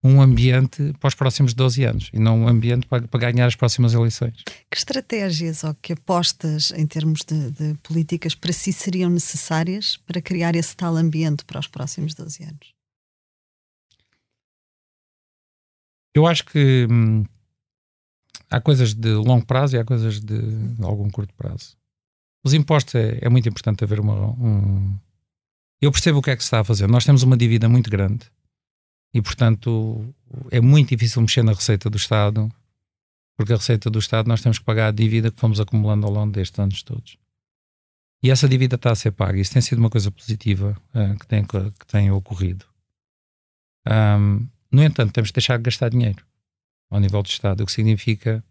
um 0.04 0.20
ambiente 0.20 0.92
para 1.00 1.08
os 1.08 1.14
próximos 1.14 1.54
12 1.54 1.84
anos 1.84 2.10
e 2.12 2.18
não 2.18 2.40
um 2.40 2.48
ambiente 2.48 2.86
para, 2.86 3.08
para 3.08 3.32
ganhar 3.32 3.46
as 3.46 3.56
próximas 3.56 3.94
eleições. 3.94 4.42
Que 4.70 4.76
estratégias 4.76 5.64
ou 5.64 5.74
que 5.74 5.94
apostas 5.94 6.70
em 6.72 6.86
termos 6.86 7.20
de, 7.26 7.50
de, 7.50 7.74
políticas 7.82 8.34
para 8.34 8.52
si 8.52 8.74
seriam 8.74 9.08
necessárias 9.08 9.96
para 10.06 10.20
criar 10.20 10.54
esse 10.54 10.76
tal 10.76 10.96
ambiente 10.96 11.46
para 11.46 11.60
os 11.60 11.66
próximos 11.66 12.14
12 12.14 12.42
anos? 12.42 12.81
Eu 16.14 16.26
acho 16.26 16.44
que 16.44 16.86
hum, 16.90 17.24
há 18.50 18.60
coisas 18.60 18.94
de 18.94 19.12
longo 19.14 19.46
prazo 19.46 19.76
e 19.76 19.78
há 19.78 19.84
coisas 19.84 20.20
de, 20.20 20.36
algum 20.82 21.08
curto 21.10 21.34
prazo. 21.34 21.76
Os 22.44 22.52
impostos 22.54 22.94
é, 22.94 23.18
é 23.22 23.28
muito 23.28 23.48
importante 23.48 23.82
haver 23.82 24.00
uma. 24.00 24.30
Um... 24.32 24.98
Eu 25.80 25.90
percebo 25.90 26.18
o 26.18 26.22
que 26.22 26.30
é 26.30 26.36
que 26.36 26.42
se 26.42 26.48
está 26.48 26.60
a 26.60 26.64
fazer. 26.64 26.86
Nós 26.88 27.04
temos 27.04 27.22
uma 27.22 27.36
dívida 27.36 27.68
muito 27.68 27.90
grande 27.90 28.30
e, 29.14 29.20
portanto, 29.22 30.14
é 30.50 30.60
muito 30.60 30.90
difícil 30.90 31.22
mexer 31.22 31.42
na 31.42 31.52
receita 31.52 31.88
do 31.88 31.96
Estado, 31.96 32.50
porque 33.36 33.52
a 33.52 33.56
receita 33.56 33.90
do 33.90 33.98
Estado 33.98 34.28
nós 34.28 34.42
temos 34.42 34.58
que 34.58 34.64
pagar 34.64 34.88
a 34.88 34.92
dívida 34.92 35.30
que 35.30 35.40
fomos 35.40 35.60
acumulando 35.60 36.06
ao 36.06 36.12
longo 36.12 36.32
destes 36.32 36.58
anos 36.58 36.82
todos. 36.82 37.16
E 38.22 38.30
essa 38.30 38.48
dívida 38.48 38.76
está 38.76 38.92
a 38.92 38.94
ser 38.94 39.10
paga. 39.10 39.40
Isso 39.40 39.52
tem 39.52 39.60
sido 39.62 39.78
uma 39.80 39.90
coisa 39.90 40.10
positiva 40.10 40.76
uh, 40.94 41.18
que, 41.18 41.26
tem, 41.26 41.44
que 41.44 41.86
tem 41.88 42.10
ocorrido. 42.12 42.64
Um, 43.86 44.46
no 44.72 44.82
entanto, 44.82 45.12
temos 45.12 45.30
que 45.30 45.34
deixar 45.34 45.58
de 45.58 45.64
gastar 45.64 45.90
dinheiro 45.90 46.24
ao 46.90 46.98
nível 46.98 47.22
do 47.22 47.28
Estado, 47.28 47.62
o 47.62 47.66
que 47.66 47.72
significa 47.72 48.44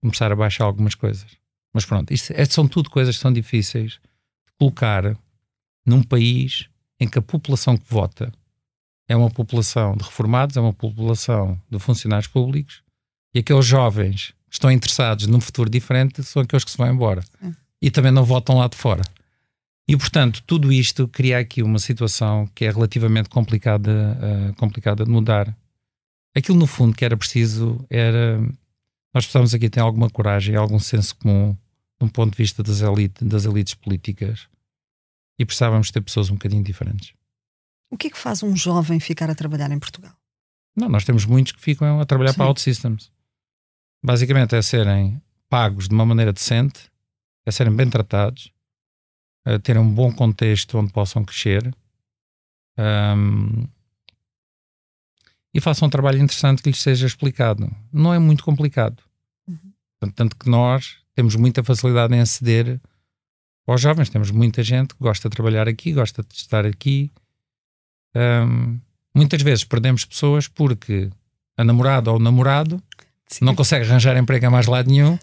começar 0.00 0.30
a 0.32 0.36
baixar 0.36 0.64
algumas 0.64 0.94
coisas. 0.94 1.36
Mas 1.72 1.84
pronto, 1.84 2.12
isto 2.12 2.32
é, 2.32 2.44
são 2.44 2.66
tudo 2.68 2.90
coisas 2.90 3.16
que 3.16 3.22
são 3.22 3.32
difíceis 3.32 3.92
de 3.92 4.52
colocar 4.58 5.16
num 5.86 6.02
país 6.02 6.68
em 7.00 7.08
que 7.08 7.18
a 7.18 7.22
população 7.22 7.76
que 7.76 7.88
vota 7.88 8.32
é 9.08 9.16
uma 9.16 9.30
população 9.30 9.96
de 9.96 10.04
reformados, 10.04 10.56
é 10.56 10.60
uma 10.60 10.72
população 10.72 11.60
de 11.70 11.78
funcionários 11.78 12.28
públicos 12.28 12.82
e 13.34 13.38
aqueles 13.38 13.64
jovens 13.64 14.34
que 14.48 14.54
estão 14.54 14.70
interessados 14.70 15.26
num 15.26 15.40
futuro 15.40 15.70
diferente 15.70 16.22
são 16.22 16.42
aqueles 16.42 16.64
que 16.64 16.70
se 16.70 16.76
vão 16.76 16.92
embora 16.92 17.24
e 17.80 17.90
também 17.90 18.12
não 18.12 18.24
votam 18.24 18.58
lá 18.58 18.68
de 18.68 18.76
fora. 18.76 19.02
E, 19.92 19.96
portanto, 19.98 20.42
tudo 20.46 20.72
isto 20.72 21.06
cria 21.06 21.38
aqui 21.38 21.62
uma 21.62 21.78
situação 21.78 22.48
que 22.54 22.64
é 22.64 22.70
relativamente 22.70 23.28
complicada, 23.28 24.18
uh, 24.18 24.54
complicada 24.54 25.04
de 25.04 25.10
mudar. 25.10 25.54
Aquilo, 26.34 26.56
no 26.56 26.66
fundo, 26.66 26.96
que 26.96 27.04
era 27.04 27.14
preciso 27.14 27.84
era. 27.90 28.40
Nós 29.12 29.26
precisamos 29.26 29.52
aqui 29.52 29.68
ter 29.68 29.80
alguma 29.80 30.08
coragem, 30.08 30.56
algum 30.56 30.78
senso 30.78 31.14
comum, 31.16 31.54
de 32.00 32.06
um 32.06 32.08
ponto 32.08 32.30
de 32.30 32.38
vista 32.38 32.62
das, 32.62 32.80
elite, 32.80 33.22
das 33.22 33.44
elites 33.44 33.74
políticas, 33.74 34.48
e 35.38 35.44
precisávamos 35.44 35.90
ter 35.90 36.00
pessoas 36.00 36.30
um 36.30 36.36
bocadinho 36.36 36.64
diferentes. 36.64 37.12
O 37.90 37.98
que 37.98 38.06
é 38.06 38.10
que 38.10 38.18
faz 38.18 38.42
um 38.42 38.56
jovem 38.56 38.98
ficar 38.98 39.28
a 39.28 39.34
trabalhar 39.34 39.70
em 39.70 39.78
Portugal? 39.78 40.16
Não, 40.74 40.88
nós 40.88 41.04
temos 41.04 41.26
muitos 41.26 41.52
que 41.52 41.60
ficam 41.60 42.00
a 42.00 42.06
trabalhar 42.06 42.30
Sim. 42.30 42.38
para 42.38 42.46
OutSystems. 42.46 43.12
Basicamente 44.02 44.56
é 44.56 44.62
serem 44.62 45.20
pagos 45.50 45.86
de 45.86 45.94
uma 45.94 46.06
maneira 46.06 46.32
decente, 46.32 46.90
é 47.44 47.50
serem 47.50 47.76
bem 47.76 47.90
tratados, 47.90 48.50
é 49.44 49.58
terem 49.58 49.82
um 49.82 49.88
bom 49.88 50.12
contexto 50.12 50.78
onde 50.78 50.92
possam 50.92 51.24
crescer 51.24 51.74
um, 52.78 53.66
e 55.54 55.60
façam 55.60 55.86
um 55.86 55.90
trabalho 55.90 56.18
interessante 56.18 56.62
que 56.62 56.70
lhes 56.70 56.80
seja 56.80 57.06
explicado. 57.06 57.70
Não 57.92 58.14
é 58.14 58.18
muito 58.18 58.42
complicado. 58.42 59.02
Uhum. 59.46 60.10
Tanto 60.14 60.36
que 60.36 60.48
nós 60.48 60.96
temos 61.14 61.36
muita 61.36 61.62
facilidade 61.62 62.14
em 62.14 62.20
aceder 62.20 62.80
aos 63.66 63.80
jovens. 63.80 64.08
Temos 64.08 64.30
muita 64.30 64.62
gente 64.62 64.94
que 64.94 65.00
gosta 65.02 65.28
de 65.28 65.34
trabalhar 65.34 65.68
aqui, 65.68 65.92
gosta 65.92 66.22
de 66.22 66.34
estar 66.34 66.64
aqui, 66.64 67.10
um, 68.14 68.78
muitas 69.14 69.40
vezes 69.42 69.64
perdemos 69.64 70.04
pessoas 70.04 70.48
porque 70.48 71.10
a 71.56 71.64
namorada 71.64 72.10
ou 72.10 72.16
o 72.16 72.20
namorado 72.20 72.82
Sim. 73.26 73.44
não 73.44 73.54
consegue 73.54 73.88
arranjar 73.88 74.16
emprego 74.16 74.46
a 74.46 74.50
mais 74.50 74.66
lado 74.66 74.90
nenhum, 74.90 75.18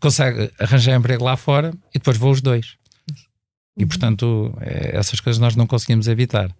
consegue 0.00 0.50
arranjar 0.58 0.96
emprego 0.96 1.24
lá 1.24 1.36
fora 1.36 1.72
e 1.90 1.98
depois 1.98 2.16
vão 2.16 2.30
os 2.30 2.40
dois. 2.40 2.76
E 3.76 3.82
uhum. 3.82 3.88
portanto, 3.88 4.54
é, 4.60 4.96
essas 4.96 5.20
coisas 5.20 5.40
nós 5.40 5.56
não 5.56 5.66
conseguimos 5.66 6.08
evitar. 6.08 6.54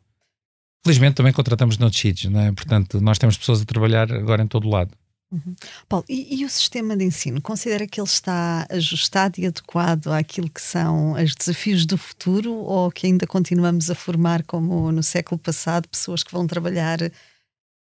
Felizmente 0.85 1.15
também 1.15 1.33
contratamos 1.33 1.79
noutros 1.79 2.01
sítios, 2.01 2.33
não 2.33 2.41
é? 2.41 2.53
Portanto, 2.53 3.01
nós 3.01 3.19
temos 3.19 3.39
pessoas 3.39 3.63
a 3.63 3.65
trabalhar 3.65 4.13
agora 4.13 4.43
em 4.43 4.47
todo 4.47 4.67
o 4.67 4.71
lado. 4.71 4.91
Uhum. 5.33 5.57
Paulo, 5.89 6.05
e, 6.09 6.41
e, 6.41 6.45
o 6.45 6.49
sistema 6.51 6.97
de 6.97 7.05
ensino? 7.05 7.41
Considera 7.41 7.87
que 7.87 7.99
ele 7.99 8.07
está 8.07 8.67
ajustado 8.71 9.41
e 9.41 9.47
adequado 9.47 10.09
àquilo 10.09 10.49
que 10.49 10.61
são 10.61 11.13
os 11.13 11.35
desafios 11.35 11.87
do 11.87 11.97
futuro 11.97 12.53
ou 12.53 12.91
que 12.91 13.07
ainda 13.07 13.27
continuamos 13.27 13.91
a 13.91 13.95
formar, 13.95 14.45
como 14.45 14.93
no 14.93 15.03
século 15.03 15.39
passado, 15.39 15.89
pessoas 15.89 16.23
que 16.23 16.31
vão 16.31 16.47
trabalhar 16.47 16.99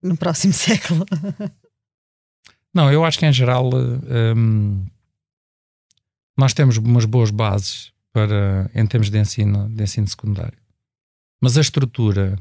no 0.02 0.16
próximo 0.16 0.52
século? 0.54 1.04
Não, 2.72 2.90
eu 2.90 3.04
acho 3.04 3.18
que 3.18 3.26
em 3.26 3.32
geral 3.32 3.68
hum, 4.34 4.86
nós 6.36 6.54
temos 6.54 6.78
umas 6.78 7.04
boas 7.04 7.30
bases 7.30 7.92
para, 8.12 8.70
em 8.74 8.86
termos 8.86 9.10
de 9.10 9.18
ensino, 9.18 9.68
de 9.68 9.82
ensino 9.82 10.06
secundário. 10.06 10.58
Mas 11.40 11.56
a 11.56 11.60
estrutura, 11.60 12.38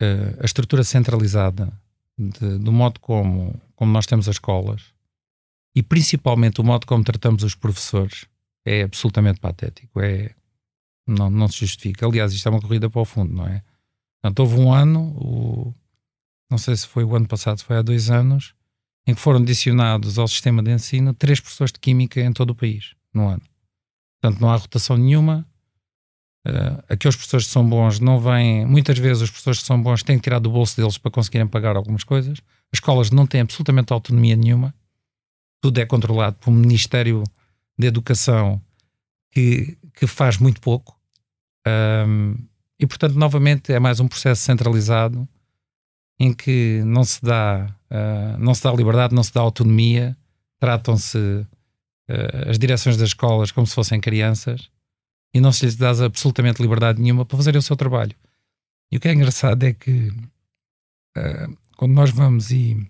eh, 0.00 0.36
a 0.40 0.44
estrutura 0.44 0.84
centralizada 0.84 1.72
de, 2.18 2.58
do 2.58 2.72
modo 2.72 3.00
como, 3.00 3.60
como 3.74 3.92
nós 3.92 4.06
temos 4.06 4.28
as 4.28 4.36
escolas 4.36 4.92
e 5.74 5.82
principalmente 5.82 6.60
o 6.60 6.64
modo 6.64 6.86
como 6.86 7.02
tratamos 7.02 7.42
os 7.42 7.54
professores 7.54 8.26
é 8.64 8.82
absolutamente 8.82 9.40
patético. 9.40 10.00
É, 10.00 10.34
Não, 11.06 11.30
não 11.30 11.48
se 11.48 11.60
justifica. 11.60 12.06
Aliás, 12.06 12.32
isto 12.32 12.46
é 12.46 12.50
uma 12.50 12.60
corrida 12.60 12.90
para 12.90 13.00
o 13.00 13.04
fundo, 13.04 13.32
não 13.32 13.46
é? 13.46 13.62
Portanto, 14.20 14.40
houve 14.40 14.56
um 14.60 14.72
ano, 14.72 15.00
o, 15.16 15.74
não 16.50 16.58
sei 16.58 16.76
se 16.76 16.86
foi 16.86 17.04
o 17.04 17.16
ano 17.16 17.26
passado, 17.26 17.62
foi 17.62 17.76
há 17.76 17.82
dois 17.82 18.10
anos, 18.10 18.54
em 19.06 19.14
que 19.14 19.20
foram 19.20 19.40
adicionados 19.40 20.18
ao 20.18 20.28
sistema 20.28 20.62
de 20.62 20.70
ensino 20.70 21.12
três 21.14 21.40
professores 21.40 21.72
de 21.72 21.80
Química 21.80 22.20
em 22.20 22.32
todo 22.32 22.50
o 22.50 22.54
país, 22.54 22.94
no 23.12 23.28
ano. 23.28 23.42
Portanto, 24.22 24.40
não 24.40 24.50
há 24.50 24.56
rotação 24.56 24.96
nenhuma. 24.96 25.44
Uh, 26.46 26.82
aqueles 26.88 27.16
professores 27.16 27.46
que 27.46 27.52
são 27.52 27.68
bons 27.68 27.98
não 27.98 28.20
vêm. 28.20 28.64
Muitas 28.64 28.96
vezes, 28.96 29.24
os 29.24 29.30
professores 29.30 29.58
que 29.60 29.66
são 29.66 29.82
bons 29.82 30.04
têm 30.04 30.16
que 30.16 30.22
tirar 30.22 30.38
do 30.38 30.50
bolso 30.50 30.76
deles 30.76 30.96
para 30.96 31.10
conseguirem 31.10 31.48
pagar 31.48 31.74
algumas 31.76 32.04
coisas. 32.04 32.38
As 32.72 32.76
escolas 32.76 33.10
não 33.10 33.26
têm 33.26 33.40
absolutamente 33.40 33.92
autonomia 33.92 34.36
nenhuma. 34.36 34.72
Tudo 35.60 35.78
é 35.78 35.84
controlado 35.84 36.36
pelo 36.36 36.54
Ministério 36.54 37.24
de 37.76 37.86
Educação, 37.88 38.62
que, 39.32 39.76
que 39.94 40.06
faz 40.06 40.38
muito 40.38 40.60
pouco. 40.60 40.96
Um, 41.66 42.36
e, 42.78 42.86
portanto, 42.86 43.14
novamente, 43.14 43.72
é 43.72 43.80
mais 43.80 43.98
um 43.98 44.06
processo 44.06 44.42
centralizado 44.42 45.28
em 46.18 46.32
que 46.32 46.82
não 46.84 47.02
se 47.02 47.20
dá, 47.24 47.74
uh, 47.90 48.38
não 48.38 48.54
se 48.54 48.62
dá 48.62 48.72
liberdade, 48.72 49.14
não 49.14 49.22
se 49.22 49.32
dá 49.32 49.40
autonomia, 49.40 50.16
tratam-se 50.60 51.44
uh, 52.10 52.50
as 52.50 52.58
direções 52.58 52.96
das 52.96 53.10
escolas 53.10 53.50
como 53.50 53.66
se 53.66 53.74
fossem 53.74 54.00
crianças 54.00 54.70
e 55.34 55.40
não 55.40 55.52
se 55.52 55.64
lhes 55.64 55.76
dá 55.76 55.90
absolutamente 55.90 56.60
liberdade 56.60 57.00
nenhuma 57.00 57.24
para 57.24 57.36
fazerem 57.36 57.58
o 57.58 57.62
seu 57.62 57.76
trabalho. 57.76 58.14
E 58.90 58.96
o 58.96 59.00
que 59.00 59.08
é 59.08 59.12
engraçado 59.12 59.62
é 59.64 59.72
que 59.72 60.08
uh, 61.16 61.58
quando 61.76 61.92
nós 61.92 62.10
vamos 62.10 62.50
e 62.50 62.88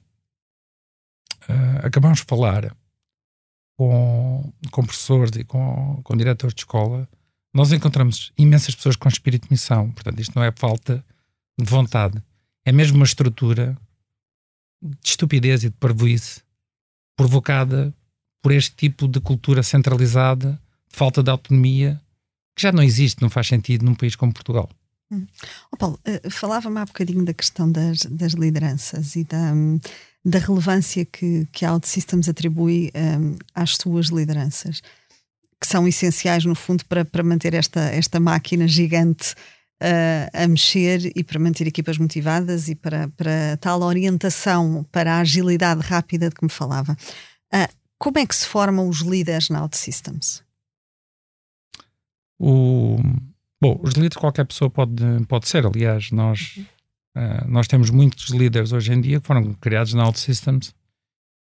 acabamos 1.83 2.21
de 2.21 2.25
falar 2.25 2.75
com, 3.77 4.53
com 4.71 4.85
professores 4.85 5.33
e 5.37 5.43
com, 5.43 6.01
com 6.05 6.17
diretores 6.17 6.55
de 6.55 6.61
escola, 6.61 7.09
nós 7.53 7.73
encontramos 7.73 8.33
imensas 8.39 8.77
pessoas 8.77 8.95
com 8.95 9.09
espírito 9.09 9.49
de 9.49 9.53
missão. 9.53 9.91
Portanto, 9.91 10.21
isto 10.21 10.37
não 10.37 10.45
é 10.45 10.53
falta 10.53 11.05
de 11.59 11.65
vontade 11.65 12.23
é 12.65 12.73
mesmo 12.73 12.97
uma 12.97 13.05
estrutura 13.05 13.77
de 14.81 15.09
estupidez 15.09 15.65
e 15.65 15.71
de 15.71 15.77
parvoíce 15.77 16.43
provocada 17.17 17.95
por 18.43 18.53
este 18.53 18.75
tipo 18.75 19.07
de 19.07 19.21
cultura 19.21 19.63
centralizada, 19.63 20.61
falta 20.89 21.23
de 21.23 21.31
autonomia, 21.31 22.01
que 22.55 22.63
já 22.63 22.73
não 22.73 22.83
existe, 22.83 23.23
não 23.23 23.31
faz 23.31 23.47
sentido 23.47 23.85
num 23.85 23.95
país 23.95 24.17
como 24.17 24.35
Portugal. 24.35 24.69
Hum. 25.11 25.27
Oh, 25.71 25.77
Paulo, 25.77 25.99
uh, 26.07 26.31
falava-me 26.31 26.79
há 26.79 26.85
bocadinho 26.85 27.25
da 27.25 27.33
questão 27.33 27.71
das, 27.71 28.01
das 28.01 28.33
lideranças 28.33 29.15
e 29.15 29.25
da, 29.25 29.53
um, 29.55 29.79
da 30.25 30.39
relevância 30.39 31.05
que, 31.05 31.47
que 31.53 31.65
a 31.65 31.73
OutSystems 31.73 32.29
atribui 32.29 32.91
um, 32.95 33.37
às 33.55 33.77
suas 33.77 34.07
lideranças, 34.07 34.83
que 35.61 35.67
são 35.67 35.87
essenciais, 35.87 36.45
no 36.45 36.55
fundo, 36.55 36.85
para, 36.87 37.05
para 37.05 37.23
manter 37.23 37.55
esta, 37.55 37.81
esta 37.81 38.19
máquina 38.19 38.67
gigante 38.67 39.35
a 40.33 40.47
mexer 40.47 41.11
e 41.17 41.25
para 41.25 41.41
manter 41.41 41.67
equipas 41.67 41.99
motivadas 41.99 42.69
e 42.69 42.75
para, 42.75 43.09
para 43.17 43.57
tal 43.61 43.83
orientação, 43.83 44.87
para 44.93 45.15
a 45.15 45.21
agilidade 45.21 45.81
rápida 45.81 46.29
de 46.29 46.35
que 46.35 46.45
me 46.45 46.51
falava. 46.51 46.97
Uh, 47.53 47.82
como 48.03 48.19
é 48.19 48.27
que 48.27 48.35
se 48.35 48.49
formam 48.49 48.89
os 48.89 48.99
líderes 48.99 49.49
na 49.49 49.63
OutSystems? 49.63 50.43
O, 52.37 52.97
bom, 53.63 53.79
os 53.81 53.95
líderes 53.95 54.17
qualquer 54.17 54.45
pessoa 54.45 54.69
pode, 54.69 55.05
pode 55.29 55.49
ser. 55.49 55.65
Aliás, 55.65 56.11
nós, 56.11 56.59
uh, 57.17 57.47
nós 57.47 57.69
temos 57.69 57.91
muitos 57.91 58.31
líderes 58.31 58.73
hoje 58.73 58.93
em 58.93 59.01
dia 59.01 59.21
que 59.21 59.27
foram 59.29 59.55
criados 59.55 59.95
na 59.95 60.05
OutSystems 60.05 60.75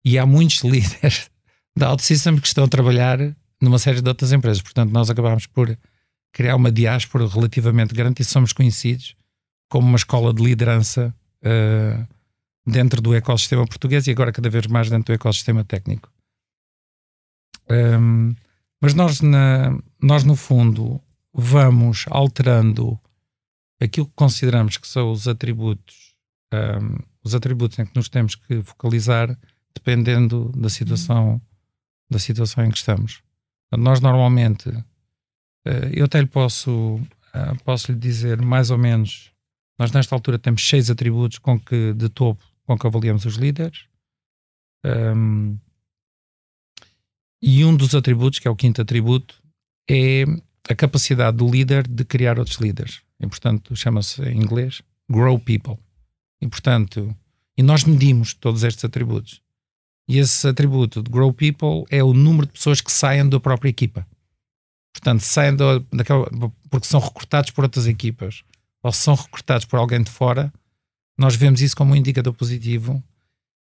e 0.05 0.19
há 0.19 0.27
muitos 0.27 0.63
líderes 0.67 1.31
da 1.79 1.89
OutSystems 1.93 2.41
que 2.41 2.49
estão 2.49 2.65
a 2.65 2.69
trabalhar 2.69 3.19
numa 3.63 3.79
série 3.79 4.03
de 4.03 4.09
outras 4.09 4.33
empresas. 4.33 4.61
Portanto, 4.61 4.91
nós 4.91 5.09
acabamos 5.09 5.47
por 5.47 5.79
criar 6.33 6.57
uma 6.57 6.73
diáspora 6.73 7.29
relativamente 7.29 7.95
grande 7.95 8.23
e 8.23 8.25
somos 8.25 8.53
conhecidos 8.53 9.15
como 9.71 9.87
uma 9.87 9.97
escola 9.97 10.35
de 10.35 10.43
liderança 10.43 11.15
uh, 11.45 12.09
dentro 12.67 13.01
do 13.01 13.15
ecossistema 13.15 13.65
português 13.69 14.09
e 14.09 14.11
agora 14.11 14.33
cada 14.33 14.51
vez 14.51 14.67
mais 14.67 14.91
dentro 14.91 15.13
do 15.13 15.15
ecossistema 15.15 15.63
técnico. 15.63 16.11
Um, 17.71 18.35
mas 18.81 18.95
nós, 18.95 19.21
na, 19.21 19.79
nós, 20.01 20.25
no 20.25 20.35
fundo, 20.35 21.01
vamos 21.33 22.05
alterando 22.09 22.99
aquilo 23.81 24.07
que 24.07 24.15
consideramos 24.15 24.77
que 24.77 24.89
são 24.89 25.11
os 25.11 25.29
atributos, 25.29 26.15
um, 26.53 26.97
os 27.23 27.35
atributos 27.35 27.79
em 27.79 27.87
que 27.87 27.95
nos 27.95 28.09
temos 28.09 28.35
que 28.35 28.63
focalizar, 28.63 29.39
dependendo 29.75 30.51
da 30.57 30.69
situação, 30.69 31.41
da 32.11 32.19
situação 32.19 32.65
em 32.65 32.71
que 32.71 32.79
estamos. 32.79 33.23
Nós 33.73 34.01
normalmente 34.01 34.69
eh, 35.65 35.91
eu 35.93 36.05
até 36.07 36.21
lhe 36.21 36.27
posso, 36.27 37.01
eh, 37.33 37.55
posso 37.65 37.93
lhe 37.93 37.99
dizer 37.99 38.41
mais 38.43 38.71
ou 38.71 38.79
menos, 38.79 39.33
nós 39.79 39.93
nesta 39.93 40.15
altura 40.15 40.39
temos 40.39 40.67
seis 40.67 40.91
atributos 40.91 41.39
com 41.39 41.59
que, 41.59 41.93
de 41.95 42.09
topo 42.09 42.43
com 42.65 42.79
que 42.79 42.87
avaliamos 42.87 43.25
os 43.25 43.35
líderes. 43.35 43.87
Um, 44.85 45.59
e 47.43 47.65
um 47.65 47.75
dos 47.75 47.95
atributos, 47.95 48.39
que 48.39 48.47
é 48.47 48.51
o 48.51 48.57
quinto 48.57 48.83
atributo, 48.83 49.43
é 49.89 50.25
a 50.69 50.75
capacidade 50.75 51.37
do 51.37 51.51
líder 51.51 51.87
de 51.87 52.05
criar 52.05 52.39
outros 52.39 52.59
líderes. 52.59 53.01
E, 53.19 53.27
portanto, 53.27 53.75
chama-se 53.75 54.23
em 54.23 54.37
inglês 54.37 54.83
Grow 55.09 55.39
People. 55.39 55.79
E, 56.41 56.47
portanto, 56.49 57.15
e 57.57 57.63
nós 57.63 57.85
medimos 57.85 58.35
todos 58.35 58.63
estes 58.63 58.85
atributos. 58.85 59.43
E 60.09 60.19
esse 60.19 60.47
atributo 60.47 61.03
de 61.03 61.11
Grow 61.11 61.33
People 61.33 61.85
é 61.91 62.03
o 62.03 62.13
número 62.13 62.47
de 62.47 62.53
pessoas 62.53 62.81
que 62.81 62.93
saem 62.93 63.29
da 63.29 63.39
própria 63.39 63.71
equipa. 63.71 64.07
Portanto, 64.93 65.21
saem 65.21 65.55
do, 65.55 65.81
daquela, 65.93 66.29
porque 66.69 66.87
são 66.87 67.01
recrutados 67.01 67.51
por 67.51 67.65
outras 67.65 67.87
equipas 67.87 68.43
ou 68.83 68.93
são 68.93 69.15
recrutados 69.15 69.67
por 69.67 69.79
alguém 69.79 70.03
de 70.03 70.11
fora, 70.11 70.53
nós 71.19 71.37
vemos 71.37 71.61
isso 71.61 71.77
como 71.77 71.93
um 71.93 71.97
indicador 71.97 72.33
positivo. 72.33 73.03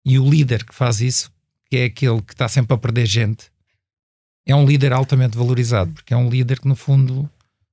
E 0.04 0.18
o 0.18 0.28
líder 0.28 0.64
que 0.64 0.74
faz 0.74 1.00
isso, 1.00 1.32
que 1.66 1.76
é 1.76 1.84
aquele 1.84 2.22
que 2.22 2.32
está 2.32 2.48
sempre 2.48 2.74
a 2.74 2.78
perder 2.78 3.06
gente, 3.06 3.50
é 4.46 4.54
um 4.54 4.64
líder 4.64 4.92
altamente 4.92 5.36
valorizado, 5.36 5.92
porque 5.92 6.14
é 6.14 6.16
um 6.16 6.28
líder 6.28 6.60
que, 6.60 6.68
no 6.68 6.76
fundo, 6.76 7.30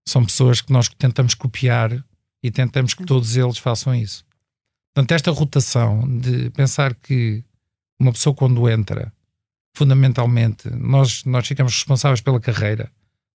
são 0.08 0.26
pessoas 0.26 0.62
que 0.62 0.72
nós 0.72 0.90
tentamos 0.90 1.34
copiar 1.34 2.04
e 2.44 2.52
tentamos 2.52 2.94
que 2.94 3.06
todos 3.06 3.36
eles 3.36 3.58
façam 3.58 3.94
isso. 3.96 4.24
Portanto, 4.94 5.12
esta 5.12 5.32
rotação 5.32 6.08
de 6.20 6.50
pensar 6.52 6.96
que 6.96 7.44
uma 8.00 8.12
pessoa, 8.12 8.34
quando 8.34 8.70
entra, 8.70 9.12
fundamentalmente, 9.76 10.70
nós, 10.70 11.24
nós 11.24 11.48
ficamos 11.48 11.74
responsáveis 11.74 12.22
pela 12.22 12.40
carreira 12.40 12.92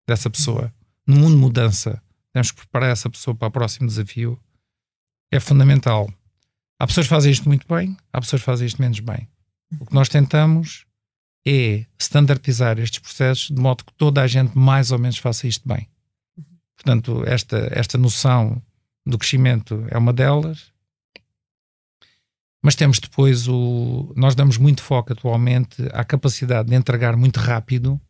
dessa 0.07 0.31
pessoa. 0.31 0.73
No 1.07 1.17
mundo 1.17 1.35
de 1.35 1.41
mudança, 1.41 2.03
temos 2.33 2.51
que 2.51 2.59
preparar 2.59 2.91
essa 2.91 3.11
pessoa 3.11 3.35
para 3.35 3.49
o 3.49 3.51
próximo 3.51 3.87
desafio. 3.87 4.39
É 5.31 5.39
fundamental. 5.39 6.13
Há 6.79 6.87
pessoas 6.87 7.07
que 7.07 7.11
fazem 7.15 7.31
isto 7.31 7.49
muito 7.49 7.67
bem, 7.69 7.97
há 8.13 8.21
pessoas 8.21 8.43
que 8.43 8.47
fazem 8.47 8.67
isto 8.67 8.81
menos 8.81 8.99
bem. 9.01 9.29
O 9.79 9.87
que 9.87 9.95
nós 9.95 10.09
tentamos 10.09 10.85
é 11.47 11.87
standardizar 11.99 12.79
estes 12.79 13.01
processos 13.01 13.49
de 13.49 13.61
modo 13.61 13.85
que 13.85 13.93
toda 13.95 14.23
a 14.23 14.27
gente 14.27 14.57
mais 14.57 14.93
ou 14.93 14.99
menos 14.99 15.19
faça 15.19 15.47
isto 15.47 15.67
bem. 15.67 15.89
Portanto, 16.77 17.25
esta, 17.27 17.69
esta 17.73 17.99
noção 17.99 18.61
do 19.07 19.19
crescimento 19.19 19.85
é 19.89 19.99
uma 19.99 20.13
delas. 20.13 20.73
Mas 22.63 22.77
temos 22.77 23.01
depois 23.01 23.49
o. 23.49 24.13
Nós 24.17 24.35
damos 24.35 24.57
muito 24.57 24.83
foco 24.83 25.13
atualmente 25.13 25.83
à 25.93 26.05
capacidade 26.05 26.69
de 26.69 26.77
entregar 26.77 27.17
muito 27.17 27.39
rápido 27.41 28.01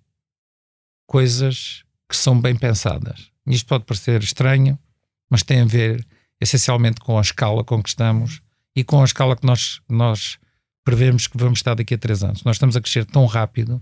coisas 1.07 1.85
que 2.09 2.17
são 2.17 2.39
bem 2.39 2.55
pensadas. 2.55 3.31
Isto 3.47 3.67
pode 3.67 3.85
parecer 3.85 4.23
estranho, 4.23 4.79
mas 5.31 5.43
tem 5.43 5.63
a 5.63 5.65
ver 5.65 6.07
essencialmente 6.39 7.01
com 7.01 7.19
a 7.19 7.23
escala 7.23 7.65
com 7.65 7.83
que 7.83 7.89
estamos 7.89 8.43
e 8.77 8.85
com 8.85 9.01
a 9.01 9.05
escala 9.05 9.37
que 9.37 9.47
nós, 9.47 9.81
nós 9.89 10.39
prevemos 10.85 11.27
que 11.27 11.37
vamos 11.37 11.59
estar 11.59 11.75
daqui 11.75 11.95
a 11.95 11.99
três 11.99 12.23
anos. 12.23 12.43
Nós 12.45 12.57
estamos 12.57 12.77
a 12.77 12.81
crescer 12.81 13.05
tão 13.05 13.27
rápido 13.27 13.81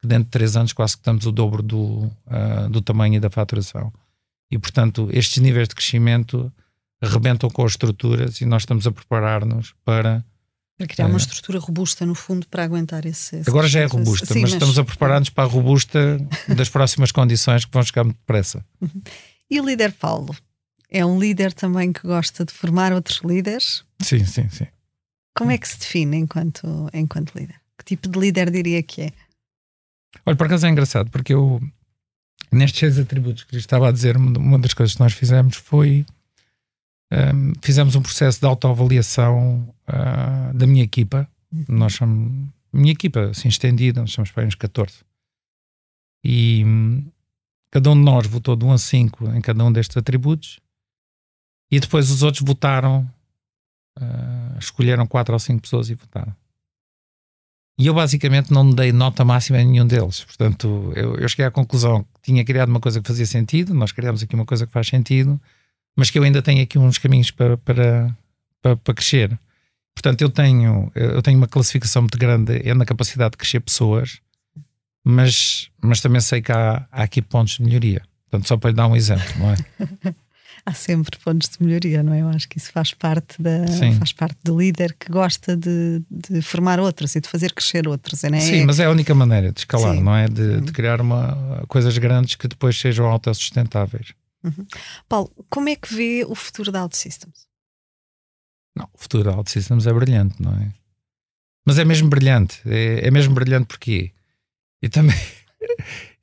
que 0.00 0.06
dentro 0.06 0.24
de 0.24 0.30
três 0.30 0.56
anos 0.56 0.72
quase 0.72 0.94
que 0.94 1.00
estamos 1.00 1.26
o 1.26 1.32
dobro 1.32 1.62
do, 1.62 2.10
uh, 2.26 2.68
do 2.70 2.80
tamanho 2.80 3.14
e 3.14 3.20
da 3.20 3.30
faturação. 3.30 3.92
E, 4.50 4.58
portanto, 4.58 5.08
estes 5.12 5.38
níveis 5.38 5.68
de 5.68 5.74
crescimento 5.74 6.52
arrebentam 7.00 7.50
com 7.50 7.64
as 7.64 7.72
estruturas 7.72 8.40
e 8.40 8.46
nós 8.46 8.62
estamos 8.62 8.86
a 8.86 8.92
preparar-nos 8.92 9.74
para 9.84 10.24
para 10.78 10.86
criar 10.88 11.06
é. 11.06 11.08
uma 11.08 11.16
estrutura 11.16 11.58
robusta, 11.58 12.04
no 12.04 12.14
fundo, 12.14 12.46
para 12.48 12.62
aguentar 12.62 13.06
esse. 13.06 13.36
esse 13.36 13.48
Agora 13.48 13.66
já 13.66 13.80
é 13.80 13.86
robusta, 13.86 14.26
Sim, 14.26 14.42
mas, 14.42 14.42
mas, 14.42 14.52
estamos 14.52 14.78
a 14.78 14.84
preparar-nos 14.84 15.30
para 15.30 15.44
a 15.44 15.46
robusta 15.46 16.18
das 16.54 16.68
próximas 16.68 17.10
condições 17.10 17.64
que 17.64 17.72
vão 17.72 17.82
chegar 17.82 18.04
muito 18.04 18.18
depressa. 18.18 18.64
Uhum. 18.80 19.02
E 19.48 19.60
o 19.60 19.64
líder 19.64 19.92
Paulo? 19.92 20.36
É 20.90 21.06
um 21.06 21.20
líder 21.20 21.52
também 21.52 21.92
que 21.92 22.00
gosta 22.02 22.44
de 22.44 22.52
formar 22.52 22.92
outros 22.92 23.20
líderes? 23.24 23.84
Sim, 24.02 24.24
sim, 24.24 24.48
sim. 24.50 24.66
Como 25.36 25.50
é 25.50 25.58
que 25.58 25.68
se 25.68 25.78
define 25.78 26.16
enquanto, 26.16 26.88
enquanto 26.92 27.34
líder? 27.34 27.60
Que 27.78 27.84
tipo 27.84 28.08
de 28.08 28.18
líder 28.18 28.50
diria 28.50 28.82
que 28.82 29.02
é? 29.02 29.12
Olha, 30.24 30.36
por 30.36 30.46
acaso 30.46 30.66
é 30.66 30.70
engraçado, 30.70 31.10
porque 31.10 31.34
eu, 31.34 31.60
nestes 32.50 32.80
seis 32.80 32.98
atributos 32.98 33.44
que 33.44 33.52
lhe 33.52 33.60
estava 33.60 33.88
a 33.88 33.92
dizer, 33.92 34.16
uma 34.16 34.58
das 34.58 34.72
coisas 34.72 34.94
que 34.94 35.00
nós 35.00 35.12
fizemos 35.12 35.56
foi 35.56 36.06
um, 37.12 37.52
fizemos 37.62 37.94
um 37.94 38.02
processo 38.02 38.40
de 38.40 38.46
autoavaliação 38.46 39.68
uh, 39.88 40.54
da 40.54 40.66
minha 40.66 40.84
equipa. 40.84 41.28
Nós 41.68 41.94
somos, 41.94 42.50
minha 42.72 42.92
equipa, 42.92 43.30
assim 43.30 43.48
estendida, 43.48 44.00
nós 44.00 44.12
somos 44.12 44.30
para 44.30 44.46
uns 44.46 44.54
14. 44.54 45.04
E 46.24 46.64
um, 46.64 47.04
cada 47.70 47.90
um 47.90 47.94
de 47.94 48.02
nós 48.02 48.26
votou 48.26 48.56
de 48.56 48.64
1 48.64 48.72
a 48.72 48.78
5 48.78 49.28
em 49.36 49.40
cada 49.40 49.64
um 49.64 49.70
destes 49.70 49.96
atributos 49.96 50.60
e 51.70 51.78
depois 51.78 52.10
os 52.10 52.22
outros 52.22 52.42
votaram, 52.42 53.08
uh, 53.98 54.35
escolheram 54.58 55.06
4 55.06 55.32
ou 55.32 55.38
5 55.38 55.62
pessoas 55.62 55.90
e 55.90 55.94
votaram. 55.94 56.34
E 57.78 57.86
eu 57.86 57.94
basicamente 57.94 58.50
não 58.50 58.70
dei 58.70 58.90
nota 58.90 59.24
máxima 59.24 59.58
a 59.58 59.64
nenhum 59.64 59.86
deles. 59.86 60.24
Portanto, 60.24 60.92
eu, 60.96 61.16
eu 61.16 61.28
cheguei 61.28 61.44
à 61.44 61.50
conclusão 61.50 62.02
que 62.02 62.22
tinha 62.22 62.44
criado 62.44 62.70
uma 62.70 62.80
coisa 62.80 63.00
que 63.00 63.06
fazia 63.06 63.26
sentido, 63.26 63.74
nós 63.74 63.92
criamos 63.92 64.22
aqui 64.22 64.34
uma 64.34 64.46
coisa 64.46 64.66
que 64.66 64.72
faz 64.72 64.86
sentido, 64.86 65.38
mas 65.94 66.10
que 66.10 66.18
eu 66.18 66.22
ainda 66.22 66.40
tenho 66.40 66.62
aqui 66.62 66.78
uns 66.78 66.96
caminhos 66.96 67.30
para, 67.30 67.58
para, 67.58 68.16
para, 68.62 68.76
para 68.76 68.94
crescer. 68.94 69.38
Portanto, 69.94 70.22
eu 70.22 70.30
tenho, 70.30 70.90
eu 70.94 71.20
tenho 71.22 71.36
uma 71.36 71.48
classificação 71.48 72.02
muito 72.02 72.18
grande 72.18 72.60
é 72.66 72.74
na 72.74 72.84
capacidade 72.84 73.32
de 73.32 73.38
crescer 73.38 73.60
pessoas, 73.60 74.20
mas, 75.04 75.70
mas 75.80 76.00
também 76.00 76.20
sei 76.20 76.40
que 76.40 76.52
há, 76.52 76.86
há 76.90 77.02
aqui 77.02 77.20
pontos 77.20 77.56
de 77.56 77.62
melhoria. 77.62 78.02
Portanto, 78.30 78.48
só 78.48 78.56
para 78.56 78.70
lhe 78.70 78.76
dar 78.76 78.88
um 78.88 78.96
exemplo, 78.96 79.26
não 79.38 79.50
é? 79.52 80.14
há 80.66 80.72
sempre 80.72 81.16
pontos 81.20 81.48
de 81.48 81.64
melhoria, 81.64 82.02
não 82.02 82.12
é? 82.12 82.22
Eu 82.22 82.28
acho 82.28 82.48
que 82.48 82.58
isso 82.58 82.72
faz 82.72 82.92
parte, 82.92 83.40
da, 83.40 83.66
faz 83.98 84.12
parte 84.12 84.36
do 84.42 84.58
líder 84.58 84.94
que 84.98 85.10
gosta 85.10 85.56
de, 85.56 86.02
de 86.10 86.42
formar 86.42 86.80
outros 86.80 87.14
e 87.14 87.20
de 87.20 87.28
fazer 87.28 87.52
crescer 87.52 87.86
outros. 87.86 88.20
Não 88.24 88.36
é? 88.36 88.40
Sim, 88.40 88.64
mas 88.66 88.80
é 88.80 88.86
a 88.86 88.90
única 88.90 89.14
maneira 89.14 89.52
de 89.52 89.60
escalar, 89.60 89.94
Sim. 89.94 90.02
não 90.02 90.14
é? 90.14 90.26
De, 90.26 90.60
de, 90.60 90.72
criar 90.72 91.00
uma, 91.00 91.64
coisas 91.68 91.96
grandes 91.96 92.34
que 92.34 92.48
depois 92.48 92.78
sejam 92.78 93.06
autossustentáveis. 93.06 94.12
Uhum. 94.42 94.66
Paulo, 95.08 95.30
como 95.48 95.68
é 95.68 95.76
que 95.76 95.94
vê 95.94 96.24
o 96.28 96.34
futuro 96.34 96.72
da 96.72 96.82
OutSystems? 96.82 97.46
Não, 98.76 98.88
o 98.92 98.98
futuro 98.98 99.24
da 99.24 99.36
OutSystems 99.36 99.86
é 99.86 99.92
brilhante, 99.92 100.42
não 100.42 100.52
é? 100.52 100.72
Mas 101.64 101.78
é 101.78 101.84
mesmo 101.84 102.08
brilhante. 102.08 102.60
É, 102.66 103.06
é 103.06 103.10
mesmo 103.10 103.34
brilhante 103.34 103.66
porque. 103.66 104.12
E 104.82 104.88
também. 104.88 105.16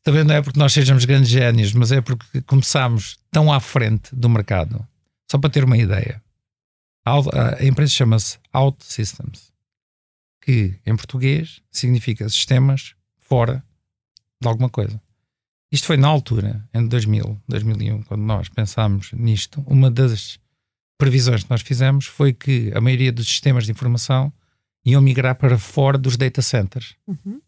Também 0.03 0.23
não 0.23 0.35
é 0.35 0.41
porque 0.41 0.59
nós 0.59 0.73
sejamos 0.73 1.05
grandes 1.05 1.29
génios, 1.29 1.71
mas 1.73 1.91
é 1.91 2.01
porque 2.01 2.41
começámos 2.41 3.17
tão 3.31 3.51
à 3.51 3.59
frente 3.59 4.13
do 4.13 4.29
mercado. 4.29 4.85
Só 5.31 5.37
para 5.37 5.49
ter 5.49 5.63
uma 5.63 5.77
ideia. 5.77 6.21
A 7.05 7.65
empresa 7.65 7.91
chama-se 7.91 8.37
OutSystems, 8.53 9.51
que 10.41 10.79
em 10.85 10.95
português 10.95 11.61
significa 11.71 12.27
sistemas 12.29 12.95
fora 13.19 13.63
de 14.41 14.47
alguma 14.47 14.69
coisa. 14.69 15.01
Isto 15.71 15.87
foi 15.87 15.97
na 15.97 16.07
altura, 16.07 16.63
em 16.73 16.87
2000, 16.87 17.41
2001, 17.47 18.03
quando 18.03 18.21
nós 18.21 18.47
pensámos 18.47 19.11
nisto. 19.13 19.63
Uma 19.65 19.89
das 19.89 20.37
previsões 20.97 21.43
que 21.43 21.49
nós 21.49 21.61
fizemos 21.61 22.05
foi 22.05 22.31
que 22.31 22.71
a 22.75 22.79
maioria 22.79 23.11
dos 23.11 23.27
sistemas 23.27 23.65
de 23.65 23.71
informação 23.71 24.31
iam 24.85 25.01
migrar 25.01 25.35
para 25.35 25.57
fora 25.57 25.97
dos 25.97 26.15
data 26.15 26.41
centers. 26.41 26.95
Uhum. 27.07 27.41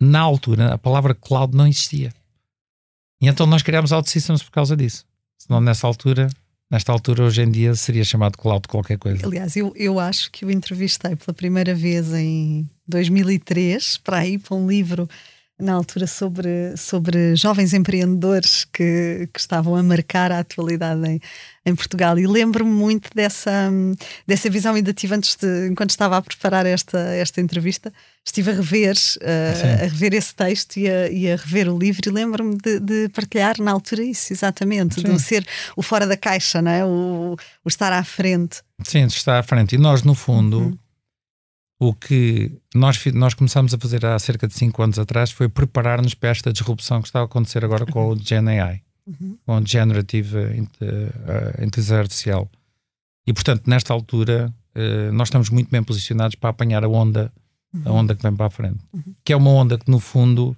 Na 0.00 0.20
altura, 0.20 0.74
a 0.74 0.78
palavra 0.78 1.14
cloud 1.14 1.56
não 1.56 1.66
existia. 1.66 2.12
E 3.20 3.28
então 3.28 3.46
nós 3.46 3.62
criámos 3.62 3.92
OutSystems 3.92 4.42
por 4.42 4.50
causa 4.50 4.76
disso. 4.76 5.06
Senão, 5.38 5.60
nessa 5.60 5.86
altura, 5.86 6.28
nesta 6.70 6.92
altura, 6.92 7.24
hoje 7.24 7.42
em 7.42 7.50
dia, 7.50 7.74
seria 7.74 8.04
chamado 8.04 8.36
cloud 8.36 8.66
qualquer 8.68 8.98
coisa. 8.98 9.26
Aliás, 9.26 9.56
eu, 9.56 9.72
eu 9.76 9.98
acho 9.98 10.30
que 10.30 10.44
o 10.44 10.50
entrevistei 10.50 11.16
pela 11.16 11.34
primeira 11.34 11.74
vez 11.74 12.12
em 12.12 12.68
2003 12.86 13.98
para 13.98 14.26
ir 14.26 14.38
para 14.38 14.56
um 14.56 14.68
livro 14.68 15.08
na 15.58 15.72
altura 15.72 16.06
sobre, 16.06 16.76
sobre 16.76 17.36
jovens 17.36 17.72
empreendedores 17.72 18.64
que, 18.64 19.28
que 19.32 19.38
estavam 19.38 19.76
a 19.76 19.82
marcar 19.82 20.32
a 20.32 20.40
atualidade 20.40 21.06
em, 21.08 21.20
em 21.64 21.74
Portugal. 21.76 22.18
E 22.18 22.26
lembro-me 22.26 22.70
muito 22.70 23.08
dessa, 23.14 23.70
dessa 24.26 24.50
visão, 24.50 24.74
ainda 24.74 24.92
tive 24.92 25.14
antes 25.14 25.36
de, 25.36 25.68
enquanto 25.68 25.90
estava 25.90 26.16
a 26.16 26.22
preparar 26.22 26.66
esta, 26.66 26.98
esta 26.98 27.40
entrevista, 27.40 27.92
estive 28.26 28.50
a 28.50 28.54
rever, 28.54 28.96
uh, 28.96 29.82
a 29.82 29.86
rever 29.86 30.14
esse 30.14 30.34
texto 30.34 30.76
e 30.76 30.90
a, 30.90 31.08
e 31.08 31.30
a 31.30 31.36
rever 31.36 31.68
o 31.68 31.78
livro 31.78 32.02
e 32.04 32.10
lembro-me 32.10 32.56
de, 32.56 32.80
de, 32.80 33.08
partilhar 33.10 33.60
na 33.60 33.70
altura 33.70 34.02
isso, 34.02 34.32
exatamente, 34.32 35.00
Sim. 35.00 35.14
de 35.14 35.20
ser 35.20 35.46
o 35.76 35.82
fora 35.82 36.06
da 36.06 36.16
caixa, 36.16 36.60
não 36.60 36.70
é? 36.70 36.84
o, 36.84 37.36
o 37.64 37.68
estar 37.68 37.92
à 37.92 38.02
frente. 38.02 38.60
Sim, 38.82 39.04
estar 39.04 39.38
à 39.38 39.42
frente. 39.42 39.76
E 39.76 39.78
nós, 39.78 40.02
no 40.02 40.14
fundo. 40.14 40.58
Uhum 40.58 40.83
o 41.78 41.92
que 41.92 42.52
nós, 42.74 43.02
nós 43.12 43.34
começámos 43.34 43.74
a 43.74 43.78
fazer 43.78 44.04
há 44.06 44.18
cerca 44.18 44.46
de 44.46 44.54
5 44.54 44.82
anos 44.82 44.98
atrás 44.98 45.30
foi 45.30 45.48
preparar-nos 45.48 46.14
para 46.14 46.30
esta 46.30 46.52
disrupção 46.52 47.00
que 47.00 47.08
está 47.08 47.20
a 47.20 47.24
acontecer 47.24 47.64
agora 47.64 47.84
com 47.84 48.08
o 48.08 48.16
Gen 48.18 48.48
AI, 48.48 48.82
uhum. 49.06 49.36
com 49.44 49.58
o 49.58 49.66
Generative 49.66 50.36
uh, 50.38 51.64
Inteligência 51.64 51.98
Artificial. 51.98 52.50
E, 53.26 53.32
portanto, 53.32 53.64
nesta 53.66 53.92
altura, 53.92 54.52
uh, 54.74 55.12
nós 55.12 55.28
estamos 55.28 55.50
muito 55.50 55.70
bem 55.70 55.82
posicionados 55.82 56.36
para 56.36 56.50
apanhar 56.50 56.84
a 56.84 56.88
onda, 56.88 57.32
uhum. 57.72 57.82
a 57.84 57.90
onda 57.90 58.14
que 58.14 58.22
vem 58.22 58.34
para 58.34 58.46
a 58.46 58.50
frente. 58.50 58.78
Uhum. 58.92 59.14
Que 59.24 59.32
é 59.32 59.36
uma 59.36 59.50
onda 59.50 59.76
que, 59.76 59.90
no 59.90 59.98
fundo, 59.98 60.56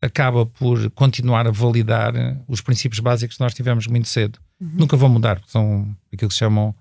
acaba 0.00 0.46
por 0.46 0.90
continuar 0.90 1.46
a 1.46 1.50
validar 1.50 2.14
os 2.46 2.60
princípios 2.60 3.00
básicos 3.00 3.36
que 3.36 3.42
nós 3.42 3.54
tivemos 3.54 3.86
muito 3.86 4.08
cedo. 4.08 4.38
Uhum. 4.60 4.70
Nunca 4.74 4.96
vão 4.96 5.08
mudar, 5.08 5.42
são 5.46 5.94
aquilo 6.12 6.28
que 6.28 6.34
se 6.34 6.40
chamam 6.40 6.74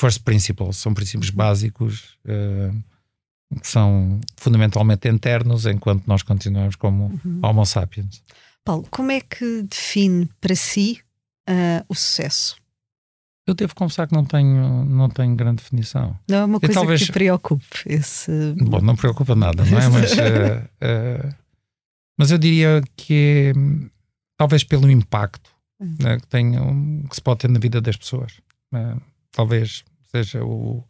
first 0.00 0.22
principles, 0.24 0.78
são 0.78 0.92
princípios 0.92 1.30
uhum. 1.30 1.36
básicos. 1.36 2.16
Uh, 2.24 2.74
que 3.60 3.66
são 3.66 4.20
fundamentalmente 4.36 5.08
internos, 5.08 5.66
enquanto 5.66 6.06
nós 6.06 6.22
continuamos 6.22 6.76
como 6.76 7.20
uhum. 7.24 7.40
Homo 7.42 7.64
sapiens. 7.64 8.22
Paulo, 8.64 8.86
como 8.90 9.12
é 9.12 9.20
que 9.20 9.62
define 9.62 10.28
para 10.40 10.56
si 10.56 11.00
uh, 11.48 11.84
o 11.88 11.94
sucesso? 11.94 12.56
Eu 13.46 13.54
devo 13.54 13.74
confessar 13.74 14.08
que 14.08 14.14
não 14.14 14.24
tenho, 14.24 14.86
não 14.86 15.10
tenho 15.10 15.36
grande 15.36 15.56
definição. 15.56 16.18
Não 16.26 16.38
é 16.38 16.44
uma 16.46 16.60
coisa 16.60 16.74
talvez... 16.74 17.04
que 17.04 17.12
preocupe. 17.12 17.66
Esse... 17.84 18.54
Bom, 18.56 18.80
não 18.80 18.96
preocupa 18.96 19.34
nada, 19.34 19.62
não 19.66 19.78
é? 19.78 19.88
Mas, 19.90 20.12
uh, 20.12 20.16
uh, 21.28 21.34
mas 22.18 22.30
eu 22.30 22.38
diria 22.38 22.82
que 22.96 23.52
é, 23.54 23.88
talvez 24.38 24.64
pelo 24.64 24.90
impacto 24.90 25.50
uhum. 25.78 25.96
né, 26.00 26.18
que, 26.18 26.26
tem, 26.26 26.52
que 27.06 27.14
se 27.14 27.20
pode 27.20 27.40
ter 27.40 27.50
na 27.50 27.58
vida 27.58 27.82
das 27.82 27.96
pessoas. 27.96 28.40
talvez 29.30 29.84
seja 30.10 30.42
o, 30.42 30.82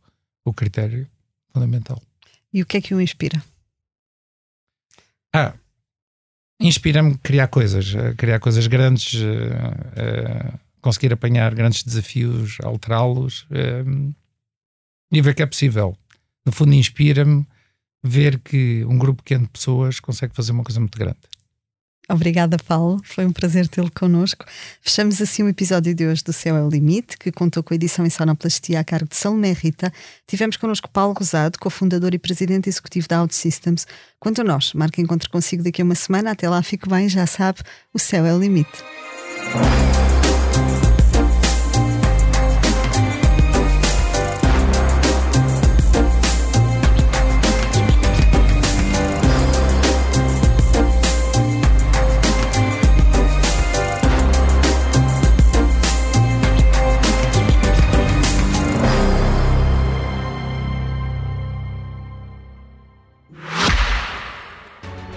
o 0.44 0.52
critério 0.52 1.08
fundamental. 1.52 2.00
E 2.54 2.62
o 2.62 2.66
que 2.66 2.76
é 2.76 2.80
que 2.80 2.94
o 2.94 3.00
inspira? 3.00 3.42
Ah, 5.34 5.54
inspira-me 6.60 7.18
criar 7.18 7.48
coisas, 7.48 7.92
criar 8.16 8.38
coisas 8.38 8.68
grandes, 8.68 9.14
uh, 9.14 10.54
uh, 10.54 10.58
conseguir 10.80 11.12
apanhar 11.12 11.52
grandes 11.52 11.82
desafios, 11.82 12.58
alterá-los 12.62 13.42
uh, 13.50 14.14
e 15.10 15.20
ver 15.20 15.34
que 15.34 15.42
é 15.42 15.46
possível. 15.46 15.98
No 16.46 16.52
fundo, 16.52 16.72
inspira-me 16.74 17.44
ver 18.04 18.38
que 18.38 18.84
um 18.84 18.98
grupo 18.98 19.24
pequeno 19.24 19.46
de 19.46 19.50
pessoas 19.50 19.98
consegue 19.98 20.32
fazer 20.32 20.52
uma 20.52 20.62
coisa 20.62 20.78
muito 20.78 20.96
grande. 20.96 21.18
Obrigada, 22.08 22.58
Paulo. 22.58 23.00
Foi 23.02 23.24
um 23.24 23.32
prazer 23.32 23.66
tê-lo 23.66 23.90
connosco. 23.90 24.44
Fechamos 24.82 25.22
assim 25.22 25.42
o 25.42 25.48
episódio 25.48 25.94
de 25.94 26.06
hoje 26.06 26.22
do 26.22 26.32
Céu 26.32 26.56
é 26.56 26.62
o 26.62 26.68
Limite, 26.68 27.16
que 27.16 27.32
contou 27.32 27.62
com 27.62 27.72
a 27.72 27.76
edição 27.76 28.04
em 28.04 28.10
sonoplastia 28.10 28.80
a 28.80 28.84
cargo 28.84 29.08
de 29.08 29.16
Salomé 29.16 29.52
Rita. 29.52 29.92
Tivemos 30.26 30.56
connosco 30.58 30.88
Paulo 30.90 31.14
Rosado, 31.14 31.58
cofundador 31.58 32.14
e 32.14 32.18
presidente 32.18 32.68
executivo 32.68 33.08
da 33.08 33.22
OutSystems. 33.22 33.86
Quanto 34.20 34.42
a 34.42 34.44
nós, 34.44 34.74
marque 34.74 35.00
encontro 35.00 35.30
consigo 35.30 35.62
daqui 35.62 35.80
a 35.80 35.84
uma 35.84 35.94
semana. 35.94 36.32
Até 36.32 36.48
lá, 36.48 36.62
fique 36.62 36.88
bem, 36.88 37.08
já 37.08 37.26
sabe, 37.26 37.60
o 37.92 37.98
céu 37.98 38.26
é 38.26 38.34
o 38.34 38.38
limite. 38.38 38.84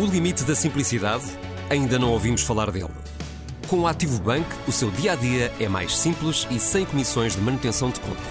Limite 0.10 0.44
da 0.44 0.56
simplicidade? 0.56 1.24
Ainda 1.70 2.00
não 2.00 2.12
ouvimos 2.12 2.42
falar 2.42 2.72
dele. 2.72 2.90
Com 3.68 3.80
o 3.80 3.88
Ativo 3.88 4.22
Bank, 4.22 4.46
o 4.68 4.72
seu 4.72 4.90
dia 4.92 5.14
a 5.14 5.16
dia 5.16 5.52
é 5.60 5.68
mais 5.68 5.96
simples 5.96 6.48
e 6.50 6.60
sem 6.60 6.86
comissões 6.86 7.36
de 7.36 7.42
manutenção 7.42 7.90
de 7.90 8.00
conta. 8.00 8.22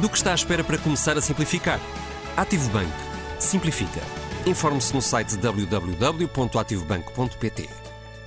Do 0.00 0.08
que 0.08 0.16
está 0.16 0.32
à 0.32 0.34
espera 0.34 0.62
para 0.62 0.78
começar 0.78 1.18
a 1.18 1.20
simplificar? 1.20 1.80
Ativo 2.36 2.70
Bank. 2.70 2.92
Simplifica. 3.38 4.00
Informe-se 4.46 4.94
no 4.94 5.02
site 5.02 5.36
www.ativobank.pt. 5.36 7.68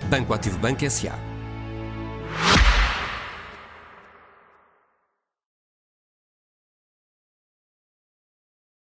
Banco 0.10 0.34
Ativo 0.34 0.60
Bank 0.60 0.86
S.A. 0.86 1.18